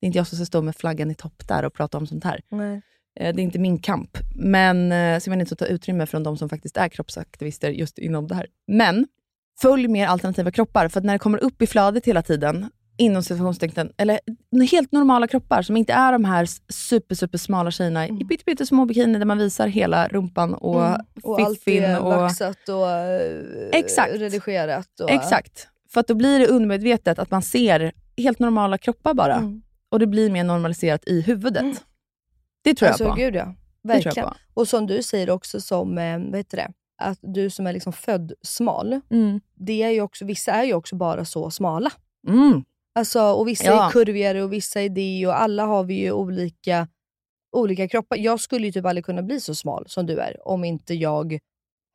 Det 0.00 0.06
är 0.06 0.06
inte 0.06 0.18
jag 0.18 0.26
som 0.26 0.38
ska 0.38 0.46
stå 0.46 0.62
med 0.62 0.76
flaggan 0.76 1.10
i 1.10 1.14
topp 1.14 1.48
där 1.48 1.64
och 1.64 1.74
prata 1.74 1.98
om 1.98 2.06
sånt 2.06 2.24
här. 2.24 2.40
Nej. 2.48 2.82
Eh, 3.20 3.34
Det 3.34 3.42
är 3.42 3.44
inte 3.44 3.58
min 3.58 3.78
kamp. 3.78 4.18
Men, 4.34 4.92
eh, 4.92 5.18
så 5.18 5.28
jag 5.28 5.32
vill 5.32 5.40
inte 5.40 5.56
ta 5.56 5.66
utrymme 5.66 6.06
från 6.06 6.22
de 6.22 6.36
som 6.36 6.48
faktiskt 6.48 6.76
är 6.76 6.88
kroppsaktivister 6.88 7.70
just 7.70 7.98
inom 7.98 8.26
det 8.28 8.34
här. 8.34 8.46
Men 8.66 9.06
följ 9.60 9.88
mer 9.88 10.06
alternativa 10.06 10.50
kroppar. 10.50 10.88
För 10.88 11.00
att 11.00 11.04
när 11.04 11.12
det 11.12 11.18
kommer 11.18 11.44
upp 11.44 11.62
i 11.62 11.66
flödet 11.66 12.06
hela 12.06 12.22
tiden, 12.22 12.70
inom 12.96 13.22
situationstecken, 13.22 13.92
eller 13.96 14.20
helt 14.70 14.92
normala 14.92 15.26
kroppar 15.26 15.62
som 15.62 15.76
inte 15.76 15.92
är 15.92 16.12
de 16.12 16.24
här 16.24 16.48
super, 16.72 17.14
super 17.14 17.38
smala 17.38 17.70
tjejerna 17.70 18.08
i 18.08 18.24
pytte, 18.24 18.66
små 18.66 18.84
bikini 18.84 19.18
där 19.18 19.26
man 19.26 19.38
visar 19.38 19.66
hela 19.66 20.08
rumpan 20.08 20.54
och 20.54 20.84
Mm. 20.86 21.00
Och 21.22 21.40
allt 21.40 21.68
är 21.68 22.00
och, 22.00 22.06
vaxat 22.10 22.68
och 22.68 22.90
eh, 22.90 23.68
Exakt. 23.72 24.14
redigerat. 24.14 25.00
Och, 25.00 25.10
Exakt. 25.10 25.68
För 25.92 26.00
att 26.00 26.06
då 26.06 26.14
blir 26.14 26.38
det 26.38 26.46
undermedvetet 26.46 27.18
att 27.18 27.30
man 27.30 27.42
ser 27.42 27.92
helt 28.16 28.38
normala 28.38 28.78
kroppar 28.78 29.14
bara. 29.14 29.36
Mm. 29.36 29.62
Och 29.88 29.98
det 29.98 30.06
blir 30.06 30.30
mer 30.30 30.44
normaliserat 30.44 31.04
i 31.06 31.20
huvudet. 31.20 31.84
Det 32.62 32.74
tror 32.74 32.86
jag 32.86 32.92
alltså, 32.92 33.08
på. 33.08 33.14
Gud 33.14 33.34
ja. 33.34 33.44
Det 33.82 33.88
tror 33.88 33.94
jag 33.94 34.04
Verkligen. 34.04 34.28
på. 34.28 34.34
Och 34.54 34.68
som 34.68 34.86
du 34.86 35.02
säger 35.02 35.30
också, 35.30 35.60
som, 35.60 35.98
eh, 35.98 36.18
vad 36.18 36.36
heter 36.36 36.56
det? 36.56 36.68
att 37.02 37.18
du 37.22 37.50
som 37.50 37.66
är 37.66 37.72
liksom 37.72 37.92
född 37.92 38.32
smal, 38.42 39.00
Mm. 39.10 39.40
det 39.54 39.82
är 39.82 39.90
ju 39.90 40.00
också, 40.00 40.24
vissa 40.24 40.52
är 40.52 40.64
ju 40.64 40.74
också 40.74 40.96
bara 40.96 41.24
så 41.24 41.50
smala. 41.50 41.90
Alltså, 42.94 43.20
och 43.22 43.48
vissa 43.48 43.66
Ja. 43.66 43.86
är 43.86 43.90
kurvigare 43.90 44.42
och 44.42 44.52
vissa 44.52 44.80
är 44.82 44.88
det 44.88 45.26
och 45.26 45.40
alla 45.40 45.64
har 45.66 45.84
vi 45.84 45.94
ju 45.94 46.12
olika, 46.12 46.88
olika 47.56 47.88
kroppar. 47.88 48.16
Jag 48.16 48.40
skulle 48.40 48.66
ju 48.66 48.72
typ 48.72 48.84
aldrig 48.86 49.04
kunna 49.04 49.22
bli 49.22 49.40
så 49.40 49.54
smal 49.54 49.84
som 49.88 50.06
du 50.06 50.18
är 50.18 50.48
om 50.48 50.64
inte 50.64 50.94
jag 50.94 51.38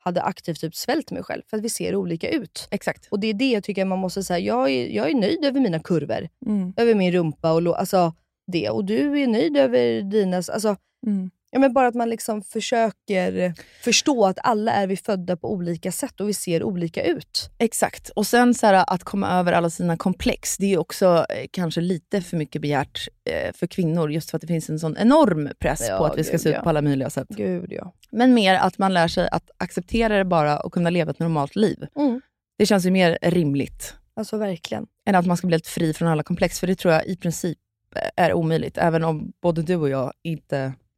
hade 0.03 0.21
aktivt 0.21 0.59
typ 0.61 0.75
svält 0.75 1.11
mig 1.11 1.23
själv. 1.23 1.41
För 1.49 1.57
att 1.57 1.63
vi 1.63 1.69
ser 1.69 1.95
olika 1.95 2.29
ut. 2.29 2.67
Exakt. 2.71 3.07
Och 3.11 3.19
det 3.19 3.27
är 3.27 3.33
det 3.33 3.51
jag 3.51 3.63
tycker 3.63 3.85
man 3.85 3.99
måste 3.99 4.23
säga. 4.23 4.39
Jag 4.39 4.69
är, 4.71 4.87
jag 4.87 5.09
är 5.09 5.15
nöjd 5.15 5.45
över 5.45 5.59
mina 5.59 5.79
kurvor. 5.79 6.29
Mm. 6.45 6.73
Över 6.77 6.95
min 6.95 7.11
rumpa 7.11 7.51
och 7.53 7.79
alltså 7.79 8.13
det. 8.47 8.69
Och 8.69 8.85
du 8.85 9.19
är 9.21 9.27
nöjd 9.27 9.57
över 9.57 10.01
dina... 10.01 10.37
Alltså, 10.37 10.75
Mm. 11.07 11.29
Ja, 11.51 11.59
men 11.59 11.73
bara 11.73 11.87
att 11.87 11.95
man 11.95 12.09
liksom 12.09 12.41
försöker 12.41 13.53
förstå 13.83 14.25
att 14.25 14.37
alla 14.43 14.71
är 14.71 14.87
vi 14.87 14.97
födda 14.97 15.37
på 15.37 15.51
olika 15.51 15.91
sätt 15.91 16.21
och 16.21 16.29
vi 16.29 16.33
ser 16.33 16.63
olika 16.63 17.03
ut. 17.03 17.49
Exakt. 17.57 18.09
Och 18.09 18.27
sen 18.27 18.53
så 18.53 18.67
här, 18.67 18.85
att 18.87 19.03
komma 19.03 19.29
över 19.39 19.53
alla 19.53 19.69
sina 19.69 19.97
komplex, 19.97 20.57
det 20.57 20.73
är 20.73 20.77
också 20.77 21.25
eh, 21.29 21.47
kanske 21.51 21.81
lite 21.81 22.21
för 22.21 22.37
mycket 22.37 22.61
begärt 22.61 23.07
eh, 23.25 23.53
för 23.53 23.67
kvinnor, 23.67 24.11
just 24.11 24.29
för 24.29 24.37
att 24.37 24.41
det 24.41 24.47
finns 24.47 24.69
en 24.69 24.79
sån 24.79 24.97
enorm 24.97 25.49
press 25.59 25.85
Ja, 25.89 25.97
på 25.97 26.05
att 26.05 26.17
vi 26.17 26.23
ska 26.23 26.31
gud, 26.31 26.41
se 26.41 26.49
ut 26.49 26.55
ja. 26.55 26.61
på 26.61 26.69
alla 26.69 26.81
möjliga 26.81 27.09
sätt. 27.09 27.27
Gud 27.29 27.71
ja. 27.71 27.93
Men 28.11 28.33
mer 28.33 28.55
att 28.55 28.77
man 28.77 28.93
lär 28.93 29.07
sig 29.07 29.29
att 29.31 29.49
acceptera 29.57 30.17
det 30.17 30.25
bara 30.25 30.59
och 30.59 30.73
kunna 30.73 30.89
leva 30.89 31.11
ett 31.11 31.19
normalt 31.19 31.55
liv. 31.55 31.87
Mm. 31.95 32.21
Det 32.57 32.65
känns 32.65 32.85
ju 32.85 32.91
mer 32.91 33.17
rimligt 33.21 33.95
Alltså 34.13 34.37
verkligen. 34.37 34.87
än 35.05 35.15
att 35.15 35.25
man 35.25 35.37
ska 35.37 35.47
bli 35.47 35.53
helt 35.53 35.67
fri 35.67 35.93
från 35.93 36.07
alla 36.07 36.23
komplex, 36.23 36.59
för 36.59 36.67
det 36.67 36.75
tror 36.75 36.93
jag 36.93 37.05
i 37.05 37.17
princip 37.17 37.57
eh, 37.95 38.25
är 38.25 38.33
omöjligt, 38.33 38.77
även 38.77 39.03
om 39.03 39.31
både 39.41 39.61
du 39.61 39.75
och 39.75 39.89
jag 39.89 40.13
inte 40.23 40.73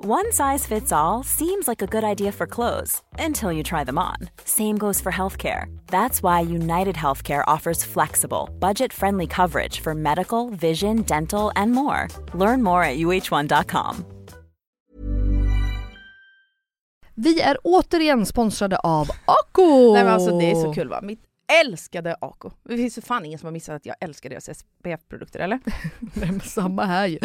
One 0.00 0.30
size 0.30 0.64
fits 0.64 0.92
all 0.92 1.24
seems 1.24 1.66
like 1.66 1.82
a 1.82 1.86
good 1.86 2.04
idea 2.04 2.30
for 2.30 2.46
clothes 2.46 3.02
until 3.18 3.52
you 3.52 3.64
try 3.64 3.82
them 3.82 3.98
on. 3.98 4.14
Same 4.44 4.78
goes 4.78 5.00
for 5.00 5.10
healthcare. 5.10 5.66
That's 5.88 6.22
why 6.22 6.38
United 6.40 6.94
Healthcare 6.94 7.42
offers 7.48 7.84
flexible, 7.84 8.48
budget 8.60 8.92
friendly 8.92 9.26
coverage 9.26 9.80
for 9.80 9.94
medical, 9.94 10.50
vision, 10.50 11.02
dental, 11.02 11.50
and 11.56 11.72
more. 11.72 12.06
Learn 12.32 12.62
more 12.62 12.84
at 12.84 12.96
uh1.com. 12.98 14.04
Vi 17.14 17.40
är 17.40 17.56
återigen 17.64 18.26
sponsrade 18.26 18.76
av 18.76 19.08
Ako! 19.24 19.92
Nej, 19.92 20.04
men 20.04 20.12
alltså, 20.12 20.38
det 20.38 20.50
är 20.50 20.54
så 20.54 20.72
kul 20.72 20.88
va? 20.88 21.00
Mitt 21.02 21.27
älskade 21.62 22.16
Ako. 22.20 22.50
Det 22.64 22.76
finns 22.76 22.98
ju 22.98 23.02
fan 23.02 23.24
ingen 23.24 23.38
som 23.38 23.46
har 23.46 23.52
missat 23.52 23.76
att 23.76 23.86
jag 23.86 23.96
älskar 24.00 24.30
deras 24.30 24.44
SPF-produkter, 24.58 25.40
eller? 25.40 25.60
Nej, 26.14 26.40
samma 26.40 26.84
här 26.84 27.06
ju. 27.06 27.18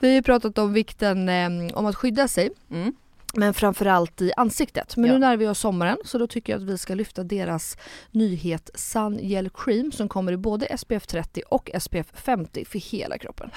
Vi 0.00 0.08
har 0.08 0.14
ju 0.14 0.22
pratat 0.22 0.58
om 0.58 0.72
vikten 0.72 1.28
eh, 1.28 1.76
om 1.76 1.86
att 1.86 1.96
skydda 1.96 2.28
sig. 2.28 2.50
Mm. 2.70 2.94
Men 3.34 3.54
framförallt 3.54 4.20
i 4.22 4.32
ansiktet. 4.36 4.96
Men 4.96 5.04
Ja. 5.06 5.12
nu 5.12 5.18
när 5.18 5.36
vi 5.36 5.44
har 5.44 5.54
sommaren 5.54 5.96
så 6.04 6.18
då 6.18 6.26
tycker 6.26 6.52
jag 6.52 6.62
att 6.62 6.68
vi 6.68 6.78
ska 6.78 6.94
lyfta 6.94 7.24
deras 7.24 7.76
nyhet 8.10 8.70
Sun 8.74 9.18
Gel 9.22 9.50
Cream 9.50 9.92
som 9.92 10.08
kommer 10.08 10.32
i 10.32 10.36
både 10.36 10.78
SPF 10.78 11.06
30 11.06 11.42
och 11.48 11.70
SPF 11.80 12.06
50 12.14 12.64
för 12.64 12.78
hela 12.78 13.18
kroppen. 13.18 13.50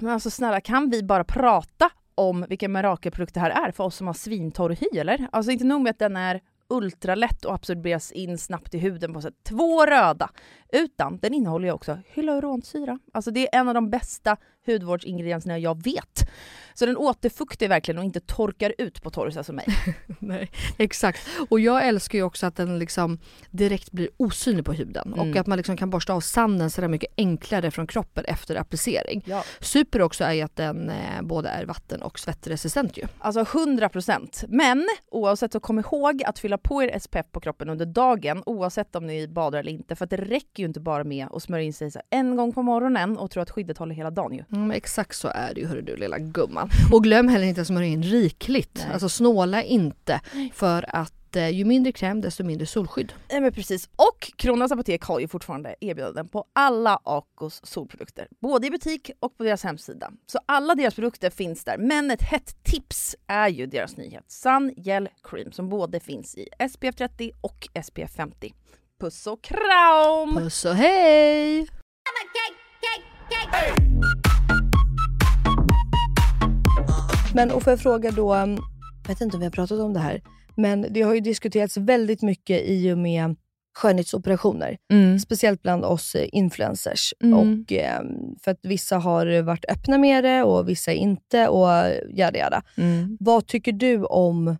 Men 0.00 0.10
alltså 0.10 0.30
snälla, 0.30 0.60
kan 0.60 0.90
vi 0.90 1.02
bara 1.02 1.24
prata 1.24 1.90
om 2.14 2.46
vilken 2.48 2.72
mirakelprodukt 2.72 3.34
det 3.34 3.40
här 3.40 3.50
är 3.68 3.70
för 3.72 3.84
oss 3.84 3.96
som 3.96 4.06
har 4.06 4.14
svintorr 4.14 4.70
hy, 4.80 4.98
eller? 5.00 5.28
Alltså 5.32 5.52
inte 5.52 5.64
nog 5.64 5.82
med 5.82 5.90
att 5.90 5.98
den 5.98 6.16
är 6.16 6.40
ultralätt 6.72 7.44
och 7.44 7.54
absorberas 7.54 8.12
in 8.12 8.38
snabbt 8.38 8.74
i 8.74 8.78
huden 8.78 9.14
på 9.14 9.20
sätt 9.20 9.34
två 9.42 9.86
röda, 9.86 10.30
utan 10.72 11.18
den 11.18 11.34
innehåller 11.34 11.66
ju 11.66 11.72
också 11.72 11.98
hyaluronsyra. 12.06 12.98
Alltså 13.12 13.30
det 13.30 13.54
är 13.54 13.60
en 13.60 13.68
av 13.68 13.74
de 13.74 13.90
bästa 13.90 14.36
hudvårdsingredienserna 14.66 15.58
jag 15.58 15.82
vet. 15.84 16.28
Så 16.74 16.86
den 16.86 16.96
återfuktar 16.96 17.68
verkligen 17.68 17.98
och 17.98 18.04
inte 18.04 18.20
torkar 18.20 18.74
ut 18.78 19.02
på 19.02 19.10
torrisa 19.10 19.44
som 19.44 19.56
mig. 19.56 19.66
Nej, 20.18 20.50
exakt. 20.76 21.28
Och 21.48 21.60
jag 21.60 21.86
älskar 21.88 22.18
ju 22.18 22.24
också 22.24 22.46
att 22.46 22.56
den 22.56 22.78
liksom 22.78 23.18
direkt 23.50 23.92
blir 23.92 24.08
osynlig 24.16 24.64
på 24.64 24.72
huden 24.72 25.12
Mm. 25.14 25.30
och 25.30 25.36
att 25.36 25.46
man 25.46 25.56
liksom 25.56 25.76
kan 25.76 25.90
borsta 25.90 26.12
av 26.12 26.20
sanden 26.20 26.70
sådär 26.70 26.88
mycket 26.88 27.12
enklare 27.16 27.70
från 27.70 27.86
kroppen 27.86 28.24
efter 28.24 28.56
applicering. 28.56 29.22
Ja. 29.26 29.44
Super 29.60 30.02
också 30.02 30.24
är 30.24 30.32
ju 30.32 30.42
att 30.42 30.56
den 30.56 30.90
eh, 30.90 31.22
både 31.22 31.48
är 31.48 31.64
vatten 31.64 32.02
och 32.02 32.18
svettresistent 32.18 32.96
ju. 32.96 33.02
Alltså 33.18 33.40
100 33.58 33.88
procent. 33.88 34.44
Men 34.48 34.88
oavsett 35.10 35.52
så 35.52 35.60
kom 35.60 35.78
ihåg 35.78 36.22
att 36.26 36.38
fylla 36.38 36.58
på 36.58 36.82
er 36.82 36.98
SPF 36.98 37.26
på 37.32 37.40
kroppen 37.40 37.68
under 37.68 37.86
dagen 37.86 38.42
oavsett 38.46 38.96
om 38.96 39.06
ni 39.06 39.28
badar 39.28 39.58
eller 39.58 39.72
inte. 39.72 39.96
För 39.96 40.04
att 40.04 40.10
det 40.10 40.16
räcker 40.16 40.62
ju 40.62 40.64
inte 40.66 40.80
bara 40.80 41.04
med 41.04 41.26
att 41.30 41.42
smörja 41.42 41.64
in 41.64 41.72
sig 41.72 41.90
så 41.90 42.00
en 42.10 42.36
gång 42.36 42.52
på 42.52 42.62
morgonen 42.62 43.18
och 43.18 43.30
tro 43.30 43.42
att 43.42 43.50
skyddet 43.50 43.78
håller 43.78 43.94
hela 43.94 44.10
dagen 44.10 44.32
ju. 44.34 44.44
Mm, 44.52 44.70
exakt 44.70 45.16
så 45.16 45.28
är 45.28 45.54
det 45.54 45.60
ju 45.60 45.66
hörru 45.66 45.82
du 45.82 45.96
lilla 45.96 46.18
gumman. 46.18 46.70
Och 46.92 47.02
glöm 47.02 47.28
heller 47.28 47.46
inte 47.46 47.60
att 47.60 47.66
smörja 47.66 47.88
in 47.88 48.02
rikligt. 48.02 48.74
Nej. 48.74 48.92
Alltså 48.92 49.08
snåla 49.08 49.62
inte 49.62 50.20
för 50.54 50.84
att 50.88 51.36
eh, 51.36 51.48
ju 51.48 51.64
mindre 51.64 51.92
kräm 51.92 52.20
desto 52.20 52.44
mindre 52.44 52.66
solskydd. 52.66 53.12
Nej 53.30 53.40
men 53.40 53.52
precis. 53.52 53.88
Och 53.96 54.32
Kronans 54.36 54.72
Apotek 54.72 55.02
har 55.02 55.20
ju 55.20 55.28
fortfarande 55.28 55.74
erbjudanden 55.80 56.28
på 56.28 56.44
alla 56.52 56.98
Acos 57.04 57.60
solprodukter. 57.64 58.28
Både 58.40 58.66
i 58.66 58.70
butik 58.70 59.10
och 59.20 59.36
på 59.36 59.44
deras 59.44 59.64
hemsida. 59.64 60.10
Så 60.26 60.38
alla 60.46 60.74
deras 60.74 60.94
produkter 60.94 61.30
finns 61.30 61.64
där. 61.64 61.78
Men 61.78 62.10
ett 62.10 62.22
hett 62.22 62.64
tips 62.64 63.16
är 63.26 63.48
ju 63.48 63.66
deras 63.66 63.96
nyhet 63.96 64.24
Sun 64.28 64.74
Gel 64.76 65.08
Cream 65.22 65.52
som 65.52 65.68
både 65.68 66.00
finns 66.00 66.34
i 66.34 66.48
SPF 66.72 66.94
30 66.96 67.30
och 67.40 67.68
SPF 67.84 68.10
50. 68.16 68.54
Puss 69.00 69.26
och 69.26 69.42
kram! 69.42 70.36
Puss 70.36 70.64
och 70.64 70.74
hej! 70.74 71.68
Men 77.34 77.50
och 77.50 77.62
får 77.62 77.70
jag 77.70 77.80
fråga 77.80 78.10
då, 78.10 78.34
um, 78.34 78.58
jag 79.02 79.08
vet 79.08 79.20
inte 79.20 79.36
om 79.36 79.40
vi 79.40 79.46
har 79.46 79.50
pratat 79.50 79.80
om 79.80 79.92
det 79.94 80.00
här, 80.00 80.22
men 80.56 80.86
det 80.90 81.02
har 81.02 81.14
ju 81.14 81.20
diskuterats 81.20 81.76
väldigt 81.76 82.22
mycket 82.22 82.62
i 82.66 82.92
och 82.92 82.98
med 82.98 83.36
skönhetsoperationer. 83.74 84.76
Mm. 84.92 85.18
Speciellt 85.18 85.62
bland 85.62 85.84
oss 85.84 86.14
eh, 86.14 86.28
influencers. 86.32 87.14
Mm. 87.22 87.38
Och, 87.38 87.72
eh, 87.72 88.00
för 88.44 88.50
att 88.50 88.60
vissa 88.62 88.96
har 88.98 89.42
varit 89.42 89.64
öppna 89.68 89.98
med 89.98 90.24
det 90.24 90.42
och 90.42 90.68
vissa 90.68 90.92
inte 90.92 91.48
och 91.48 91.68
jada 92.10 92.38
jada. 92.38 92.62
Mm. 92.76 93.16
Vad 93.20 93.46
tycker 93.46 93.72
du 93.72 94.04
om, 94.04 94.56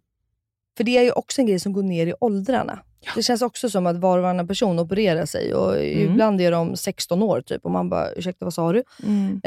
för 0.77 0.85
det 0.85 0.99
är 0.99 1.03
ju 1.03 1.11
också 1.13 1.41
en 1.41 1.47
grej 1.47 1.61
som 1.61 1.73
går 1.73 1.83
ner 1.83 2.07
i 2.07 2.15
åldrarna. 2.21 2.79
Det 3.15 3.23
känns 3.23 3.43
också 3.43 3.71
som 3.71 3.87
att 3.87 3.97
var 3.97 4.19
och 4.19 4.23
varannan 4.23 4.49
person 4.49 4.79
opererar 4.79 5.27
sig 5.27 5.55
och 5.55 5.77
Mm. 5.77 6.13
ibland 6.13 6.41
är 6.41 6.51
de 6.51 6.77
16 6.77 7.23
år 7.23 7.41
typ 7.41 7.65
och 7.65 7.71
man 7.71 7.89
bara, 7.89 8.13
ursäkta 8.13 8.45
vad 8.45 8.55
sa 8.55 8.73
du? 8.73 8.83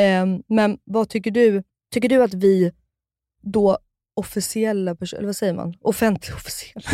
Eh, 0.03 0.25
men 0.47 0.77
vad 0.83 1.09
tycker 1.09 1.31
du? 1.31 1.63
Tycker 1.93 2.09
du 2.09 2.23
att 2.23 2.33
vi 2.33 2.71
då 3.45 3.77
officiella 4.17 4.95
personer, 4.95 5.19
eller 5.19 5.27
vad 5.27 5.35
säger 5.35 5.53
man? 5.53 5.73
Offentliga 5.81 6.35
officiella. 6.35 6.85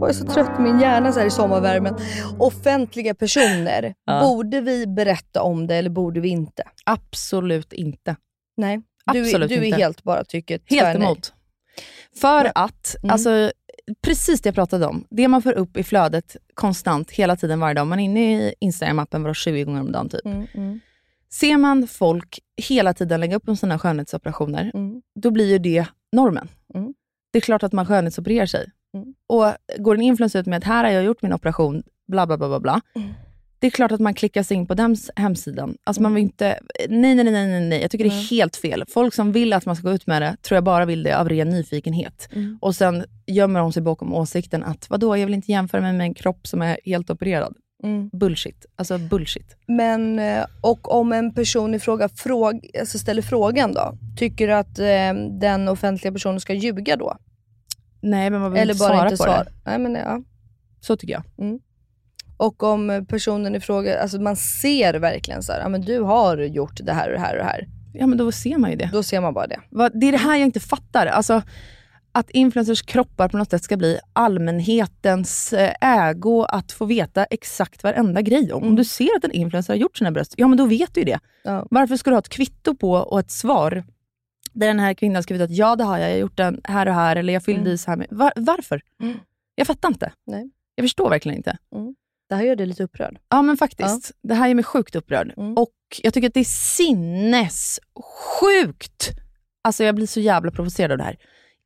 Jag 0.00 0.08
är 0.08 0.12
så 0.12 0.24
trött 0.26 0.50
i 0.58 0.62
min 0.62 0.80
hjärna 0.80 1.12
så 1.12 1.18
här 1.20 1.26
i 1.26 1.30
sommarvärmen. 1.30 1.94
Offentliga 2.38 3.14
personer. 3.14 3.94
Ja. 4.04 4.20
Borde 4.20 4.60
vi 4.60 4.86
berätta 4.86 5.42
om 5.42 5.66
det 5.66 5.74
eller 5.76 5.90
borde 5.90 6.20
vi 6.20 6.28
inte? 6.28 6.62
Absolut 6.84 7.72
inte. 7.72 8.16
Nej, 8.56 8.80
du, 9.12 9.20
Absolut 9.20 9.48
du 9.48 9.54
är 9.54 9.62
inte. 9.62 9.78
helt 9.78 10.02
bara 10.02 10.24
tycker 10.24 10.60
Helt 10.66 10.96
emot. 10.96 11.32
För 12.20 12.52
att, 12.54 12.96
Mm. 13.02 13.10
alltså, 13.12 13.50
precis 14.02 14.40
det 14.40 14.48
jag 14.48 14.54
pratade 14.54 14.86
om, 14.86 15.04
det 15.10 15.28
man 15.28 15.42
får 15.42 15.52
upp 15.52 15.76
i 15.76 15.82
flödet 15.82 16.36
konstant 16.54 17.10
hela 17.10 17.36
tiden 17.36 17.60
varje 17.60 17.74
dag, 17.74 17.86
man 17.86 18.00
är 18.00 18.04
inne 18.04 18.20
i 18.48 18.54
Instagram-appen 18.60 19.22
var 19.22 19.34
20 19.34 19.64
gånger 19.64 19.80
om 19.80 19.92
dagen 19.92 20.08
typ. 20.08 20.24
Mm, 20.26 20.46
mm, 20.54 20.80
Ser 21.30 21.56
man 21.56 21.86
folk 21.86 22.38
hela 22.56 22.94
tiden 22.94 23.20
lägga 23.20 23.36
upp 23.36 23.48
om 23.48 23.56
sina 23.56 23.78
skönhetsoperationer, 23.78 24.70
mm. 24.74 25.02
då 25.20 25.30
blir 25.30 25.50
ju 25.50 25.58
det 25.58 25.86
normen. 26.12 26.48
Mm. 26.74 26.94
Det 27.32 27.38
är 27.38 27.40
klart 27.40 27.62
att 27.62 27.72
man 27.72 27.86
skönhetsopererar 27.86 28.46
sig. 28.46 28.70
Mm. 28.94 29.14
Och 29.26 29.52
går 29.78 29.94
en 29.94 30.02
influencer 30.02 30.40
ut 30.40 30.46
med 30.46 30.56
att 30.56 30.64
här 30.64 30.84
har 30.84 30.90
jag 30.90 31.04
gjort 31.04 31.22
min 31.22 31.32
operation, 31.32 31.82
bla 32.08 32.26
bla 32.26 32.38
bla 32.38 32.48
bla 32.48 32.60
bla. 32.60 32.80
Mm. 32.94 33.08
Det 33.60 33.66
är 33.66 33.70
klart 33.70 33.92
att 33.92 34.00
man 34.00 34.14
klickar 34.14 34.42
sig 34.42 34.56
in 34.56 34.66
på 34.66 34.74
den 34.74 34.96
hemsidan. 35.16 35.76
Alltså 35.84 36.02
man 36.02 36.14
vill 36.14 36.22
inte, 36.22 36.58
nej, 36.88 37.14
nej, 37.14 37.24
nej, 37.24 37.32
nej, 37.32 37.68
nej. 37.68 37.82
Jag 37.82 37.90
tycker 37.90 38.04
det 38.04 38.10
är 38.10 38.30
helt 38.30 38.56
fel. 38.56 38.84
Folk 38.88 39.14
som 39.14 39.32
vill 39.32 39.52
att 39.52 39.66
man 39.66 39.76
ska 39.76 39.88
gå 39.88 39.94
ut 39.94 40.06
med 40.06 40.22
det, 40.22 40.36
tror 40.42 40.56
jag 40.56 40.64
bara 40.64 40.84
vill 40.84 41.02
det 41.02 41.18
av 41.18 41.28
ren 41.28 41.48
nyfikenhet. 41.48 42.28
Mm. 42.32 42.58
Och 42.60 42.74
sen 42.76 43.04
gömmer 43.26 43.60
de 43.60 43.72
sig 43.72 43.82
bakom 43.82 44.14
åsikten 44.14 44.64
att, 44.64 44.90
vadå, 44.90 45.16
jag 45.16 45.26
vill 45.26 45.34
inte 45.34 45.52
jämföra 45.52 45.80
mig 45.80 45.92
med 45.92 46.04
en 46.04 46.14
kropp 46.14 46.46
som 46.46 46.62
är 46.62 46.78
helt 46.84 47.10
opererad. 47.10 47.56
Mm. 47.82 48.08
Bullshit. 48.12 48.66
Alltså 48.76 48.98
bullshit. 48.98 49.56
Men, 49.66 50.18
eh, 50.18 50.44
och 50.60 50.92
om 50.94 51.12
en 51.12 51.34
person 51.34 51.74
i 51.74 51.78
fråga 51.78 52.08
fråg, 52.08 52.70
alltså 52.80 52.98
ställer 52.98 53.22
frågan 53.22 53.72
då, 53.74 53.98
tycker 54.16 54.46
du 54.48 54.54
att 54.54 54.78
eh, 54.78 55.38
den 55.40 55.68
offentliga 55.68 56.12
personen 56.12 56.40
ska 56.40 56.52
ljuga 56.54 56.96
då? 56.96 57.16
Nej, 58.00 58.30
men 58.30 58.40
man 58.40 58.52
vill 58.52 58.60
Eller 58.62 58.74
inte 58.74 58.84
bara 58.84 58.88
svara 58.94 59.04
inte 59.10 59.16
på 59.16 59.22
svara? 59.24 59.44
det. 59.44 59.50
Nej, 59.64 59.78
men, 59.78 59.94
ja. 59.94 60.22
Så 60.80 60.96
tycker 60.96 61.12
jag. 61.14 61.22
Och 62.36 62.62
om 62.62 63.06
personen 63.08 63.54
i 63.54 63.60
fråga, 63.60 64.00
alltså 64.02 64.20
man 64.20 64.36
ser 64.36 64.94
verkligen 64.94 65.42
så 65.42 65.52
här, 65.52 65.60
ja 65.60 65.68
men 65.68 65.80
du 65.80 66.00
har 66.00 66.38
gjort 66.38 66.80
det 66.84 66.92
här 66.92 67.06
och 67.08 67.12
det 67.14 67.20
här 67.20 67.32
och 67.32 67.38
det 67.38 67.44
här. 67.50 67.68
Ja, 67.94 68.06
men 68.06 68.18
då 68.18 68.32
ser 68.32 68.58
man 68.58 68.70
ju 68.70 68.76
det. 68.76 68.90
Då 68.92 69.02
ser 69.02 69.20
man 69.20 69.34
bara 69.34 69.46
det. 69.46 69.60
Vad- 69.70 70.00
Det 70.00 70.06
är 70.08 70.12
det 70.12 70.18
här 70.18 70.36
jag 70.36 70.46
inte 70.46 70.60
fattar. 70.60 71.06
Alltså, 71.06 71.42
att 72.12 72.30
influencers 72.30 72.82
kroppar 72.82 73.28
på 73.28 73.36
något 73.36 73.50
sätt 73.50 73.62
ska 73.62 73.76
bli 73.76 73.98
allmänhetens 74.12 75.52
eh, 75.52 75.74
ägo 75.80 76.42
att 76.48 76.72
få 76.72 76.84
veta 76.84 77.24
exakt 77.24 77.82
varenda 77.82 78.22
grej 78.22 78.52
om. 78.52 78.62
Om 78.64 78.76
du 78.76 78.84
ser 78.84 79.16
att 79.16 79.24
en 79.24 79.32
influencer 79.32 79.72
har 79.72 79.78
gjort 79.78 79.96
sina 79.98 80.10
bröst, 80.12 80.34
ja 80.36 80.48
men 80.48 80.58
då 80.58 80.66
vet 80.66 80.94
du 80.94 81.00
ju 81.00 81.04
det. 81.04 81.18
Ja. 81.44 81.66
Varför 81.70 81.96
ska 81.96 82.10
du 82.10 82.14
ha 82.14 82.18
ett 82.18 82.28
kvitto 82.28 82.74
på 82.74 82.92
och 82.92 83.20
ett 83.20 83.30
svar 83.30 83.84
där 84.52 84.66
den 84.66 84.78
här 84.80 84.94
kvinnan 84.94 85.22
skrivit 85.22 85.42
att 85.42 85.56
ja 85.56 85.76
det 85.76 85.84
har 85.84 85.98
jag, 85.98 86.08
jag 86.08 86.14
har 86.14 86.18
gjort 86.20 86.36
den 86.36 86.60
här 86.64 86.88
och 86.88 86.94
här, 86.94 87.16
eller 87.16 87.32
jag 87.32 87.44
fyllde 87.44 87.60
Mm. 87.60 87.72
i 87.72 87.78
så 87.78 87.90
här. 87.90 87.96
Med. 87.98 88.06
Var, 88.10 88.32
varför? 88.36 88.80
Mm. 89.02 89.18
Jag 89.54 89.66
fattar 89.66 89.88
inte. 89.88 90.12
Nej. 90.26 90.50
Jag 90.74 90.84
förstår 90.84 91.10
verkligen 91.10 91.36
inte. 91.36 91.58
Det 92.28 92.34
här 92.34 92.42
gör 92.42 92.56
dig 92.56 92.66
lite 92.66 92.84
upprörd. 92.84 93.18
Ja 93.28 93.42
men 93.42 93.56
faktiskt. 93.56 94.12
Det 94.22 94.34
här 94.34 94.48
gör 94.48 94.54
mig 94.54 94.64
sjukt 94.64 94.96
upprörd. 94.96 95.34
Mm. 95.36 95.56
Och 95.58 95.72
jag 96.02 96.14
tycker 96.14 96.28
att 96.28 96.34
det 96.34 96.40
är 96.40 96.44
sinnessjukt. 97.84 99.10
Alltså 99.64 99.84
jag 99.84 99.94
blir 99.94 100.06
så 100.06 100.20
jävla 100.20 100.50
provocerad 100.50 100.92
av 100.92 100.98
det 100.98 101.04
här. 101.04 101.16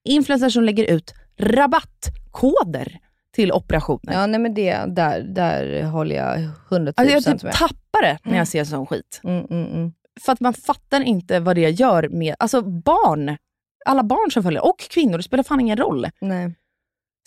Influencers 0.04 0.52
som 0.52 0.64
lägger 0.64 0.84
ut 0.90 1.14
rabattkoder 1.38 2.98
till 3.34 3.52
operationer. 3.52 4.12
Ja, 4.12 4.26
nej 4.26 4.40
men 4.40 4.54
det, 4.54 4.84
där, 4.88 5.20
där 5.20 5.82
håller 5.82 6.16
jag 6.16 6.38
110% 6.68 6.92
alltså 6.96 7.14
jag 7.14 7.24
typ 7.24 7.42
med. 7.42 7.52
tappar 7.52 8.02
det 8.02 8.18
när 8.22 8.38
jag 8.38 8.48
ser 8.48 8.64
sån 8.64 8.86
skit. 8.86 9.20
Mm, 9.24 9.46
mm, 9.50 9.72
mm. 9.72 9.92
För 10.20 10.32
att 10.32 10.40
man 10.40 10.54
fattar 10.54 11.00
inte 11.00 11.40
vad 11.40 11.56
det 11.56 11.70
gör 11.70 12.08
med, 12.08 12.34
alltså 12.38 12.62
barn, 12.62 13.36
alla 13.84 14.02
barn 14.02 14.30
som 14.30 14.42
följer, 14.42 14.64
och 14.64 14.80
kvinnor, 14.80 15.16
det 15.16 15.22
spelar 15.22 15.44
fan 15.44 15.60
ingen 15.60 15.76
roll. 15.76 16.06
Nej. 16.20 16.54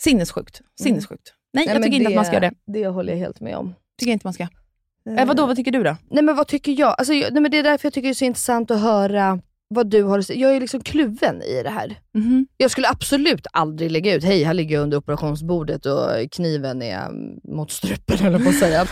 Sinnessjukt. 0.02 0.60
Sinnessjukt. 0.80 1.34
Nej, 1.52 1.66
Nej, 1.66 1.74
jag 1.74 1.82
tycker 1.82 1.96
inte 1.96 2.08
att 2.08 2.14
man 2.14 2.24
ska 2.24 2.34
göra 2.34 2.50
det. 2.50 2.72
Det 2.72 2.86
håller 2.86 3.12
jag 3.12 3.20
helt 3.20 3.40
med 3.40 3.56
om. 3.56 3.74
Tycker 3.98 4.10
jag 4.10 4.14
inte 4.14 4.26
man 4.26 4.32
ska. 4.32 4.48
Eh, 5.18 5.26
vadå, 5.26 5.46
vad 5.46 5.56
tycker 5.56 5.70
du 5.70 5.82
då? 5.82 5.96
Nej 6.10 6.24
men 6.24 6.36
vad 6.36 6.46
tycker 6.46 6.80
jag? 6.80 6.94
Alltså, 6.98 7.12
jag 7.12 7.32
nej, 7.32 7.42
men 7.42 7.50
det 7.50 7.58
är 7.58 7.62
därför 7.62 7.86
jag 7.86 7.92
tycker 7.92 8.08
det 8.08 8.12
är 8.12 8.14
så 8.14 8.24
intressant 8.24 8.70
att 8.70 8.80
höra 8.80 9.40
vad 9.68 9.90
du 9.90 10.02
har. 10.02 10.32
Jag 10.32 10.56
är 10.56 10.60
liksom 10.60 10.80
kluven 10.80 11.42
i 11.42 11.62
det 11.62 11.70
här. 11.70 12.00
Mhm. 12.14 12.46
Jag 12.56 12.70
skulle 12.70 12.88
absolut 12.88 13.46
aldrig 13.52 13.90
lägga 13.90 14.14
ut, 14.14 14.24
hej 14.24 14.42
här 14.42 14.54
ligger 14.54 14.74
jag 14.74 14.82
under 14.82 14.98
operationsbordet 14.98 15.86
och 15.86 16.32
kniven 16.32 16.82
är 16.82 17.06
mm, 17.06 17.40
mot 17.44 17.70
strupen 17.70 18.16
eller 18.26 18.38
på 18.38 18.48
att 18.48 18.58
säga. 18.58 18.86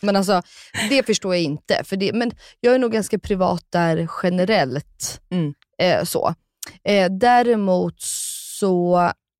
Men 0.00 0.16
alltså, 0.16 0.42
det 0.88 1.06
förstår 1.06 1.34
jag 1.34 1.42
inte. 1.42 1.80
För 1.84 1.96
det, 1.96 2.12
men 2.12 2.30
jag 2.60 2.74
är 2.74 2.78
nog 2.78 2.92
ganska 2.92 3.18
privat 3.18 3.66
där 3.70 4.08
generellt. 4.22 5.20
Mm. 5.30 5.54
Eh, 5.78 6.04
så. 6.04 6.34
Eh, 6.84 7.12
däremot 7.12 8.00
så, 8.60 8.96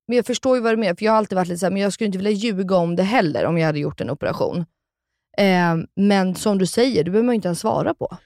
men 0.08 0.16
jag 0.16 0.26
förstår 0.26 0.56
ju 0.56 0.62
vad 0.62 0.72
du 0.72 0.76
menar, 0.76 0.94
för 0.94 1.04
jag 1.04 1.12
har 1.12 1.18
alltid 1.18 1.36
varit 1.36 1.48
lite 1.48 1.58
såhär, 1.58 1.70
men 1.70 1.82
jag 1.82 1.92
skulle 1.92 2.06
inte 2.06 2.18
vilja 2.18 2.32
ljuga 2.32 2.76
om 2.76 2.96
det 2.96 3.02
heller 3.02 3.44
om 3.46 3.58
jag 3.58 3.66
hade 3.66 3.78
gjort 3.78 4.00
en 4.00 4.10
operation. 4.10 4.64
Eh, 5.38 5.76
men 5.96 6.34
som 6.34 6.58
du 6.58 6.66
säger, 6.66 7.04
det 7.04 7.10
behöver 7.10 7.26
man 7.26 7.32
ju 7.32 7.36
inte 7.36 7.48
ens 7.48 7.60
svara 7.60 7.94
på. 7.94 8.16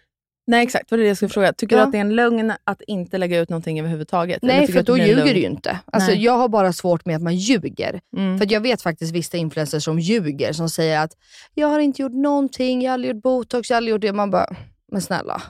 Nej 0.51 0.63
exakt, 0.63 0.91
vad 0.91 1.01
är 1.01 1.05
det 1.05 1.09
jag 1.09 1.17
skulle 1.17 1.29
fråga. 1.29 1.53
Tycker 1.53 1.77
Ja. 1.77 1.83
du 1.83 1.87
att 1.87 1.93
det 1.93 1.99
är 1.99 2.01
en 2.01 2.15
lögn 2.15 2.53
att 2.65 2.83
inte 2.87 3.19
lägga 3.19 3.41
ut 3.41 3.49
någonting 3.49 3.81
överhuvudtaget? 3.81 4.43
Nej, 4.43 4.67
för 4.67 4.73
det 4.75 4.83
då 4.83 4.99
ljuger 4.99 5.35
du 5.35 5.41
ju 5.41 5.47
inte. 5.47 5.79
Alltså, 5.85 6.11
Nej. 6.11 6.25
jag 6.25 6.33
har 6.39 6.49
bara 6.49 6.73
svårt 6.73 7.05
med 7.07 7.17
att 7.17 7.23
man 7.23 7.37
ljuger. 7.37 8.01
Mm. 8.17 8.39
För 8.39 8.53
jag 8.53 8.61
vet 8.61 8.83
faktiskt 8.83 9.15
vissa 9.15 9.37
influencers 9.37 9.85
som 9.85 9.99
ljuger, 9.99 10.53
som 10.53 10.69
säger 10.69 11.01
att 11.01 11.13
jag 11.55 11.69
har 11.69 11.81
inte 11.81 12.03
gjort 12.03 12.13
någonting, 12.13 12.83
jag 12.83 12.91
har 12.91 12.95
aldrig 12.95 13.15
gjort 13.15 13.23
botox, 13.23 13.71
jag 13.71 13.75
har 13.75 13.77
aldrig 13.79 13.93
gjort 13.93 14.01
det. 14.03 14.13
Man 14.13 14.31
bara, 14.31 14.57
men 14.93 15.03
snälla, 15.03 15.43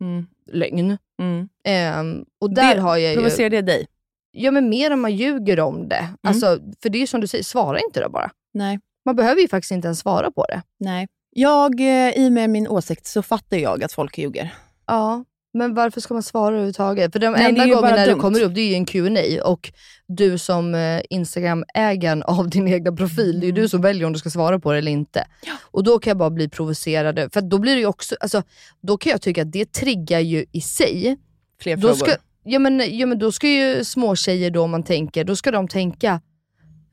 Mm. 0.00 0.26
lögn. 0.52 0.98
Mm. 1.22 1.48
Ehm, 1.64 2.24
och 2.40 2.54
där 2.54 2.74
det, 2.74 2.80
har 2.80 2.96
jag 2.96 3.10
ju... 3.10 3.16
Provocerar 3.16 3.50
det 3.50 3.62
dig? 3.62 3.86
Ja 4.30 4.50
men 4.50 4.68
mer 4.68 4.92
om 4.92 5.00
man 5.00 5.16
ljuger 5.16 5.60
om 5.60 5.88
det. 5.88 5.96
Mm. 5.96 6.16
Alltså, 6.22 6.58
för 6.82 6.88
det 6.88 6.98
är 6.98 7.00
ju 7.00 7.06
som 7.06 7.20
du 7.20 7.26
säger, 7.26 7.44
svara 7.44 7.80
inte 7.80 8.00
då 8.00 8.08
bara. 8.08 8.30
Nej. 8.54 8.78
Man 9.04 9.16
behöver 9.16 9.40
ju 9.40 9.48
faktiskt 9.48 9.70
inte 9.72 9.86
ens 9.88 9.98
svara 9.98 10.30
på 10.30 10.44
det. 10.48 10.62
Nej. 10.80 11.08
Jag, 11.38 11.80
eh, 11.80 12.10
i 12.16 12.28
och 12.28 12.32
med 12.32 12.50
min 12.50 12.68
åsikt, 12.68 13.06
så 13.06 13.22
fattar 13.22 13.56
jag 13.56 13.84
att 13.84 13.92
folk 13.92 14.18
ljuger. 14.18 14.54
Ja, 14.86 15.24
men 15.54 15.74
varför 15.74 16.00
ska 16.00 16.14
man 16.14 16.22
svara 16.22 16.48
överhuvudtaget? 16.48 17.12
För 17.12 17.18
de 17.18 17.30
Nej, 17.32 17.44
enda 17.44 17.66
gångerna 17.66 18.06
det 18.06 18.14
kommer 18.14 18.42
upp, 18.42 18.54
det 18.54 18.60
är 18.60 18.68
ju 18.68 18.74
en 18.74 18.86
Q&A 18.86 19.42
och 19.44 19.72
du 20.06 20.38
som 20.38 20.74
eh, 20.74 21.00
Instagram-ägaren 21.10 22.22
av 22.22 22.50
din 22.50 22.68
egna 22.68 22.92
profil, 22.92 23.40
det 23.40 23.46
är 23.46 23.48
ju 23.48 23.50
Mm. 23.50 23.62
du 23.62 23.68
som 23.68 23.80
väljer 23.80 24.06
om 24.06 24.12
du 24.12 24.18
ska 24.18 24.30
svara 24.30 24.58
på 24.58 24.72
det 24.72 24.78
eller 24.78 24.92
inte. 24.92 25.26
Och 25.60 25.84
då 25.84 25.98
kan 25.98 26.10
jag 26.10 26.16
bara 26.18 26.30
bli 26.30 26.48
provocerad, 26.48 27.32
för 27.32 27.40
då 27.40 27.58
blir 27.58 27.76
det 27.76 27.86
också, 27.86 28.14
alltså, 28.20 28.42
då 28.82 28.96
kan 28.98 29.10
jag 29.10 29.22
tycka 29.22 29.42
att 29.42 29.52
det 29.52 29.72
triggar 29.72 30.20
ju 30.20 30.44
i 30.52 30.60
sig. 30.60 31.16
Fler 31.60 31.76
Då 31.76 31.80
frågor. 31.88 31.94
ska, 31.94 32.16
ja, 32.44 32.58
men, 32.58 32.98
ja 32.98 33.06
men 33.06 33.18
då 33.18 33.32
ska 33.32 33.48
ju 33.48 33.84
små 33.84 34.16
tjejer 34.16 34.50
då, 34.50 34.62
om 34.62 34.70
man 34.70 34.82
tänker, 34.82 35.24
då 35.24 35.36
ska 35.36 35.50
de 35.50 35.68
tänka, 35.68 36.06
ja, 36.06 36.20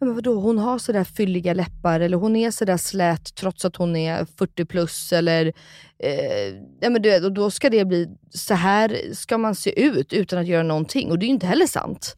men 0.03 0.15
vadå, 0.15 0.39
hon 0.39 0.57
har 0.57 0.79
sådär 0.79 1.03
fylliga 1.03 1.53
läppar 1.53 1.99
eller 1.99 2.17
hon 2.17 2.35
är 2.35 2.51
sådär 2.51 2.77
slät 2.77 3.35
trots 3.35 3.65
att 3.65 3.75
hon 3.75 3.95
är 3.95 4.25
40 4.25 4.65
plus 4.65 5.13
eller 5.13 5.53
eh, 5.99 6.55
ja, 6.79 6.89
men 6.89 7.01
du 7.01 7.25
och 7.25 7.31
då 7.31 7.51
ska 7.51 7.69
det 7.69 7.85
bli, 7.85 8.09
så 8.29 8.53
här 8.53 9.13
ska 9.13 9.37
man 9.37 9.55
se 9.55 9.83
ut 9.83 10.13
utan 10.13 10.39
att 10.39 10.47
göra 10.47 10.63
någonting 10.63 11.11
och 11.11 11.19
det 11.19 11.25
är 11.25 11.27
ju 11.27 11.33
inte 11.33 11.47
heller 11.47 11.67
sant. 11.67 12.15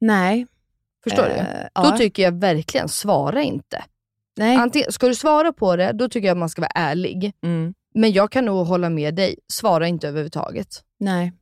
Nej. 0.00 0.46
Förstår 1.04 1.22
du? 1.22 1.30
Eh, 1.30 1.44
Då 1.74 1.90
ja. 1.90 1.96
tycker 1.96 2.22
jag 2.22 2.40
verkligen, 2.40 2.88
svara 2.88 3.42
inte. 3.42 3.84
Nej. 4.36 4.56
Antingen, 4.56 4.92
ska 4.92 5.08
du 5.08 5.14
svara 5.14 5.52
på 5.52 5.76
det, 5.76 5.92
då 5.92 6.08
tycker 6.08 6.26
jag 6.26 6.34
att 6.34 6.38
man 6.38 6.48
ska 6.48 6.62
vara 6.62 6.72
ärlig. 6.74 7.32
Mm. 7.42 7.74
Men 7.94 8.12
jag 8.12 8.32
kan 8.32 8.44
nog 8.44 8.66
hålla 8.66 8.90
med 8.90 9.14
dig, 9.14 9.36
svara 9.52 9.88
inte 9.88 10.08
överhuvudtaget. 10.08 10.68
Nej. 11.00 11.32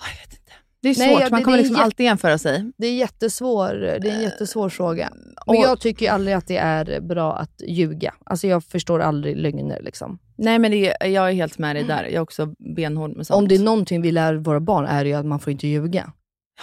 Jag 0.00 0.06
vet 0.20 0.40
inte. 0.40 0.45
Det 0.82 0.88
är 0.88 0.98
Nej, 0.98 1.08
svårt, 1.08 1.22
ja, 1.22 1.28
man 1.30 1.42
kommer 1.42 1.58
liksom 1.58 1.76
alltid 1.76 2.06
jämföra 2.06 2.38
sig. 2.38 2.72
Det 2.76 2.86
är, 2.86 2.94
jättesvår, 2.94 3.74
det 3.74 4.10
är 4.10 4.14
en 4.14 4.22
jättesvår 4.22 4.68
fråga. 4.68 5.10
Men 5.46 5.56
och- 5.56 5.62
jag 5.64 5.80
tycker 5.80 6.10
aldrig 6.10 6.34
att 6.34 6.46
det 6.46 6.56
är 6.56 7.00
bra 7.00 7.36
att 7.36 7.62
ljuga. 7.68 8.14
Alltså 8.24 8.46
jag 8.46 8.64
förstår 8.64 9.00
aldrig 9.00 9.36
lögner. 9.36 9.82
Liksom. 9.82 10.18
Nej 10.38 10.58
men 10.58 10.72
är, 10.72 11.06
jag 11.06 11.28
är 11.28 11.32
helt 11.32 11.58
med 11.58 11.76
dig 11.76 11.84
där. 11.84 12.04
Jag 12.04 12.12
är 12.12 12.20
också 12.20 12.54
benhård 12.76 13.16
med 13.16 13.26
sånt. 13.26 13.38
Om 13.38 13.48
det 13.48 13.54
är 13.54 13.58
någonting 13.58 14.02
vi 14.02 14.12
lär 14.12 14.34
våra 14.34 14.60
barn 14.60 14.86
är 14.86 15.04
det 15.04 15.10
ju 15.10 15.16
att 15.16 15.26
man 15.26 15.40
får 15.40 15.50
inte 15.50 15.66
ljuga. 15.66 16.12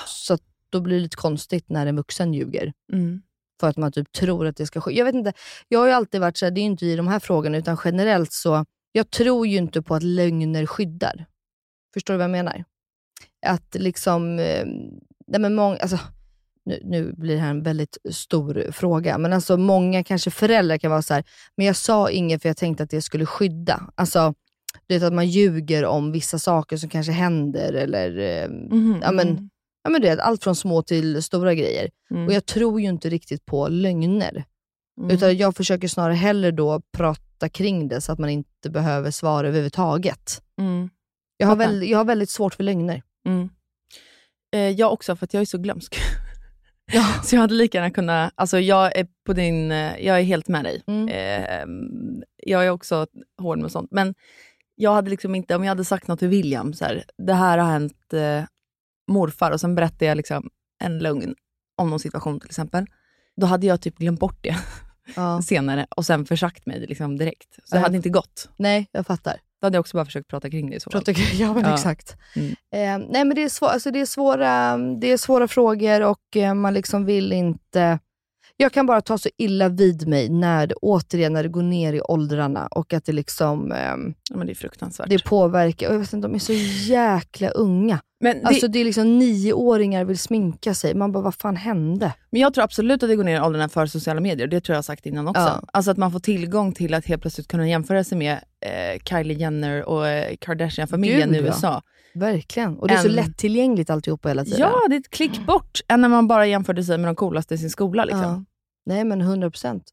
Så 0.08 0.38
då 0.70 0.82
blir 0.82 0.96
det 0.96 1.02
lite 1.02 1.16
konstigt 1.16 1.70
när 1.70 1.86
en 1.88 1.96
vuxen 1.96 2.34
ljuger. 2.34 2.74
Mm. 2.94 3.22
För 3.60 3.70
att 3.70 3.78
man 3.78 3.92
typ 3.92 4.12
tror 4.12 4.48
att 4.48 4.58
det 4.58 4.66
ska 4.66 4.82
ske. 4.82 4.98
Jag 4.98 5.06
vet 5.06 5.16
inte, 5.16 5.34
jag 5.68 5.80
har 5.80 5.88
ju 5.88 5.94
alltid 5.94 6.22
varit 6.22 6.38
så 6.38 6.46
här, 6.46 6.52
det 6.52 6.62
är 6.62 6.64
inte 6.64 6.86
i 6.86 6.96
de 6.96 7.08
här 7.08 7.20
frågorna, 7.20 7.58
utan 7.58 7.78
generellt 7.86 8.32
så, 8.32 8.66
jag 8.92 9.10
tror 9.10 9.48
ju 9.48 9.58
inte 9.58 9.82
på 9.82 9.96
att 9.96 10.04
lögner 10.04 10.66
skyddar. 10.66 11.26
Förstår 11.94 12.14
du 12.14 12.18
vad 12.18 12.24
jag 12.24 12.32
menar? 12.32 12.64
Att 13.46 13.76
liksom, 13.80 14.40
eh, 14.40 14.66
nej 15.28 15.40
men 15.40 15.56
många, 15.56 15.78
alltså, 15.78 16.00
nu, 16.66 16.80
nu 16.84 17.14
blir 17.14 17.36
det 17.36 17.42
här 17.42 17.50
en 17.50 17.64
väldigt 17.64 17.98
stor 18.12 18.72
fråga, 18.72 19.18
men 19.18 19.34
alltså 19.34 19.58
många 19.58 20.04
kanske 20.04 20.32
föräldrar 20.32 20.78
kan 20.78 20.92
vara 20.92 21.02
så 21.02 21.14
här, 21.14 21.24
men 21.58 21.66
jag 21.66 21.76
sa 21.76 22.10
inget 22.10 22.42
för 22.42 22.50
jag 22.50 22.58
tänkte 22.58 22.84
att 22.84 22.90
det 22.90 23.02
skulle 23.02 23.26
skydda. 23.26 23.90
Alltså, 23.96 24.34
du 24.88 24.96
vet 24.96 25.04
att 25.04 25.14
man 25.14 25.28
ljuger 25.28 25.86
om 25.86 26.12
vissa 26.12 26.40
saker 26.40 26.78
som 26.78 26.90
kanske 26.90 27.12
händer 27.12 27.74
eller 27.74 28.48
Mhm, 28.48 29.00
ja, 29.02 29.12
men, 29.12 29.30
mm. 29.30 29.50
ja, 29.84 29.90
men 29.90 30.02
du 30.02 30.08
vet, 30.08 30.20
allt 30.20 30.44
från 30.44 30.56
små 30.56 30.84
till 30.84 31.24
stora 31.24 31.54
grejer. 31.54 31.90
Mm. 32.12 32.28
Och 32.28 32.34
jag 32.34 32.46
tror 32.46 32.82
ju 32.82 32.88
inte 32.88 33.10
riktigt 33.10 33.46
på 33.46 33.68
lögner. 33.68 34.46
Mm. 34.98 35.12
Utan 35.12 35.38
jag 35.38 35.56
försöker 35.56 35.88
snarare 35.88 36.14
hellre 36.14 36.52
då 36.52 36.82
prata 36.98 37.50
kring 37.50 37.88
det 37.88 38.02
så 38.02 38.12
att 38.12 38.20
man 38.20 38.30
inte 38.30 38.70
behöver 38.70 39.12
svara 39.12 39.48
överhuvudtaget. 39.48 40.42
Mm. 40.60 40.90
Jag 41.38 41.48
har, 41.48 41.56
väl, 41.56 41.84
jag 41.84 41.98
har 41.98 42.06
väldigt 42.06 42.30
svårt 42.30 42.54
för 42.54 42.64
lögner. 42.64 43.02
Mm. 43.26 43.50
Eh, 44.56 44.70
jag 44.70 44.94
också, 44.94 45.16
för 45.16 45.26
att 45.26 45.34
jag 45.34 45.42
är 45.42 45.46
så 45.46 45.58
glömsk. 45.58 45.96
så 47.24 47.36
jag 47.36 47.42
hade 47.42 47.54
lika 47.54 47.78
gärna 47.78 47.92
kunnat... 47.92 48.34
Alltså 48.36 48.60
jag 48.60 48.96
är 48.98 49.08
på 49.26 49.34
din... 49.34 49.72
eh, 49.72 49.98
Jag 50.00 50.20
är 50.20 50.24
helt 50.24 50.48
med 50.48 50.64
dig. 50.64 50.84
Mm. 50.88 51.08
Eh, 51.10 51.66
jag 52.38 52.66
är 52.66 52.70
också 52.70 53.08
hård 53.42 53.60
med 53.60 53.72
sånt. 53.72 53.92
Men 53.92 54.16
jag 54.76 54.94
hade 54.94 55.10
liksom 55.10 55.36
inte, 55.36 55.56
om 55.56 55.64
jag 55.64 55.70
hade 55.72 55.86
sagt 55.86 56.08
något 56.08 56.20
till 56.20 56.28
William, 56.28 56.74
så 56.74 56.86
här, 56.86 57.04
det 57.18 57.34
här 57.34 57.58
har 57.58 57.72
hänt 57.72 58.14
eh, 58.14 58.44
morfar, 59.12 59.52
och 59.52 59.60
sen 59.62 59.76
berättar 59.76 60.06
jag 60.06 60.18
liksom 60.18 60.50
en 60.84 61.00
lögn 61.00 61.36
om 61.78 61.90
någon 61.90 62.00
situation 62.00 62.40
till 62.40 62.50
exempel. 62.50 62.86
Då 63.42 63.48
hade 63.48 63.68
jag 63.68 63.82
typ 63.82 63.98
glömt 63.98 64.20
bort 64.20 64.38
det 64.42 64.56
Ja. 65.16 65.42
senare 65.46 65.88
och 65.96 66.06
sen 66.06 66.26
försagt 66.26 66.66
mig 66.66 66.80
liksom 66.80 67.18
direkt. 67.18 67.54
Så 67.64 67.76
det 67.76 67.80
Ja. 67.80 67.84
hade 67.84 67.96
inte 67.98 68.10
gått. 68.10 68.50
Nej, 68.58 68.88
jag 68.92 69.06
fattar. 69.08 69.40
Då 69.64 69.68
hade 69.68 69.76
jag 69.76 69.80
också 69.82 69.98
bara 69.98 70.06
försökt 70.06 70.28
prata 70.28 70.50
kring 70.50 70.70
det 70.70 70.76
i 70.76 70.80
så 70.80 70.90
fall. 70.92 71.04
Prata, 71.04 71.22
ja, 71.34 71.54
men 71.54 71.64
Ja. 71.64 71.74
exakt. 71.74 72.18
Mm. 72.36 72.50
Eh, 72.52 73.08
nej, 73.12 73.26
men 73.26 73.36
det 73.36 73.44
är, 73.44 73.50
svå, 73.50 73.66
alltså, 73.66 73.92
det, 73.92 74.00
är 74.00 74.06
svåra, 74.06 74.78
det 74.78 75.12
är 75.12 75.18
svåra 75.18 75.48
frågor 75.48 76.02
och 76.02 76.36
eh, 76.38 76.54
man 76.54 76.74
liksom 76.74 77.06
vill 77.06 77.32
inte... 77.34 78.00
Jag 78.58 78.72
kan 78.74 78.86
bara 78.86 79.02
ta 79.02 79.18
så 79.18 79.30
illa 79.38 79.70
vid 79.70 80.08
mig 80.08 80.30
när 80.30 80.68
det, 80.68 80.76
återigen 80.76 81.34
när 81.34 81.44
det 81.44 81.50
går 81.50 81.64
ner 81.64 81.94
i 81.94 82.02
åldrarna 82.02 82.68
och 82.68 82.94
att 82.94 83.06
det 83.06 83.12
liksom 83.12 83.72
ehm, 83.72 84.14
Ja, 84.30 84.38
men 84.38 84.48
det 84.48 84.54
är 84.54 84.56
fruktansvärt. 84.56 85.10
det 85.10 85.24
påverkar. 85.24 85.88
Och 85.88 85.94
jag 85.94 86.00
vet 86.00 86.14
inte, 86.14 86.28
de 86.28 86.36
är 86.36 86.40
så 86.40 86.54
jäkla 86.94 87.50
unga. 87.50 88.00
Men, 88.24 88.40
det, 88.40 88.48
Alltså 88.48 88.68
det 88.68 88.80
är 88.80 88.86
liksom 88.86 89.20
nioåringar 89.20 90.06
vill 90.06 90.20
sminka 90.20 90.74
sig. 90.74 90.96
Man 90.96 91.12
bara, 91.12 91.24
vad 91.24 91.36
fan 91.36 91.56
hände? 91.56 92.14
men 92.30 92.42
jag 92.42 92.54
tror 92.54 92.64
absolut 92.64 93.04
att 93.04 93.10
det 93.10 93.16
går 93.16 93.24
ner 93.24 93.38
i 93.38 93.40
åldrarna 93.40 93.70
för 93.70 93.86
sociala 93.86 94.22
medier. 94.22 94.48
Det 94.48 94.62
tror 94.62 94.74
jag 94.74 94.78
har 94.78 94.84
sagt 94.84 95.06
innan 95.06 95.28
också. 95.28 95.42
Ja. 95.42 95.64
Alltså 95.74 95.92
att 95.92 95.98
man 95.98 96.12
får 96.12 96.20
tillgång 96.20 96.72
till 96.72 96.94
att 96.94 97.06
helt 97.06 97.22
plötsligt 97.22 97.48
kunna 97.48 97.70
jämföra 97.70 98.04
sig 98.04 98.18
med 98.18 98.34
eh, 98.34 99.02
Kylie 99.10 99.38
Jenner 99.38 99.84
och 99.90 100.08
eh, 100.08 100.36
Kardashian-familjen 100.42 101.36
i 101.36 101.38
ja. 101.38 101.44
USA. 101.44 101.82
Verkligen. 102.16 102.78
Och 102.78 102.88
det 102.88 102.94
är 102.94 102.98
så 102.98 103.08
En- 103.08 103.14
lättillgängligt 103.14 103.90
alltihopa 103.90 104.30
hela 104.30 104.46
tiden. 104.46 104.60
Ja, 104.60 104.82
det 104.90 104.96
är 104.96 105.00
ett 105.00 105.10
klick 105.10 105.46
bort 105.46 105.82
än 105.88 106.02
när 106.02 106.10
man 106.10 106.28
bara 106.28 106.48
jämförde 106.48 106.84
sig 106.84 106.98
med 106.98 107.08
de 107.08 107.16
coolaste 107.16 107.54
i 107.54 107.58
sin 107.58 107.70
skola. 107.70 108.06
Liksom. 108.06 108.22
Ja. 108.22 108.44
Nej 108.86 109.04
men 109.04 109.22
100 109.22 109.52
procent. 109.52 109.84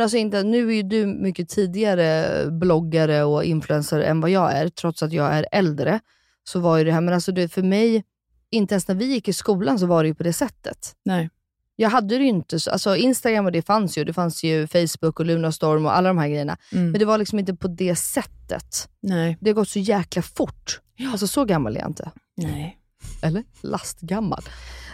Alltså 0.00 0.16
inte, 0.16 0.42
nu 0.42 0.68
är 0.68 0.74
ju 0.74 0.82
du 0.82 1.06
mycket 1.06 1.48
tidigare 1.48 2.26
bloggare 2.50 3.24
och 3.24 3.44
influencer 3.44 4.00
än 4.00 4.20
vad 4.20 4.30
jag 4.30 4.52
är, 4.52 4.68
trots 4.68 5.02
att 5.02 5.12
jag 5.12 5.34
är 5.34 5.46
äldre. 5.52 6.00
Så 6.48 6.60
var 6.60 6.78
ju 6.78 6.84
det 6.84 6.92
här, 6.92 7.00
men 7.00 7.14
alltså 7.14 7.32
det, 7.32 7.48
för 7.48 7.62
mig, 7.62 8.04
inte 8.50 8.74
ens 8.74 8.88
när 8.88 8.94
vi 8.94 9.04
gick 9.04 9.28
i 9.28 9.32
skolan 9.32 9.78
så 9.78 9.86
var 9.86 10.02
det 10.02 10.08
ju 10.08 10.14
på 10.14 10.22
det 10.22 10.32
sättet. 10.32 10.94
Nej. 11.04 11.30
Jag 11.76 11.90
hade 11.90 12.18
det 12.18 12.22
ju 12.22 12.28
inte, 12.28 12.60
så- 12.60 12.70
alltså 12.70 12.96
Instagram 12.96 13.46
och 13.46 13.52
det 13.52 13.62
fanns 13.62 13.98
ju, 13.98 14.04
det 14.04 14.12
fanns 14.12 14.44
ju 14.44 14.66
Facebook 14.66 15.20
och 15.20 15.26
Lunarstorm 15.26 15.86
och 15.86 15.96
alla 15.96 16.08
de 16.08 16.18
här 16.18 16.28
grejerna. 16.28 16.56
Mm. 16.72 16.90
Men 16.90 16.98
det 16.98 17.04
var 17.04 17.18
liksom 17.18 17.38
inte 17.38 17.54
på 17.54 17.68
det 17.68 17.96
sättet. 17.96 18.88
Nej. 19.00 19.36
Det 19.40 19.50
har 19.50 19.54
gått 19.54 19.68
så 19.68 19.78
jäkla 19.78 20.22
fort. 20.22 20.80
Alltså 21.12 21.26
så 21.26 21.44
gammal 21.44 21.76
är 21.76 21.80
jag 21.80 21.88
inte. 21.90 22.10
Nej. 22.36 22.78
Eller? 23.22 23.44
Lastgammal. 23.60 24.42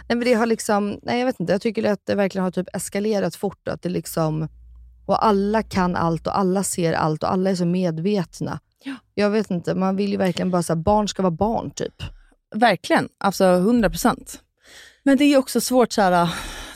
Nej, 0.09 0.17
men 0.17 0.19
det 0.19 0.33
har 0.33 0.45
liksom, 0.45 0.99
nej 1.03 1.19
jag 1.19 1.25
vet 1.25 1.39
inte, 1.39 1.53
jag 1.53 1.61
tycker 1.61 1.91
att 1.91 2.05
det 2.05 2.15
verkligen 2.15 2.43
har 2.43 2.51
typ 2.51 2.67
eskalerat 2.75 3.35
fort. 3.35 3.67
Att 3.67 3.81
det 3.81 3.89
liksom, 3.89 4.47
och 5.05 5.25
alla 5.25 5.63
kan 5.63 5.95
allt 5.95 6.27
och 6.27 6.37
alla 6.39 6.63
ser 6.63 6.93
allt 6.93 7.23
och 7.23 7.31
alla 7.33 7.49
är 7.49 7.55
så 7.55 7.65
medvetna. 7.65 8.59
Ja. 8.85 8.95
Jag 9.13 9.29
vet 9.29 9.51
inte, 9.51 9.75
man 9.75 9.95
vill 9.95 10.11
ju 10.11 10.17
verkligen 10.17 10.51
bara 10.51 10.63
säga 10.63 10.75
barn 10.75 11.07
ska 11.07 11.21
vara 11.21 11.31
barn 11.31 11.71
typ. 11.71 12.03
Verkligen, 12.55 13.09
alltså 13.17 13.43
100 13.45 13.89
procent. 13.89 14.41
Men 15.03 15.17
det 15.17 15.23
är 15.23 15.37
också 15.37 15.61
svårt, 15.61 15.91
så 15.91 16.01
här, 16.01 16.29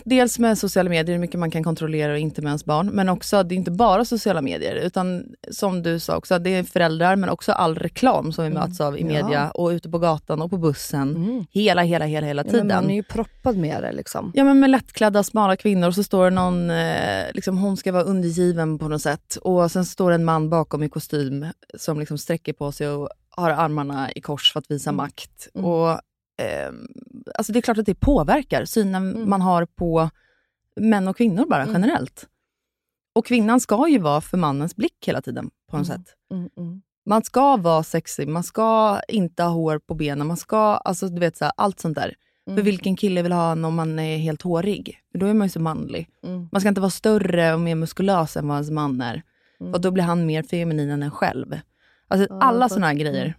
dels 0.05 0.39
med 0.39 0.57
sociala 0.57 0.89
medier, 0.89 1.13
hur 1.15 1.19
mycket 1.21 1.39
man 1.39 1.51
kan 1.51 1.63
kontrollera 1.63 2.11
och 2.13 2.17
inte 2.19 2.41
med 2.41 2.49
ens 2.49 2.65
barn. 2.65 2.87
Men 2.87 3.09
också, 3.09 3.43
det 3.43 3.55
är 3.55 3.57
inte 3.57 3.71
bara 3.71 4.05
sociala 4.05 4.41
medier, 4.41 4.75
utan 4.75 5.23
som 5.51 5.83
du 5.83 5.99
sa 5.99 6.15
också, 6.17 6.39
det 6.39 6.49
är 6.49 6.63
föräldrar, 6.63 7.15
men 7.15 7.29
också 7.29 7.51
all 7.51 7.75
reklam 7.75 8.31
som 8.31 8.43
vi 8.43 8.49
möts 8.49 8.81
av 8.81 8.97
i 8.97 9.01
Mm. 9.01 9.15
Ja. 9.15 9.23
media 9.23 9.51
och 9.51 9.67
ute 9.69 9.89
på 9.89 9.99
gatan 9.99 10.41
och 10.41 10.49
på 10.49 10.57
bussen. 10.57 11.45
Hela, 11.51 11.81
hela, 11.81 12.05
hela, 12.05 12.27
hela 12.27 12.41
Ja, 12.41 12.45
men 12.45 12.51
tiden. 12.61 12.67
man 12.67 12.89
är 12.91 12.95
ju 12.95 13.03
proppad 13.03 13.57
med 13.57 13.83
det 13.83 13.91
liksom. 13.91 14.31
Ja 14.35 14.43
men 14.43 14.59
med 14.59 14.69
lättklädda 14.69 15.23
smala 15.23 15.55
kvinnor 15.55 15.87
och 15.87 15.95
så 15.95 16.03
står 16.03 16.23
det 16.25 16.29
någon, 16.35 16.69
eh, 16.69 17.23
liksom, 17.33 17.57
hon 17.57 17.77
ska 17.77 17.91
vara 17.91 18.03
undergiven 18.03 18.79
på 18.79 18.87
något 18.87 19.01
sätt. 19.01 19.35
Och 19.41 19.71
sen 19.71 19.85
står 19.85 20.11
en 20.11 20.25
man 20.25 20.49
bakom 20.49 20.83
i 20.83 20.89
kostym 20.89 21.45
som 21.77 21.99
liksom 21.99 22.17
sträcker 22.17 22.53
på 22.53 22.71
sig 22.71 22.89
och 22.89 23.09
har 23.29 23.49
armarna 23.49 24.11
i 24.11 24.21
kors 24.21 24.53
för 24.53 24.59
att 24.59 24.71
visa 24.71 24.91
makt. 24.91 25.47
Och, 25.53 25.99
ehm, 26.39 26.87
alltså 27.35 27.53
det 27.53 27.59
är 27.59 27.61
klart 27.61 27.77
att 27.77 27.85
det 27.85 27.95
påverkar 27.95 28.65
synen 28.65 29.29
man 29.29 29.41
har 29.41 29.65
på 29.65 30.09
män 30.75 31.07
och 31.07 31.17
kvinnor 31.17 31.45
bara 31.45 31.67
generellt. 31.73 32.27
Och 33.13 33.25
kvinnan 33.25 33.59
ska 33.59 33.87
ju 33.87 33.99
vara 33.99 34.21
för 34.21 34.37
mannens 34.37 34.75
blick 34.75 35.07
hela 35.07 35.21
tiden 35.21 35.49
på 35.71 35.77
något 35.77 35.87
sätt. 35.87 36.15
Mm, 36.31 36.49
mm. 36.57 36.81
Man 37.05 37.23
ska 37.23 37.57
vara 37.57 37.83
sexig, 37.83 38.27
man 38.27 38.43
ska 38.43 38.99
inte 39.07 39.43
ha 39.43 39.49
hår 39.49 39.79
på 39.79 39.93
benen, 39.93 40.27
man 40.27 40.37
ska, 40.37 40.57
alltså 40.57 41.07
du 41.07 41.19
vet 41.19 41.37
så 41.37 41.45
här, 41.45 41.53
allt 41.57 41.79
sånt 41.79 41.95
där. 41.95 42.15
Mm. 42.47 42.57
För 42.57 42.63
vilken 42.63 42.95
kille 42.95 43.21
vill 43.21 43.31
ha 43.31 43.51
en 43.51 43.65
om 43.65 43.75
man 43.75 43.99
är 43.99 44.17
helt 44.17 44.41
hårig? 44.41 44.99
För 45.11 45.19
då 45.19 45.25
är 45.25 45.33
man 45.33 45.47
ju 45.47 45.51
så 45.51 45.59
manlig. 45.59 46.09
Mm. 46.23 46.49
Man 46.51 46.61
ska 46.61 46.69
inte 46.69 46.81
vara 46.81 46.91
större 46.91 47.53
och 47.53 47.59
mer 47.59 47.75
muskulös 47.75 48.37
än 48.37 48.47
vad 48.47 48.55
ens 48.55 48.71
man 48.71 49.01
är. 49.01 49.23
Mm. 49.59 49.73
Och 49.73 49.81
då 49.81 49.91
blir 49.91 50.03
han 50.03 50.25
mer 50.25 50.43
feminin 50.43 50.89
än 50.89 51.03
en 51.03 51.11
själv. 51.11 51.59
Alltså 52.07 52.39
alla 52.39 52.69
såna 52.69 52.87
här 52.87 52.93
grejer. 52.93 53.37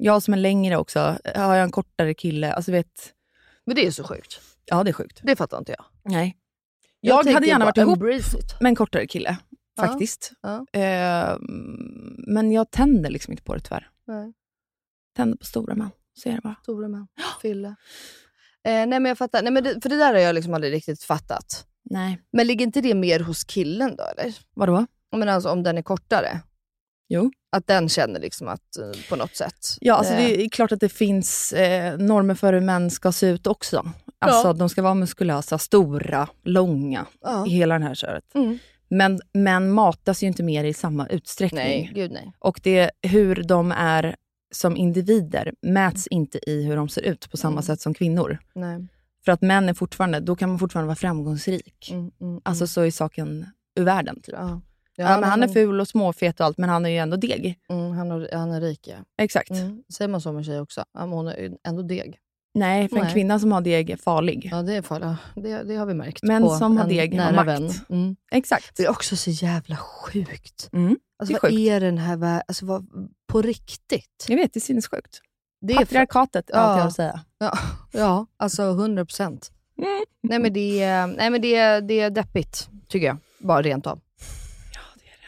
Jag 0.00 0.22
som 0.22 0.34
är 0.34 0.38
längre 0.38 0.76
också, 0.76 1.00
har 1.34 1.54
jag 1.54 1.64
en 1.64 1.70
kortare 1.70 2.14
kille, 2.14 2.52
alltså 2.52 2.72
vet, 2.72 3.12
Men 3.66 3.76
det 3.76 3.86
är 3.86 3.90
så 3.90 4.04
sjukt. 4.04 4.40
ja 4.64 4.84
det 4.84 4.90
är 4.90 4.92
sjukt. 4.92 5.20
Det 5.22 5.36
fattar 5.36 5.58
inte 5.58 5.72
jag. 5.72 5.84
Nej. 6.04 6.36
Jag, 7.00 7.14
hade 7.16 7.32
tänker 7.32 7.48
gärna 7.48 7.64
varit 7.64 7.76
ihop 7.76 7.98
med 8.60 8.68
en 8.68 8.74
kortare 8.76 9.06
kille, 9.06 9.36
Ja. 9.76 9.82
faktiskt. 9.86 10.32
Ja. 10.42 10.66
Eh, 10.80 11.36
men 12.26 12.52
jag 12.52 12.70
tänder 12.70 13.10
liksom 13.10 13.32
inte 13.32 13.42
på 13.42 13.54
det 13.54 13.60
tyvärr. 13.60 13.90
Nej. 14.06 14.32
Tänder 15.16 15.36
på 15.38 15.44
stora 15.44 15.74
män, 15.74 15.90
så 16.14 16.28
är 16.28 16.32
det 16.34 16.40
bara. 16.40 16.56
Stora 16.62 16.88
män. 16.88 17.08
Fylle. 17.42 17.68
Eh, 17.68 18.72
nej 18.72 18.86
men 18.86 19.04
jag 19.04 19.18
fattar. 19.18 19.42
Nej, 19.42 19.52
men 19.52 19.64
det, 19.64 19.80
för 19.82 19.88
det 19.88 19.96
där 19.96 20.12
har 20.14 20.20
jag 20.20 20.34
liksom 20.34 20.54
aldrig 20.54 20.72
riktigt 20.72 21.02
fattat. 21.04 21.66
Nej. 21.90 22.22
Men 22.32 22.46
ligger 22.46 22.66
inte 22.66 22.80
det 22.80 22.94
mer 22.94 23.20
hos 23.20 23.44
killen 23.44 23.96
då 23.96 24.04
eller? 24.04 24.34
Vadå? 24.54 24.86
Men 25.16 25.28
alltså 25.28 25.50
om 25.50 25.62
den 25.62 25.78
är 25.78 25.82
kortare? 25.82 26.40
Jo. 27.08 27.30
Att 27.52 27.66
den 27.66 27.88
känner 27.88 28.20
liksom 28.20 28.48
att, 28.48 28.76
eh, 28.76 29.08
på 29.10 29.16
något 29.16 29.36
sätt. 29.36 29.76
Ja, 29.80 29.94
alltså 29.94 30.12
Eh, 30.12 30.18
det 30.18 30.44
är 30.44 30.48
klart 30.48 30.72
att 30.72 30.80
det 30.80 30.88
finns 30.88 31.52
eh, 31.52 31.98
normer 31.98 32.34
för 32.34 32.52
hur 32.52 32.60
män 32.60 32.90
ska 32.90 33.12
se 33.12 33.26
ut 33.26 33.46
också. 33.46 33.90
Alltså 34.18 34.48
Ja. 34.48 34.52
de 34.52 34.68
ska 34.68 34.82
vara 34.82 34.94
muskulösa, 34.94 35.58
stora, 35.58 36.28
långa, 36.44 37.06
Ja. 37.20 37.46
i 37.46 37.50
hela 37.50 37.74
den 37.74 37.82
här 37.82 37.94
köret. 37.94 38.24
Mm. 38.34 38.58
Men 38.90 39.20
män 39.32 39.70
matas 39.72 40.22
ju 40.22 40.26
inte 40.26 40.42
mer 40.42 40.64
i 40.64 40.74
samma 40.74 41.06
utsträckning. 41.06 41.58
Nej, 41.60 41.90
gud 41.94 42.12
nej. 42.12 42.32
Och 42.38 42.60
det, 42.62 42.90
hur 43.02 43.42
de 43.42 43.72
är 43.72 44.16
som 44.54 44.76
individer 44.76 45.52
mäts 45.62 46.06
inte 46.06 46.50
i 46.50 46.62
hur 46.64 46.76
de 46.76 46.88
ser 46.88 47.02
ut 47.02 47.30
på 47.30 47.36
samma 47.36 47.52
Mm. 47.52 47.62
sätt 47.62 47.80
som 47.80 47.94
kvinnor. 47.94 48.38
nej. 48.54 48.86
För 49.24 49.32
att 49.32 49.42
män 49.42 49.68
är 49.68 49.74
fortfarande, 49.74 50.20
då 50.20 50.36
kan 50.36 50.48
man 50.48 50.58
fortfarande 50.58 50.86
vara 50.86 50.96
framgångsrik. 50.96 51.88
Mm, 51.92 52.10
mm, 52.20 52.40
Alltså 52.44 52.66
så 52.66 52.80
är 52.80 52.90
saken 52.90 53.46
ur 53.78 53.84
världen. 53.84 54.20
Typ. 54.22 54.34
ja. 54.38 54.60
Ja, 54.98 55.20
men 55.20 55.30
han 55.30 55.42
är 55.42 55.48
ful 55.48 55.80
och 55.80 55.88
småfet 55.88 56.40
och 56.40 56.46
allt, 56.46 56.58
men 56.58 56.68
han 56.70 56.86
är 56.86 56.90
ju 56.90 56.96
ändå 56.96 57.16
deg. 57.16 57.58
Mm, 57.68 57.90
han, 57.90 58.10
har, 58.10 58.28
han 58.32 58.50
är 58.50 58.60
rik 58.60 58.88
ja. 58.88 58.96
Exakt. 59.18 59.50
Mm. 59.50 59.82
Säger 59.92 60.08
man 60.08 60.20
så 60.20 60.30
om 60.30 60.36
en 60.36 60.44
tjej 60.44 60.60
också? 60.60 60.84
Ja, 60.94 61.00
men 61.00 61.08
hon 61.10 61.28
är 61.28 61.50
ändå 61.68 61.82
deg. 61.82 62.18
Nej, 62.54 62.88
för 62.88 62.96
en 62.96 63.02
Nej. 63.04 63.12
kvinna 63.12 63.38
som 63.38 63.52
har 63.52 63.60
deg 63.60 63.90
är 63.90 63.96
farlig. 63.96 64.48
Ja, 64.52 64.62
det 64.62 64.74
är 64.74 64.82
farligt. 64.82 65.08
Ja, 65.34 65.42
Det, 65.42 65.62
det 65.62 65.74
har 65.76 65.86
vi 65.86 65.94
märkt 65.94 66.20
på 66.20 66.48
som 66.58 66.76
har 66.76 66.88
deg 66.88 67.20
har 67.20 67.32
makt. 67.32 67.48
vän. 67.48 67.70
Mm. 67.90 68.16
Exakt. 68.30 68.76
Det 68.76 68.84
är 68.84 68.90
också 68.90 69.16
så 69.16 69.30
jävla 69.30 69.76
sjukt. 69.76 70.68
Mm. 70.72 70.96
Alltså, 71.18 71.32
Det 71.32 71.38
är 71.38 71.42
vad 71.42 71.50
sjukt. 71.50 71.60
är 71.60 71.80
den 71.80 71.98
här 71.98 72.16
världen? 72.16 72.42
Alltså, 72.48 72.66
vad, 72.66 72.86
på 73.26 73.42
riktigt? 73.42 74.26
Jag 74.28 74.36
vet, 74.36 74.52
det 74.52 74.58
är 74.58 74.60
sinnessjukt. 74.60 75.20
Det 75.60 75.72
är 75.72 75.78
Patriarkatet, 75.78 76.50
är 76.50 76.54
allt 76.54 76.76
jag 76.76 76.84
Ja. 76.84 76.88
att 76.88 76.94
säga. 76.94 77.20
ja, 77.38 77.58
ja, 77.92 78.26
alltså 78.36 78.62
100 78.62 79.04
procent. 79.04 79.50
Mm. 79.78 80.04
Nej 80.22 80.38
men, 80.38 80.52
det 80.52 80.82
är, 80.82 81.06
nej, 81.06 81.30
men 81.30 81.40
det, 81.40 81.54
är, 81.56 81.80
det 81.80 82.00
är 82.00 82.10
deppigt, 82.10 82.68
tycker 82.88 83.06
jag. 83.06 83.16
Bara 83.38 83.62
rent 83.62 83.86
av. 83.86 84.00
Ja, 84.74 84.80
det 84.94 85.00
är 85.04 85.18
det. 85.20 85.26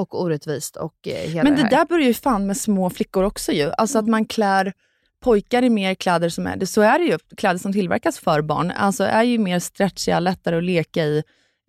Och 0.00 0.20
orättvist 0.22 0.76
och 0.76 1.08
eh, 1.08 1.30
hela 1.30 1.42
Men 1.42 1.56
det 1.56 1.62
här. 1.62 1.70
där 1.70 1.84
börjar 1.84 2.06
ju 2.06 2.14
fan 2.14 2.46
med 2.46 2.56
små 2.56 2.90
flickor 2.90 3.24
också 3.24 3.52
ju. 3.52 3.70
Alltså 3.78 3.98
att 3.98 4.08
man 4.08 4.24
klär 4.24 4.72
pojkar 5.24 5.62
i 5.62 5.70
mer 5.70 5.94
kläder 5.94 6.28
som 6.28 6.46
är 6.46 6.56
det. 6.56 6.66
Så 6.66 6.80
är 6.80 6.98
det 6.98 7.04
ju. 7.04 7.18
Kläder 7.36 7.58
som 7.58 7.72
tillverkas 7.72 8.18
för 8.18 8.42
barn. 8.42 8.70
Alltså 8.70 9.04
är 9.04 9.22
ju 9.22 9.38
mer 9.38 9.58
stretchiga, 9.58 10.20
lättare 10.20 10.56
att 10.56 10.64
leka 10.64 11.04
i. 11.04 11.22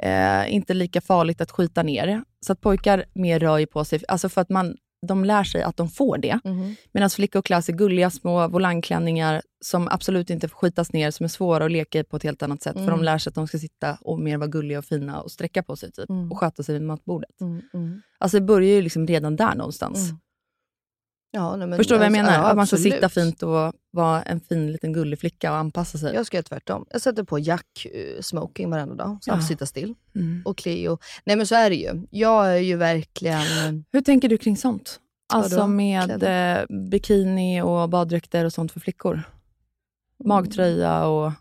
Eh, 0.04 0.54
inte 0.54 0.74
lika 0.74 1.02
farligt 1.02 1.42
att 1.42 1.52
skita 1.52 1.84
ner. 1.84 2.24
Så 2.46 2.54
att 2.54 2.62
pojkar 2.62 3.06
mer 3.14 3.40
rör 3.40 3.58
ju 3.58 3.66
på 3.66 3.86
sig. 3.86 4.04
Alltså 4.08 4.30
för 4.30 4.42
att 4.42 4.50
man, 4.50 4.76
de 5.08 5.26
lär 5.26 5.44
sig 5.44 5.64
att 5.64 5.78
de 5.78 5.90
får 5.90 6.18
det. 6.18 6.40
Mhm. 6.44 6.76
Medan 6.92 7.10
flickor 7.10 7.42
klär 7.42 7.62
sig 7.62 7.76
gulliga 7.76 8.10
små 8.10 8.48
volangklänningar 8.48 9.42
som 9.66 9.88
absolut 9.92 10.30
inte 10.30 10.48
får 10.48 10.58
skitas 10.58 10.94
ner, 10.94 11.12
som 11.12 11.24
är 11.24 11.28
svåra 11.28 11.66
att 11.66 11.72
leka 11.72 12.00
i 12.00 12.04
på 12.04 12.18
ett 12.18 12.24
helt 12.24 12.44
annat 12.44 12.62
sätt. 12.62 12.74
För 12.74 12.82
Mm. 12.82 12.98
de 12.98 13.04
lär 13.04 13.18
sig 13.18 13.30
att 13.32 13.36
de 13.36 13.48
ska 13.48 13.58
sitta 13.60 13.98
och 14.02 14.20
mer 14.20 14.38
vara 14.38 14.48
gulliga 14.48 14.80
och 14.80 14.86
fina 14.86 15.22
och 15.22 15.32
sträcka 15.32 15.64
på 15.64 15.76
sig 15.76 15.92
typ. 15.92 16.10
Mm. 16.10 16.32
Och 16.32 16.38
sköta 16.40 16.64
sig 16.64 16.74
vid 16.74 16.82
matbordet. 16.82 17.42
Mm, 17.42 17.62
mm. 17.74 18.02
Alltså 18.18 18.40
det 18.40 18.46
börjar 18.46 18.70
ju 18.76 18.82
liksom 18.82 19.08
redan 19.08 19.36
där 19.36 19.56
någonstans. 19.56 20.10
Mm. 21.34 21.44
Ja, 21.44 21.56
nej, 21.66 21.78
Förstår 21.78 21.96
du 21.96 22.00
vad 22.00 22.06
jag 22.06 22.18
alltså, 22.18 22.32
menar? 22.32 22.44
ja, 22.44 22.50
att 22.52 22.56
man 22.58 22.68
ska 22.68 22.78
sitta 22.78 23.10
fint 23.10 23.44
och 23.44 23.74
vara 23.92 24.22
en 24.24 24.40
fin 24.40 24.72
liten 24.72 24.94
gullig 24.94 25.20
flicka 25.20 25.52
och 25.52 25.58
anpassa 25.58 25.98
sig. 25.98 26.14
Jag 26.16 26.26
ska 26.26 26.38
göra 26.38 26.44
tvärtom. 26.44 26.86
Jag 26.90 27.02
sätter 27.02 27.24
på 27.24 27.40
Jack 27.40 27.86
eh, 27.94 28.22
smoking 28.22 28.70
varenda 28.70 28.96
dag, 28.96 29.18
så 29.22 29.32
han 29.32 29.40
Ja. 29.40 29.42
får 29.42 29.48
sitta 29.48 29.66
still. 29.66 29.96
Mm. 30.16 30.42
Och 30.46 30.58
Cleo. 30.58 30.98
Nej 31.26 31.36
men 31.36 31.48
så 31.48 31.56
är 31.56 31.70
det 31.70 31.76
ju. 31.76 32.08
Jag 32.10 32.48
är 32.54 32.58
ju 32.58 32.76
verkligen... 32.76 33.86
Hur 33.92 34.02
tänker 34.02 34.30
du 34.30 34.38
kring 34.38 34.58
sånt? 34.58 35.00
Alltså 35.34 35.68
med 35.68 36.04
Kläder? 36.06 36.60
eh, 36.72 36.90
bikini 36.90 37.62
och 37.62 37.90
baddräkter 37.90 38.46
och 38.46 38.54
sånt 38.54 38.72
för 38.72 38.80
flickor? 38.80 39.24
Magtröja 40.24 41.06
och 41.06 41.32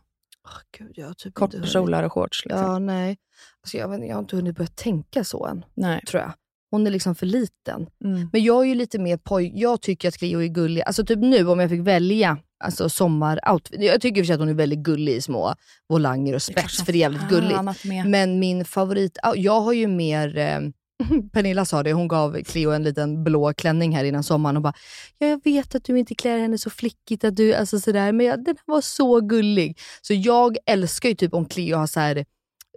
Åh, 0.44 0.58
Gud, 0.78 0.92
jag 0.94 1.16
typ 1.18 1.34
kortkjolar 1.34 2.02
och 2.02 2.12
shorts. 2.12 2.44
Liksom. 2.44 2.62
Ja, 2.62 2.78
nej. 2.78 3.16
Alltså, 3.62 3.76
jag, 3.76 3.88
vet, 3.88 3.96
inte, 3.96 4.06
jag 4.08 4.14
har 4.16 4.20
inte 4.22 4.36
hunnit 4.36 4.56
börja 4.56 4.70
tänka 4.74 5.24
så 5.24 5.46
än, 5.46 5.64
Nej. 5.74 6.02
tror 6.08 6.22
jag. 6.22 6.32
Hon 6.70 6.86
är 6.86 6.90
liksom 6.90 7.14
för 7.14 7.26
liten. 7.26 7.86
Mm. 8.04 8.28
Men 8.32 8.42
jag 8.42 8.62
är 8.62 8.68
ju 8.68 8.74
lite 8.74 8.98
mer 8.98 9.16
poj... 9.16 9.52
Jag 9.54 9.80
tycker 9.80 10.08
att 10.08 10.18
Cleo 10.18 10.42
är 10.42 10.46
gullig. 10.46 10.82
Alltså 10.86 11.04
typ 11.06 11.18
nu 11.18 11.48
om 11.48 11.60
jag 11.60 11.70
fick 11.70 11.80
välja 11.80 12.38
alltså 12.64 12.88
sommaroutfit. 12.88 13.82
Jag 13.82 14.00
tycker 14.00 14.24
för 14.24 14.34
att 14.34 14.40
hon 14.40 14.48
är 14.48 14.54
väldigt 14.54 14.78
gullig 14.78 15.12
i 15.12 15.20
små 15.20 15.54
volanger 15.88 16.34
och 16.34 16.42
spets, 16.42 16.82
för 16.84 16.92
det 16.92 16.98
är 16.98 17.00
jävligt 17.00 17.28
gulligt. 17.28 17.84
Men 18.06 18.38
min 18.38 18.64
favorit... 18.64 19.18
ja, 19.22 19.34
Jag 19.36 19.60
har 19.60 19.72
ju 19.72 19.86
mer... 19.86 20.38
Eh, 20.38 20.60
Pernilla 21.32 21.64
sa 21.64 21.82
det, 21.82 21.92
hon 21.92 22.08
gav 22.08 22.42
Cleo 22.42 22.70
en 22.70 22.82
liten 22.82 23.24
blå 23.24 23.52
klänning 23.52 23.96
här 23.96 24.04
innan 24.04 24.22
sommaren 24.22 24.56
och 24.56 24.62
bara 24.62 24.72
ja, 25.18 25.26
“Jag 25.26 25.40
vet 25.44 25.74
att 25.74 25.84
du 25.84 25.98
inte 25.98 26.14
klär 26.14 26.38
henne 26.38 26.58
så 26.58 26.70
flickigt, 26.70 27.24
att 27.24 27.36
du, 27.36 27.54
alltså 27.54 27.80
sådär, 27.80 28.12
men 28.12 28.26
jag, 28.26 28.44
den 28.44 28.56
var 28.66 28.80
så 28.80 29.20
gullig”. 29.20 29.78
Så 30.02 30.14
jag 30.14 30.56
älskar 30.66 31.08
ju 31.08 31.14
typ 31.14 31.34
om 31.34 31.46
Cleo 31.46 31.76
har 31.76 31.86
så 31.86 32.00
här 32.00 32.24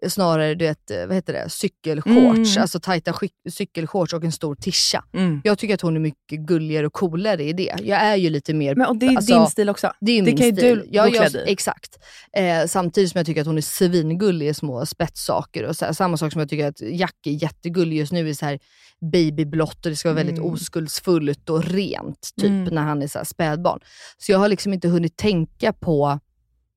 snarare 0.10 0.56
du 0.56 0.66
vet, 0.66 0.92
vad 1.08 1.16
heter 1.16 1.34
det, 1.34 1.50
cykelshorts, 1.50 2.52
Mm. 2.56 2.62
alltså 2.62 2.80
tajta 2.80 3.14
cykelshorts 3.50 4.14
och 4.14 4.24
en 4.24 4.32
stor 4.32 4.56
tisha. 4.56 5.04
Mm. 5.14 5.42
Jag 5.44 5.58
tycker 5.58 5.74
att 5.74 5.82
hon 5.82 5.96
är 5.96 6.00
mycket 6.00 6.40
gulligare 6.40 6.88
och 6.88 6.94
coolare 6.94 7.44
i 7.44 7.54
det. 7.54 7.76
Jag 7.84 8.02
är 8.02 8.16
ju 8.16 8.30
lite 8.30 8.54
mer... 8.54 8.76
Men, 8.76 8.88
och 8.88 8.98
det 8.98 9.06
är 9.06 9.18
alltså, 9.18 9.34
din 9.40 9.48
stil 9.48 9.70
också. 9.70 9.92
Det 10.02 10.12
är 10.12 10.22
Det 10.22 10.26
min 10.26 10.38
kan 10.38 10.46
ju 10.46 10.52
du 10.52 10.88
jag, 10.92 11.16
i. 11.16 11.44
Exakt. 11.48 11.98
Eh, 12.38 12.66
samtidigt 12.68 13.12
som 13.12 13.20
jag 13.20 13.26
tycker 13.26 13.42
att 13.42 13.48
hon 13.48 13.58
är 13.58 13.62
svingullig 13.62 14.48
i 14.48 14.54
små 14.54 14.86
spetssaker. 14.86 15.64
Och 15.64 15.76
så 15.76 15.94
samma 15.94 16.18
sak 16.18 16.32
som 16.32 16.40
jag 16.40 16.50
tycker 16.50 16.68
att 16.68 16.82
Jack 16.82 17.16
är 17.28 17.32
jättegullig 17.44 17.98
just 17.98 18.12
nu 18.12 18.30
i 18.30 18.36
så 18.36 18.46
här 18.46 18.60
babyblått 19.12 19.86
och 19.86 19.90
det 19.92 19.96
ska 19.96 20.10
vara 20.10 20.16
väldigt 20.16 20.38
Mm. 20.38 20.50
oskuldsfullt 20.52 21.50
och 21.50 21.64
rent 21.64 22.30
typ 22.42 22.50
Mm. 22.50 22.64
när 22.76 22.82
han 22.82 23.02
är 23.02 23.08
så 23.08 23.18
här 23.20 23.26
spädbarn. 23.26 23.80
Så 24.18 24.32
jag 24.32 24.40
har 24.40 24.48
liksom 24.48 24.74
inte 24.74 24.88
hunnit 24.88 25.18
tänka 25.18 25.74
på 25.74 26.20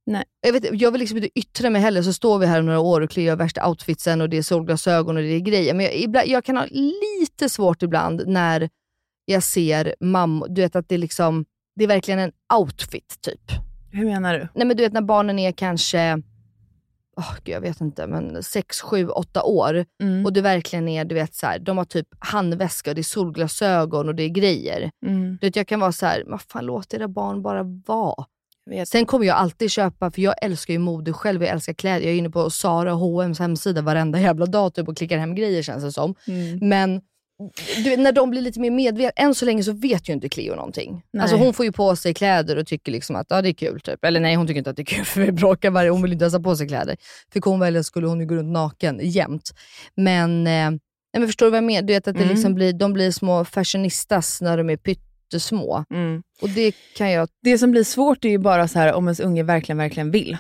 Nej. 0.07 0.25
Jag, 0.41 0.53
vet, 0.53 0.81
jag 0.81 0.91
vill 0.93 1.01
liksom 1.01 1.19
inte 1.19 1.39
yttra 1.39 1.71
mig 1.71 1.83
heller, 1.83 2.03
så 2.03 2.13
står 2.13 2.39
vi 2.39 2.47
här 2.47 2.61
om 2.61 2.67
några 2.67 2.81
år 2.81 3.01
och 3.01 3.15
har 3.15 3.37
värsta 3.37 3.69
outfitsen 3.69 4.21
och 4.21 4.29
det 4.29 4.37
är 4.37 4.43
solglasögon 4.43 5.17
och 5.17 5.23
det 5.23 5.29
är 5.29 5.41
grejer. 5.41 5.75
Men 5.75 5.85
jag, 5.87 5.95
ibland, 5.97 6.29
jag 6.29 6.45
kan 6.45 6.57
ha 6.57 6.67
lite 7.21 7.49
svårt 7.49 7.83
ibland 7.83 8.23
när 8.27 8.69
jag 9.25 9.43
ser 9.43 9.95
mamma, 10.01 10.47
du 10.47 10.61
vet 10.61 10.77
att 10.77 10.89
det 10.89 10.95
är 10.95 10.99
liksom, 10.99 11.45
det 11.77 11.85
är 11.85 11.89
verkligen 11.89 12.21
en 12.21 12.33
outfit 12.55 13.19
typ. 13.21 13.41
Hur 13.93 14.05
menar 14.05 14.35
du? 14.35 14.49
Nej 14.55 14.67
men 14.67 14.77
du 14.77 14.83
vet 14.83 14.93
när 14.93 15.03
barnen 15.03 15.39
är 15.39 15.53
kanske, 15.53 16.23
oh, 17.17 17.35
gud, 17.45 17.55
jag 17.55 17.61
vet 17.61 17.81
inte, 17.81 18.07
men 18.07 18.43
6, 18.43 18.81
7, 18.81 19.09
8 19.09 19.43
år 19.43 19.85
Mm. 20.03 20.25
och 20.25 20.33
det 20.33 20.41
verkligen 20.41 20.89
är, 20.89 21.05
du 21.05 21.15
vet 21.15 21.35
så 21.35 21.47
här, 21.47 21.59
de 21.59 21.79
har 21.79 21.85
typ 21.85 22.09
handväska 22.19 22.91
och 22.91 22.95
det 22.95 23.01
är 23.01 23.03
solglasögon 23.03 24.09
och 24.09 24.15
det 24.15 24.23
är 24.23 24.29
grejer. 24.29 24.91
Mm. 25.07 25.39
Du 25.41 25.47
vet, 25.47 25.57
jag 25.57 25.67
kan 25.69 25.81
vara 25.81 25.93
så 25.93 26.07
här, 26.07 26.25
vad 26.27 26.43
fan 26.43 26.65
låt 26.67 26.95
era 26.95 27.09
barn 27.09 27.43
bara 27.43 27.63
vara. 27.87 28.25
Sen 28.87 29.07
kommer 29.07 29.27
jag 29.27 29.37
alltid 29.37 29.71
köpa, 29.71 30.11
för 30.11 30.23
jag 30.23 30.35
älskar 30.43 30.75
ju 30.75 30.79
mode 30.79 31.13
själv, 31.13 31.43
jag 31.43 31.51
älskar 31.53 31.73
kläder. 31.73 32.01
Jag 32.01 32.15
är 32.15 32.19
inne 32.19 32.31
på 32.31 32.51
Zara 32.51 32.93
och 32.95 33.01
H&M's 33.01 33.39
hemsida 33.39 33.83
varenda 33.83 34.21
jävla 34.21 34.47
dag 34.47 34.75
typ, 34.75 34.89
och 34.89 34.97
klickar 34.97 35.19
hem 35.19 35.35
grejer 35.35 35.63
känns 35.63 35.85
det 35.85 35.93
som. 35.93 36.15
Mm. 36.27 36.59
Men 36.69 37.01
du 37.85 37.97
när 37.97 38.13
de 38.13 38.31
blir 38.31 38.41
lite 38.43 38.61
mer 38.61 38.71
medvetna, 38.71 39.23
än 39.25 39.35
så 39.35 39.45
länge 39.45 39.63
så 39.63 39.73
vet 39.73 40.09
ju 40.09 40.13
inte 40.13 40.29
Cleo 40.29 40.55
någonting. 40.55 41.03
Nej. 41.13 41.23
Alltså 41.23 41.37
hon 41.37 41.55
får 41.55 41.65
ju 41.67 41.73
på 41.73 41.97
sig 41.97 42.15
kläder 42.15 42.57
och 42.57 42.67
tycker 42.67 42.93
liksom 42.93 43.17
att 43.17 43.27
ja, 43.29 43.43
det 43.43 43.49
är 43.49 43.53
kul. 43.53 43.81
Typ. 43.81 44.05
Eller 44.05 44.21
nej, 44.21 44.35
hon 44.35 44.47
tycker 44.47 44.59
inte 44.59 44.71
att 44.71 44.77
det 44.77 44.83
är 44.83 44.97
kul 44.97 45.05
för 45.05 45.21
vi 45.21 45.33
bråkar 45.33 45.71
varje 45.71 45.91
Hon 45.91 46.03
vill 46.03 46.13
inte 46.13 46.23
ens 46.23 46.35
ha 46.35 46.41
på 46.43 46.57
sig 46.57 46.69
kläder. 46.69 46.97
Fick 47.33 47.45
hon 47.45 47.61
välja 47.61 47.83
skulle 47.83 48.07
hon 48.07 48.21
ju 48.21 48.27
gå 48.27 48.35
runt 48.35 48.53
naken 48.53 49.01
jämt. 49.03 49.51
Men, 49.95 50.47
eh, 50.47 50.71
nej, 50.71 50.81
men 51.19 51.27
förstår 51.27 51.47
du 51.47 51.51
vad 51.51 51.57
jag 51.57 51.65
menar? 51.65 51.83
Du 51.83 51.93
vet 51.93 52.09
att 52.09 52.15
det 52.15 52.23
Mm. 52.23 52.35
liksom 52.35 52.55
blir, 52.55 52.73
de 52.73 52.93
blir 52.93 53.11
små 53.11 53.45
fashionistas 53.45 54.41
när 54.41 54.57
de 54.59 54.71
är 54.71 54.77
pyttesmå. 55.27 55.85
Mm. 55.91 56.23
Och 56.43 56.49
det 56.49 56.75
kan 56.97 57.11
jag 57.11 57.29
Det 57.43 57.59
som 57.59 57.71
blir 57.71 57.85
svårt 57.85 58.25
är 58.25 58.29
ju 58.29 58.39
bara 58.39 58.69
så 58.69 58.79
här 58.79 58.93
om 58.93 59.07
ens 59.07 59.21
unge 59.21 59.43
verkligen, 59.43 59.79
verkligen 59.79 60.11
vill. 60.11 60.37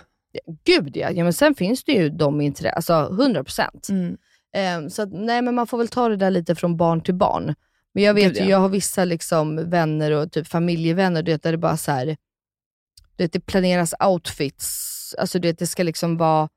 Gud 0.65 0.97
ja. 0.97 1.11
ja 1.11 1.25
men 1.25 1.33
sen 1.33 1.55
finns 1.55 1.85
det 1.85 1.93
ju 1.93 2.11
de 2.11 2.41
intresse, 2.41 2.71
alltså 2.71 2.93
100%. 2.93 3.91
Mm. 3.91 4.17
Ehm, 4.57 4.91
så 4.91 5.03
att, 5.03 5.13
nej 5.13 5.43
men 5.43 5.55
man 5.55 5.67
får 5.67 5.79
väl 5.79 5.89
ta 5.89 6.09
det 6.09 6.17
där 6.17 6.31
lite 6.31 6.55
från 6.55 6.77
barn 6.77 7.01
till 7.01 7.15
barn. 7.15 7.55
Men 7.95 8.05
jag 8.05 8.15
vet 8.15 8.25
Gud, 8.25 8.37
ju, 8.37 8.43
ja. 8.43 8.51
jag 8.51 8.59
har 8.59 8.69
vissa 8.69 9.05
liksom 9.05 9.71
vänner 9.71 10.11
och 10.11 10.33
typ 10.33 10.47
familjevänner, 10.47 11.23
du 11.23 11.33
vet, 11.33 11.43
där 11.43 11.53
det 11.53 11.59
bara 11.59 11.77
så 11.77 11.93
här, 11.93 12.07
du 13.17 13.25
vet, 13.25 13.33
det 13.33 13.41
planeras 13.41 13.95
outfits. 14.05 15.15
Alltså 15.19 15.39
du 15.39 15.49
vet, 15.49 15.59
det 15.59 15.67
ska 15.67 15.83
liksom 15.83 16.17
vara 16.17 16.49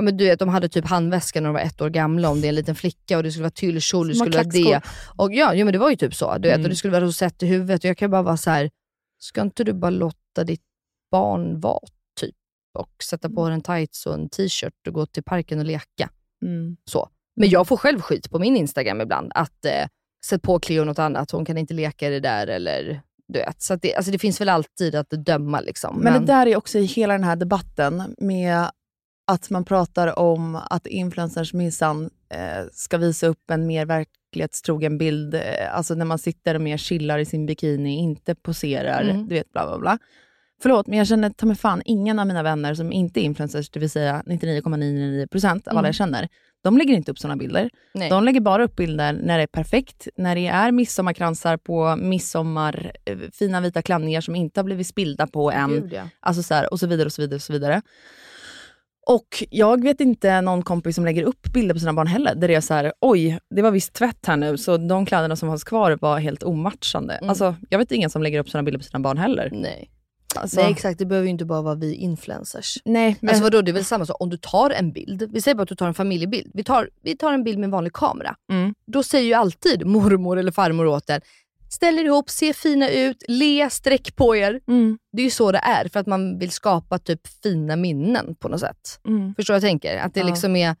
Ja, 0.00 0.04
men 0.04 0.16
du 0.16 0.24
vet, 0.24 0.38
de 0.38 0.48
hade 0.48 0.68
typ 0.68 0.86
handväska 0.86 1.40
när 1.40 1.48
de 1.48 1.52
var 1.54 1.60
ett 1.60 1.80
år 1.80 1.90
gamla 1.90 2.28
om 2.30 2.40
det 2.40 2.46
är 2.46 2.48
en 2.48 2.54
liten 2.54 2.74
flicka 2.74 3.16
och 3.16 3.22
det 3.22 3.30
skulle 3.30 3.42
vara 3.42 3.50
tyllkjol, 3.50 4.08
det 4.08 4.14
skulle 4.14 4.36
vara 4.36 4.44
det. 4.44 4.80
Och 5.16 5.34
ja, 5.34 5.54
ja 5.54 5.64
men 5.64 5.72
det 5.72 5.78
var 5.78 5.90
ju 5.90 5.96
typ 5.96 6.14
så. 6.14 6.38
Du 6.38 6.48
vet, 6.48 6.54
Mm. 6.54 6.64
och 6.64 6.68
det 6.70 6.76
skulle 6.76 6.92
vara 6.92 7.04
rosett 7.04 7.42
i 7.42 7.46
huvudet 7.46 7.84
och 7.84 7.84
jag 7.84 7.96
kan 7.96 8.10
bara 8.10 8.22
vara 8.22 8.36
så 8.36 8.50
här. 8.50 8.70
ska 9.18 9.40
inte 9.40 9.64
du 9.64 9.72
bara 9.72 9.90
låta 9.90 10.44
ditt 10.44 10.62
barn 11.10 11.60
vara 11.60 11.80
typ? 12.20 12.34
Och 12.78 13.02
sätta 13.02 13.30
på 13.30 13.42
en 13.42 13.60
tights 13.60 14.06
och 14.06 14.14
en 14.14 14.28
t-shirt 14.28 14.86
och 14.88 14.94
gå 14.94 15.06
till 15.06 15.22
parken 15.22 15.58
och 15.58 15.64
leka. 15.64 16.10
Mm. 16.42 16.76
Så. 16.84 17.08
Men 17.36 17.48
jag 17.48 17.68
får 17.68 17.76
själv 17.76 18.00
skit 18.00 18.30
på 18.30 18.38
min 18.38 18.56
Instagram 18.56 19.00
ibland. 19.00 19.32
Att 19.34 19.64
eh, 19.64 19.86
sätt 20.26 20.42
på 20.42 20.58
Cleo 20.58 20.84
något 20.84 20.98
annat, 20.98 21.30
hon 21.30 21.44
kan 21.44 21.58
inte 21.58 21.74
leka 21.74 22.06
i 22.08 22.10
det 22.10 22.20
där. 22.20 22.46
Eller, 22.46 23.02
du 23.28 23.38
vet. 23.38 23.62
Så 23.62 23.76
det, 23.76 23.94
alltså 23.94 24.12
det 24.12 24.18
finns 24.18 24.40
väl 24.40 24.48
alltid 24.48 24.94
att 24.94 25.10
döma. 25.10 25.60
Liksom. 25.60 25.98
Men, 26.00 26.12
det 26.20 26.32
där 26.32 26.46
är 26.46 26.56
också 26.56 26.78
i 26.78 26.84
hela 26.84 27.12
den 27.12 27.24
här 27.24 27.36
debatten 27.36 28.14
med 28.18 28.70
att 29.30 29.50
man 29.50 29.64
pratar 29.64 30.18
om 30.18 30.56
att 30.70 30.86
influencers 30.86 31.52
minsann 31.54 32.10
eh, 32.34 32.64
ska 32.72 32.98
visa 32.98 33.26
upp 33.26 33.50
en 33.50 33.66
mer 33.66 33.86
verklighetstrogen 33.86 34.98
bild. 34.98 35.34
Eh, 35.34 35.40
alltså 35.76 35.94
när 35.94 36.04
man 36.04 36.18
sitter 36.18 36.54
och 36.54 36.60
mer 36.60 36.76
chillar 36.76 37.18
i 37.18 37.24
sin 37.24 37.46
bikini, 37.46 37.98
inte 37.98 38.34
poserar, 38.34 39.02
Mm. 39.02 39.28
du 39.28 39.34
vet 39.34 39.52
bla 39.52 39.66
bla 39.66 39.78
bla. 39.78 39.98
Förlåt, 40.62 40.86
men 40.86 40.98
jag 40.98 41.06
känner 41.06 41.30
ta 41.30 41.46
mig 41.46 41.56
fan 41.56 41.82
ingen 41.84 42.18
av 42.18 42.26
mina 42.26 42.42
vänner 42.42 42.74
som 42.74 42.92
inte 42.92 43.20
är 43.20 43.22
influencers, 43.22 43.70
det 43.70 43.80
vill 43.80 43.90
säga 43.90 44.22
99,99% 44.26 45.68
av 45.68 45.70
alla 45.70 45.78
Mm. 45.78 45.88
jag 45.88 45.94
känner, 45.94 46.28
de 46.62 46.78
lägger 46.78 46.94
inte 46.94 47.10
upp 47.10 47.18
sådana 47.18 47.36
bilder. 47.36 47.70
Nej. 47.94 48.10
De 48.10 48.24
lägger 48.24 48.40
bara 48.40 48.64
upp 48.64 48.76
bilder 48.76 49.12
när 49.12 49.36
det 49.36 49.42
är 49.42 49.46
perfekt, 49.46 50.08
när 50.16 50.34
det 50.34 50.46
är 50.46 50.72
midsommarkransar 50.72 51.56
på 51.56 51.96
midsommar, 51.96 52.92
eh, 53.04 53.18
fina 53.32 53.60
vita 53.60 53.82
klänningar 53.82 54.20
som 54.20 54.34
inte 54.36 54.60
har 54.60 54.64
blivit 54.64 54.86
spillda 54.86 55.26
på 55.26 55.50
än. 55.50 55.70
Gud, 55.70 55.92
ja. 55.92 56.08
Alltså 56.20 56.42
så 56.42 56.54
här, 56.54 56.72
och 56.72 56.80
så 56.80 56.86
vidare 56.86 57.06
och 57.06 57.12
så 57.12 57.22
vidare 57.22 57.36
och 57.36 57.42
så 57.42 57.52
vidare. 57.52 57.82
Och 59.06 59.44
jag 59.50 59.82
vet 59.82 60.00
inte 60.00 60.40
någon 60.40 60.62
kompis 60.62 60.94
som 60.94 61.04
lägger 61.04 61.22
upp 61.22 61.52
bilder 61.52 61.74
på 61.74 61.80
sina 61.80 61.92
barn 61.92 62.06
heller, 62.06 62.34
där 62.34 62.48
det 62.48 62.54
är 62.54 62.60
så 62.60 62.74
här, 62.74 62.92
oj, 63.00 63.38
det 63.54 63.62
var 63.62 63.70
visst 63.70 63.92
tvätt 63.92 64.26
här 64.26 64.36
nu, 64.36 64.58
så 64.58 64.76
de 64.76 65.06
kläderna 65.06 65.36
som 65.36 65.48
fanns 65.48 65.64
kvar 65.64 65.98
var 66.00 66.18
helt 66.18 66.42
omatchande. 66.42 67.14
Mm. 67.14 67.28
Alltså, 67.30 67.54
jag 67.68 67.78
vet 67.78 67.92
ingen 67.92 68.10
som 68.10 68.22
lägger 68.22 68.38
upp 68.38 68.50
sådana 68.50 68.64
bilder 68.64 68.78
på 68.78 68.84
sina 68.84 69.00
barn 69.00 69.18
heller. 69.18 69.50
Nej. 69.52 69.90
Alltså, 70.34 70.60
Nej 70.60 70.70
exakt, 70.70 70.98
det 70.98 71.06
behöver 71.06 71.26
ju 71.26 71.30
inte 71.30 71.44
bara 71.44 71.62
vara 71.62 71.74
vi 71.74 71.94
influencers. 71.94 72.78
nej, 72.84 73.16
men, 73.20 73.28
Alltså 73.28 73.44
vadå, 73.44 73.62
det 73.62 73.70
är 73.70 73.72
väl 73.72 73.84
samma 73.84 74.06
sak. 74.06 74.16
Om 74.20 74.30
du 74.30 74.36
tar 74.36 74.70
en 74.70 74.92
bild, 74.92 75.30
vi 75.32 75.40
säger 75.40 75.54
bara 75.54 75.62
att 75.62 75.68
du 75.68 75.74
tar 75.74 75.86
en 75.88 75.94
familjebild. 75.94 76.50
Vi 76.54 76.64
tar, 76.64 76.90
vi 77.02 77.16
tar 77.16 77.32
en 77.32 77.44
bild 77.44 77.58
med 77.58 77.64
en 77.64 77.70
vanlig 77.70 77.92
kamera. 77.92 78.36
Mm. 78.52 78.74
Då 78.86 79.02
säger 79.02 79.24
ju 79.24 79.34
alltid 79.34 79.86
mormor 79.86 80.38
eller 80.38 80.52
farmor 80.52 80.86
åt 80.86 81.06
den, 81.06 81.20
ställ 81.72 81.98
er 81.98 82.04
ihop, 82.04 82.30
se 82.30 82.52
fina 82.52 82.88
ut, 82.90 83.24
le, 83.28 83.70
sträck 83.70 84.16
på 84.16 84.36
er. 84.36 84.60
mm, 84.68 84.98
Det 85.12 85.22
är 85.22 85.24
ju 85.24 85.30
så 85.30 85.52
det 85.52 85.58
är, 85.58 85.88
för 85.88 86.00
att 86.00 86.06
man 86.06 86.38
vill 86.38 86.50
skapa 86.50 86.98
typ 86.98 87.26
fina 87.42 87.76
minnen 87.76 88.34
på 88.34 88.48
något 88.48 88.60
sätt. 88.60 89.00
mm, 89.06 89.34
Förstår 89.34 89.54
jag 89.54 89.62
tänker? 89.62 89.96
Att 89.98 90.14
det 90.14 90.20
Ja. 90.20 90.26
liksom 90.26 90.56
är, 90.56 90.76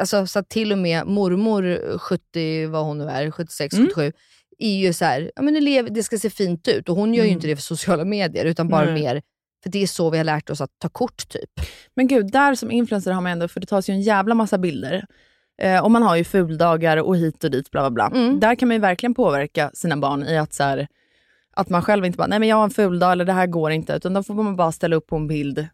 alltså, 0.00 0.26
så 0.26 0.42
till 0.42 0.72
och 0.72 0.78
med 0.78 1.06
mormor 1.06 1.98
70, 1.98 2.66
vad 2.66 2.84
hon 2.84 2.98
nu 2.98 3.04
är, 3.08 3.30
76, 3.30 3.74
Mm. 3.74 3.86
77, 3.94 4.12
är 4.58 4.76
ju 4.78 4.92
så 4.92 5.04
här, 5.04 5.30
ja 5.36 5.42
men 5.42 5.56
elev, 5.56 5.92
det 5.92 6.02
ska 6.02 6.18
se 6.18 6.30
fint 6.30 6.68
ut. 6.68 6.88
Och 6.88 6.96
hon 6.96 7.14
gör 7.14 7.24
ju 7.24 7.28
Mm. 7.28 7.36
inte 7.36 7.46
det 7.46 7.56
för 7.56 7.62
sociala 7.62 8.04
medier, 8.04 8.44
utan 8.44 8.68
bara 8.68 8.94
mer, 8.94 9.22
för 9.62 9.70
det 9.70 9.82
är 9.82 9.86
så 9.86 10.10
vi 10.10 10.16
har 10.18 10.24
lärt 10.24 10.50
oss 10.50 10.60
att 10.60 10.70
ta 10.78 10.88
kort 10.88 11.28
typ. 11.28 11.50
men 11.96 12.06
gud, 12.08 12.32
där 12.32 12.54
som 12.54 12.70
influencer 12.70 13.12
har 13.12 13.20
man 13.20 13.32
ändå, 13.32 13.48
för 13.48 13.60
det 13.60 13.66
tas 13.66 13.88
ju 13.88 13.92
en 13.94 14.02
jävla 14.02 14.34
massa 14.34 14.58
bilder. 14.58 15.04
Eh, 15.58 15.84
och 15.84 15.90
man 15.90 16.02
har 16.02 16.16
ju 16.16 16.24
fuldagar 16.24 16.96
och 16.96 17.16
hit 17.16 17.44
och 17.44 17.50
dit, 17.50 17.70
bla 17.70 17.90
bla 17.90 17.90
bla. 17.90 18.20
Mm. 18.20 18.40
Där 18.40 18.54
kan 18.54 18.68
man 18.68 18.74
ju 18.74 18.80
verkligen 18.80 19.14
påverka 19.14 19.70
sina 19.74 19.96
barn 19.96 20.22
i 20.22 20.38
att 20.38 20.52
så 20.52 20.62
här, 20.62 20.88
att 21.56 21.68
man 21.68 21.82
själv 21.82 22.04
inte 22.04 22.18
bara, 22.18 22.26
nej 22.26 22.38
men 22.38 22.48
jag 22.48 22.56
har 22.56 22.64
en 22.64 22.70
fuldag 22.70 23.12
eller 23.12 23.24
det 23.24 23.32
här 23.32 23.46
går 23.46 23.70
inte, 23.70 23.92
utan 23.92 24.14
då 24.14 24.22
får 24.22 24.34
man 24.34 24.56
bara 24.56 24.72
ställa 24.72 24.96
upp 24.96 25.06
på 25.06 25.16
en 25.16 25.28
bild. 25.28 25.66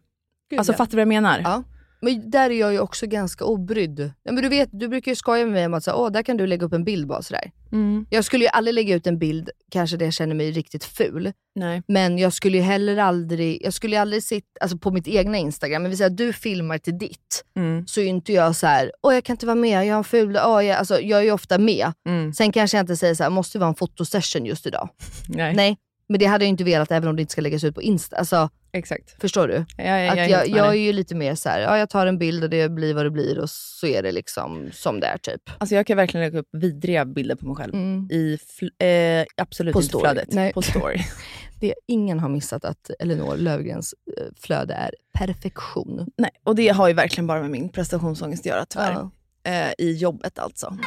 alltså 0.57 0.73
ja. 0.73 0.77
fattar 0.77 0.91
du 0.91 0.95
vad 0.95 1.01
jag 1.01 1.07
menar? 1.07 1.39
Ja. 1.43 1.63
Men 2.01 2.29
där 2.29 2.49
är 2.49 2.59
jag 2.59 2.73
ju 2.73 2.79
också 2.79 3.07
ganska 3.07 3.45
obrydd. 3.45 4.11
Ja, 4.23 4.31
men 4.31 4.43
du, 4.43 4.49
vet, 4.49 4.69
du 4.71 4.87
brukar 4.87 5.11
ju 5.11 5.15
skoja 5.15 5.43
med 5.45 5.53
mig 5.53 5.65
om 5.65 5.73
att 5.73 5.83
så, 5.83 5.93
Åh, 5.93 6.11
där 6.11 6.23
kan 6.23 6.37
du 6.37 6.47
lägga 6.47 6.65
upp 6.65 6.73
en 6.73 6.83
bild 6.83 7.07
bara 7.07 7.21
sådär. 7.21 7.51
Mm. 7.71 8.05
Jag 8.09 8.25
skulle 8.25 8.43
ju 8.43 8.49
aldrig 8.49 8.73
lägga 8.73 8.95
ut 8.95 9.07
en 9.07 9.19
bild, 9.19 9.49
kanske 9.71 9.97
där 9.97 10.05
jag 10.05 10.13
känner 10.13 10.35
mig 10.35 10.51
riktigt 10.51 10.83
ful. 10.83 11.31
Nej. 11.55 11.81
Men 11.87 12.17
jag 12.17 12.33
skulle 12.33 12.57
ju 12.57 12.63
heller 12.63 12.97
aldrig, 12.97 13.61
jag 13.65 13.73
skulle 13.73 13.95
ju 13.95 14.01
aldrig 14.01 14.23
sitta, 14.23 14.47
alltså 14.61 14.77
på 14.77 14.91
mitt 14.91 15.07
egna 15.07 15.37
Instagram, 15.37 15.81
men 15.81 15.91
vi 15.91 15.97
säger 15.97 16.09
att 16.09 16.17
du 16.17 16.33
filmar 16.33 16.77
till 16.77 16.97
ditt. 16.97 17.45
Mm. 17.55 17.87
Så 17.87 17.99
är 17.99 18.03
ju 18.03 18.09
inte 18.09 18.33
jag 18.33 18.55
så 18.55 18.67
här, 18.67 18.91
åh 19.01 19.13
jag 19.13 19.23
kan 19.23 19.33
inte 19.33 19.45
vara 19.45 19.55
med, 19.55 19.85
jag 19.85 19.93
har 19.93 19.97
en 19.97 20.03
ful 20.03 20.39
åh, 20.45 20.65
jag, 20.65 20.77
alltså, 20.77 21.01
jag 21.01 21.19
är 21.19 21.23
ju 21.23 21.31
ofta 21.31 21.57
med. 21.57 21.91
Mm. 22.07 22.33
Sen 22.33 22.51
kanske 22.51 22.77
jag 22.77 22.83
inte 22.83 22.97
säger 22.97 23.15
så 23.15 23.23
här, 23.23 23.29
måste 23.29 23.57
vi 23.57 23.63
ha 23.63 23.69
en 23.69 23.75
fotosession 23.75 24.45
just 24.45 24.65
idag? 24.65 24.89
Nej. 25.27 25.55
Nej. 25.55 25.77
Men 26.09 26.19
det 26.19 26.25
hade 26.25 26.45
jag 26.45 26.49
inte 26.49 26.63
velat 26.63 26.91
även 26.91 27.09
om 27.09 27.15
det 27.15 27.21
inte 27.21 27.31
ska 27.31 27.41
läggas 27.41 27.63
ut 27.63 27.75
på 27.75 27.81
Insta. 27.81 28.15
Alltså, 28.17 28.49
Exakt. 28.71 29.21
förstår 29.21 29.47
du? 29.47 29.65
Jag, 29.77 29.85
jag, 30.05 30.09
att 30.09 30.29
jag, 30.29 30.47
är 30.47 30.57
jag, 30.57 30.67
är 30.67 30.73
ju 30.73 30.93
lite 30.93 31.15
mer 31.15 31.35
så 31.35 31.49
här, 31.49 31.59
ja 31.59 31.77
jag 31.77 31.89
tar 31.89 32.05
en 32.07 32.17
bild 32.17 32.43
och 32.43 32.49
det 32.49 32.69
blir 32.71 32.93
vad 32.93 33.05
det 33.05 33.09
blir 33.11 33.39
och 33.39 33.49
så 33.49 33.87
är 33.87 34.03
det 34.03 34.11
liksom 34.11 34.69
som 34.73 34.99
det 34.99 35.07
är 35.07 35.17
typ. 35.17 35.41
Alltså 35.57 35.75
jag 35.75 35.87
kan 35.87 35.97
verkligen 35.97 36.25
lägga 36.25 36.39
upp 36.39 36.49
vidriga 36.51 37.05
bilder 37.05 37.35
på 37.35 37.45
mig 37.47 37.55
själv. 37.55 37.75
I 38.11 38.37
fl- 38.59 39.19
eh, 39.21 39.25
absolut 39.37 39.73
På 39.73 39.79
inte 39.79 39.89
story. 39.89 40.03
flödet. 40.03 40.33
Nej. 40.33 40.53
På 40.53 40.61
story. 40.61 40.99
Det, 41.59 41.73
ingen 41.87 42.19
har 42.19 42.29
missat 42.29 42.65
att 42.65 42.89
Elinor 42.99 43.37
Lövgrens 43.37 43.93
eh, 44.17 44.23
flöde 44.37 44.73
är 44.73 44.91
perfektion. 45.13 46.07
Nej, 46.17 46.31
och 46.43 46.55
det 46.55 46.67
har 46.69 46.87
ju 46.87 46.93
verkligen 46.93 47.27
bara 47.27 47.41
med 47.41 47.49
min 47.51 47.69
prestationsångest 47.69 48.41
att 48.41 48.45
göra 48.45 48.65
tyvärr. 48.65 48.91
Ja. 48.93 49.11
Eh, 49.51 49.71
I 49.77 49.91
jobbet 49.97 50.39
alltså. 50.39 50.77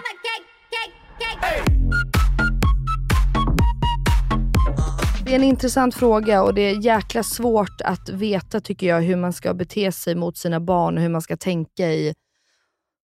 Det 5.33 5.37
är 5.37 5.41
en 5.41 5.49
intressant 5.49 5.95
fråga 5.95 6.43
och 6.43 6.55
det 6.55 6.61
är 6.61 6.85
jäkla 6.85 7.23
svårt 7.23 7.81
att 7.85 8.09
veta 8.09 8.61
tycker 8.61 8.87
jag 8.87 9.01
hur 9.01 9.17
man 9.17 9.33
ska 9.33 9.55
bete 9.55 9.93
sig 9.93 10.15
mot 10.15 10.37
sina 10.37 10.61
barn 10.61 10.97
och 10.97 11.03
hur 11.03 11.09
man 11.09 11.23
ska 11.23 11.37
tänka 11.37 11.93
i 11.93 12.15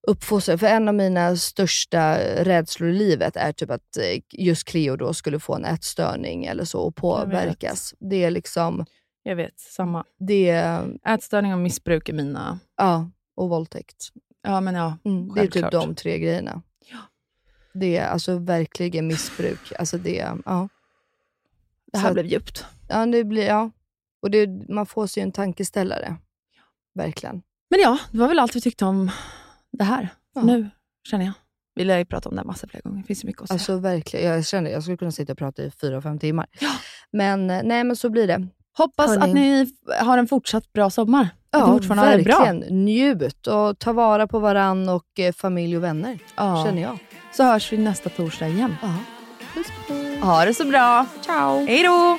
uppfostran. 0.09 0.59
För 0.59 0.67
en 0.67 0.89
av 0.89 0.95
mina 0.95 1.37
största 1.37 2.19
rädslor 2.45 2.91
i 2.91 2.93
livet 2.93 3.37
är 3.37 3.53
typ 3.53 3.71
att 3.71 3.97
eh, 3.97 4.21
just 4.33 4.69
Cleo 4.69 4.97
då 4.97 5.15
skulle 5.15 5.39
få 5.39 5.55
en 5.55 5.65
ätstörning 5.65 6.45
eller 6.45 6.65
så 6.65 6.81
och 6.81 6.97
påverkas. 6.97 7.95
Det 7.99 8.25
är 8.25 8.31
liksom, 8.31 8.87
Jag 9.23 9.37
vet, 9.37 9.61
samma. 9.61 10.05
det 10.19 10.49
är, 10.49 10.99
Ätstörning 11.07 11.53
och 11.53 11.59
missbruk 11.59 12.09
är 12.09 12.13
mina... 12.13 12.59
ja, 12.77 13.11
och 13.37 13.49
våldtäkt. 13.49 14.09
Ja, 14.43 14.61
men 14.61 14.75
ja. 14.75 14.99
Mm, 15.05 15.35
det 15.35 15.41
är 15.41 15.47
typ 15.47 15.71
de 15.71 15.95
tre 15.95 16.19
grejerna. 16.19 16.63
Ja. 16.91 16.99
Det 17.75 17.97
är 17.97 18.09
alltså 18.09 18.39
verkligen 18.39 19.07
missbruk. 19.07 19.73
Alltså 19.79 19.99
det, 19.99 20.33
ja. 20.45 20.69
Det 21.93 21.99
Så 21.99 22.03
här 22.03 22.09
att- 22.09 22.15
blev 22.15 22.27
djupt. 22.27 22.65
Ja, 22.89 23.07
det 23.07 23.25
blir, 23.25 23.47
ja. 23.47 23.71
Och 24.23 24.31
det, 24.31 24.47
man 24.69 24.87
får 24.87 25.07
sig 25.07 25.23
en 25.23 25.33
tankeställare. 25.33 26.17
Verkligen. 26.95 27.43
Men 27.71 27.81
ja, 27.81 27.99
det 28.13 28.19
var 28.19 28.29
väl 28.29 28.39
allt 28.39 28.57
vi 28.57 28.61
tyckte 28.61 28.85
om 28.85 29.11
det 29.73 29.85
här. 29.85 30.09
Ja. 30.35 30.43
Nu 30.43 30.71
känner 31.11 31.25
jag. 31.25 31.33
Vi 31.75 31.85
lär 31.85 31.99
ju 31.99 32.05
prata 32.05 32.29
om 32.29 32.35
det 32.35 32.41
här 32.41 32.47
massor 32.47 32.69
fler 32.69 32.81
gånger. 32.81 32.99
Det 32.99 33.05
finns 33.07 33.25
ju 33.25 33.27
mycket 33.27 33.43
att 33.43 33.49
säga. 33.49 33.55
Alltså 33.55 33.77
verkligen. 33.79 34.27
Jag 34.33 34.47
känner 34.47 34.71
jag 34.71 34.83
skulle 34.83 34.97
kunna 34.97 35.11
sitta 35.13 35.33
och 35.33 35.39
prata 35.39 35.63
i 35.63 35.71
fyra, 35.71 36.03
fem 36.03 36.19
timmar. 36.19 36.47
Men 37.13 37.51
eh, 37.51 37.61
nej, 37.65 37.85
men 37.85 37.97
så 37.97 38.11
blir 38.11 38.27
det. 38.27 38.49
Hoppas 38.79 39.09
Hörni. 39.11 39.23
att 39.25 39.35
ni 39.35 39.67
har 40.05 40.19
en 40.19 40.27
fortsatt 40.27 40.73
bra 40.73 40.91
sommar. 40.91 41.23
att 41.23 41.29
Ja, 41.51 41.67
ni 41.67 41.73
fortfarande 41.79 42.17
det 42.17 42.23
bra. 42.23 42.39
verkligen. 42.45 42.85
Njut 42.85 43.47
och 43.47 43.79
ta 43.79 43.93
vara 43.93 44.27
på 44.27 44.39
varann 44.39 44.89
och 44.89 45.19
eh, 45.19 45.33
familj 45.33 45.77
och 45.77 45.83
vänner. 45.85 46.19
Ja. 46.37 46.65
Känner 46.67 46.83
jag. 46.83 46.99
Så 47.33 47.43
hörs 47.45 47.73
vi 47.73 47.79
nästa 47.79 48.11
torsdag 48.11 48.49
igen. 48.49 48.75
Ja. 48.83 48.95
Puss, 49.55 49.67
puss. 49.89 50.08
Ha 50.21 50.45
det 50.45 50.55
så 50.55 50.65
bra. 50.65 51.07
Ciao. 51.25 51.67
Hej 51.67 51.83
då! 51.83 52.19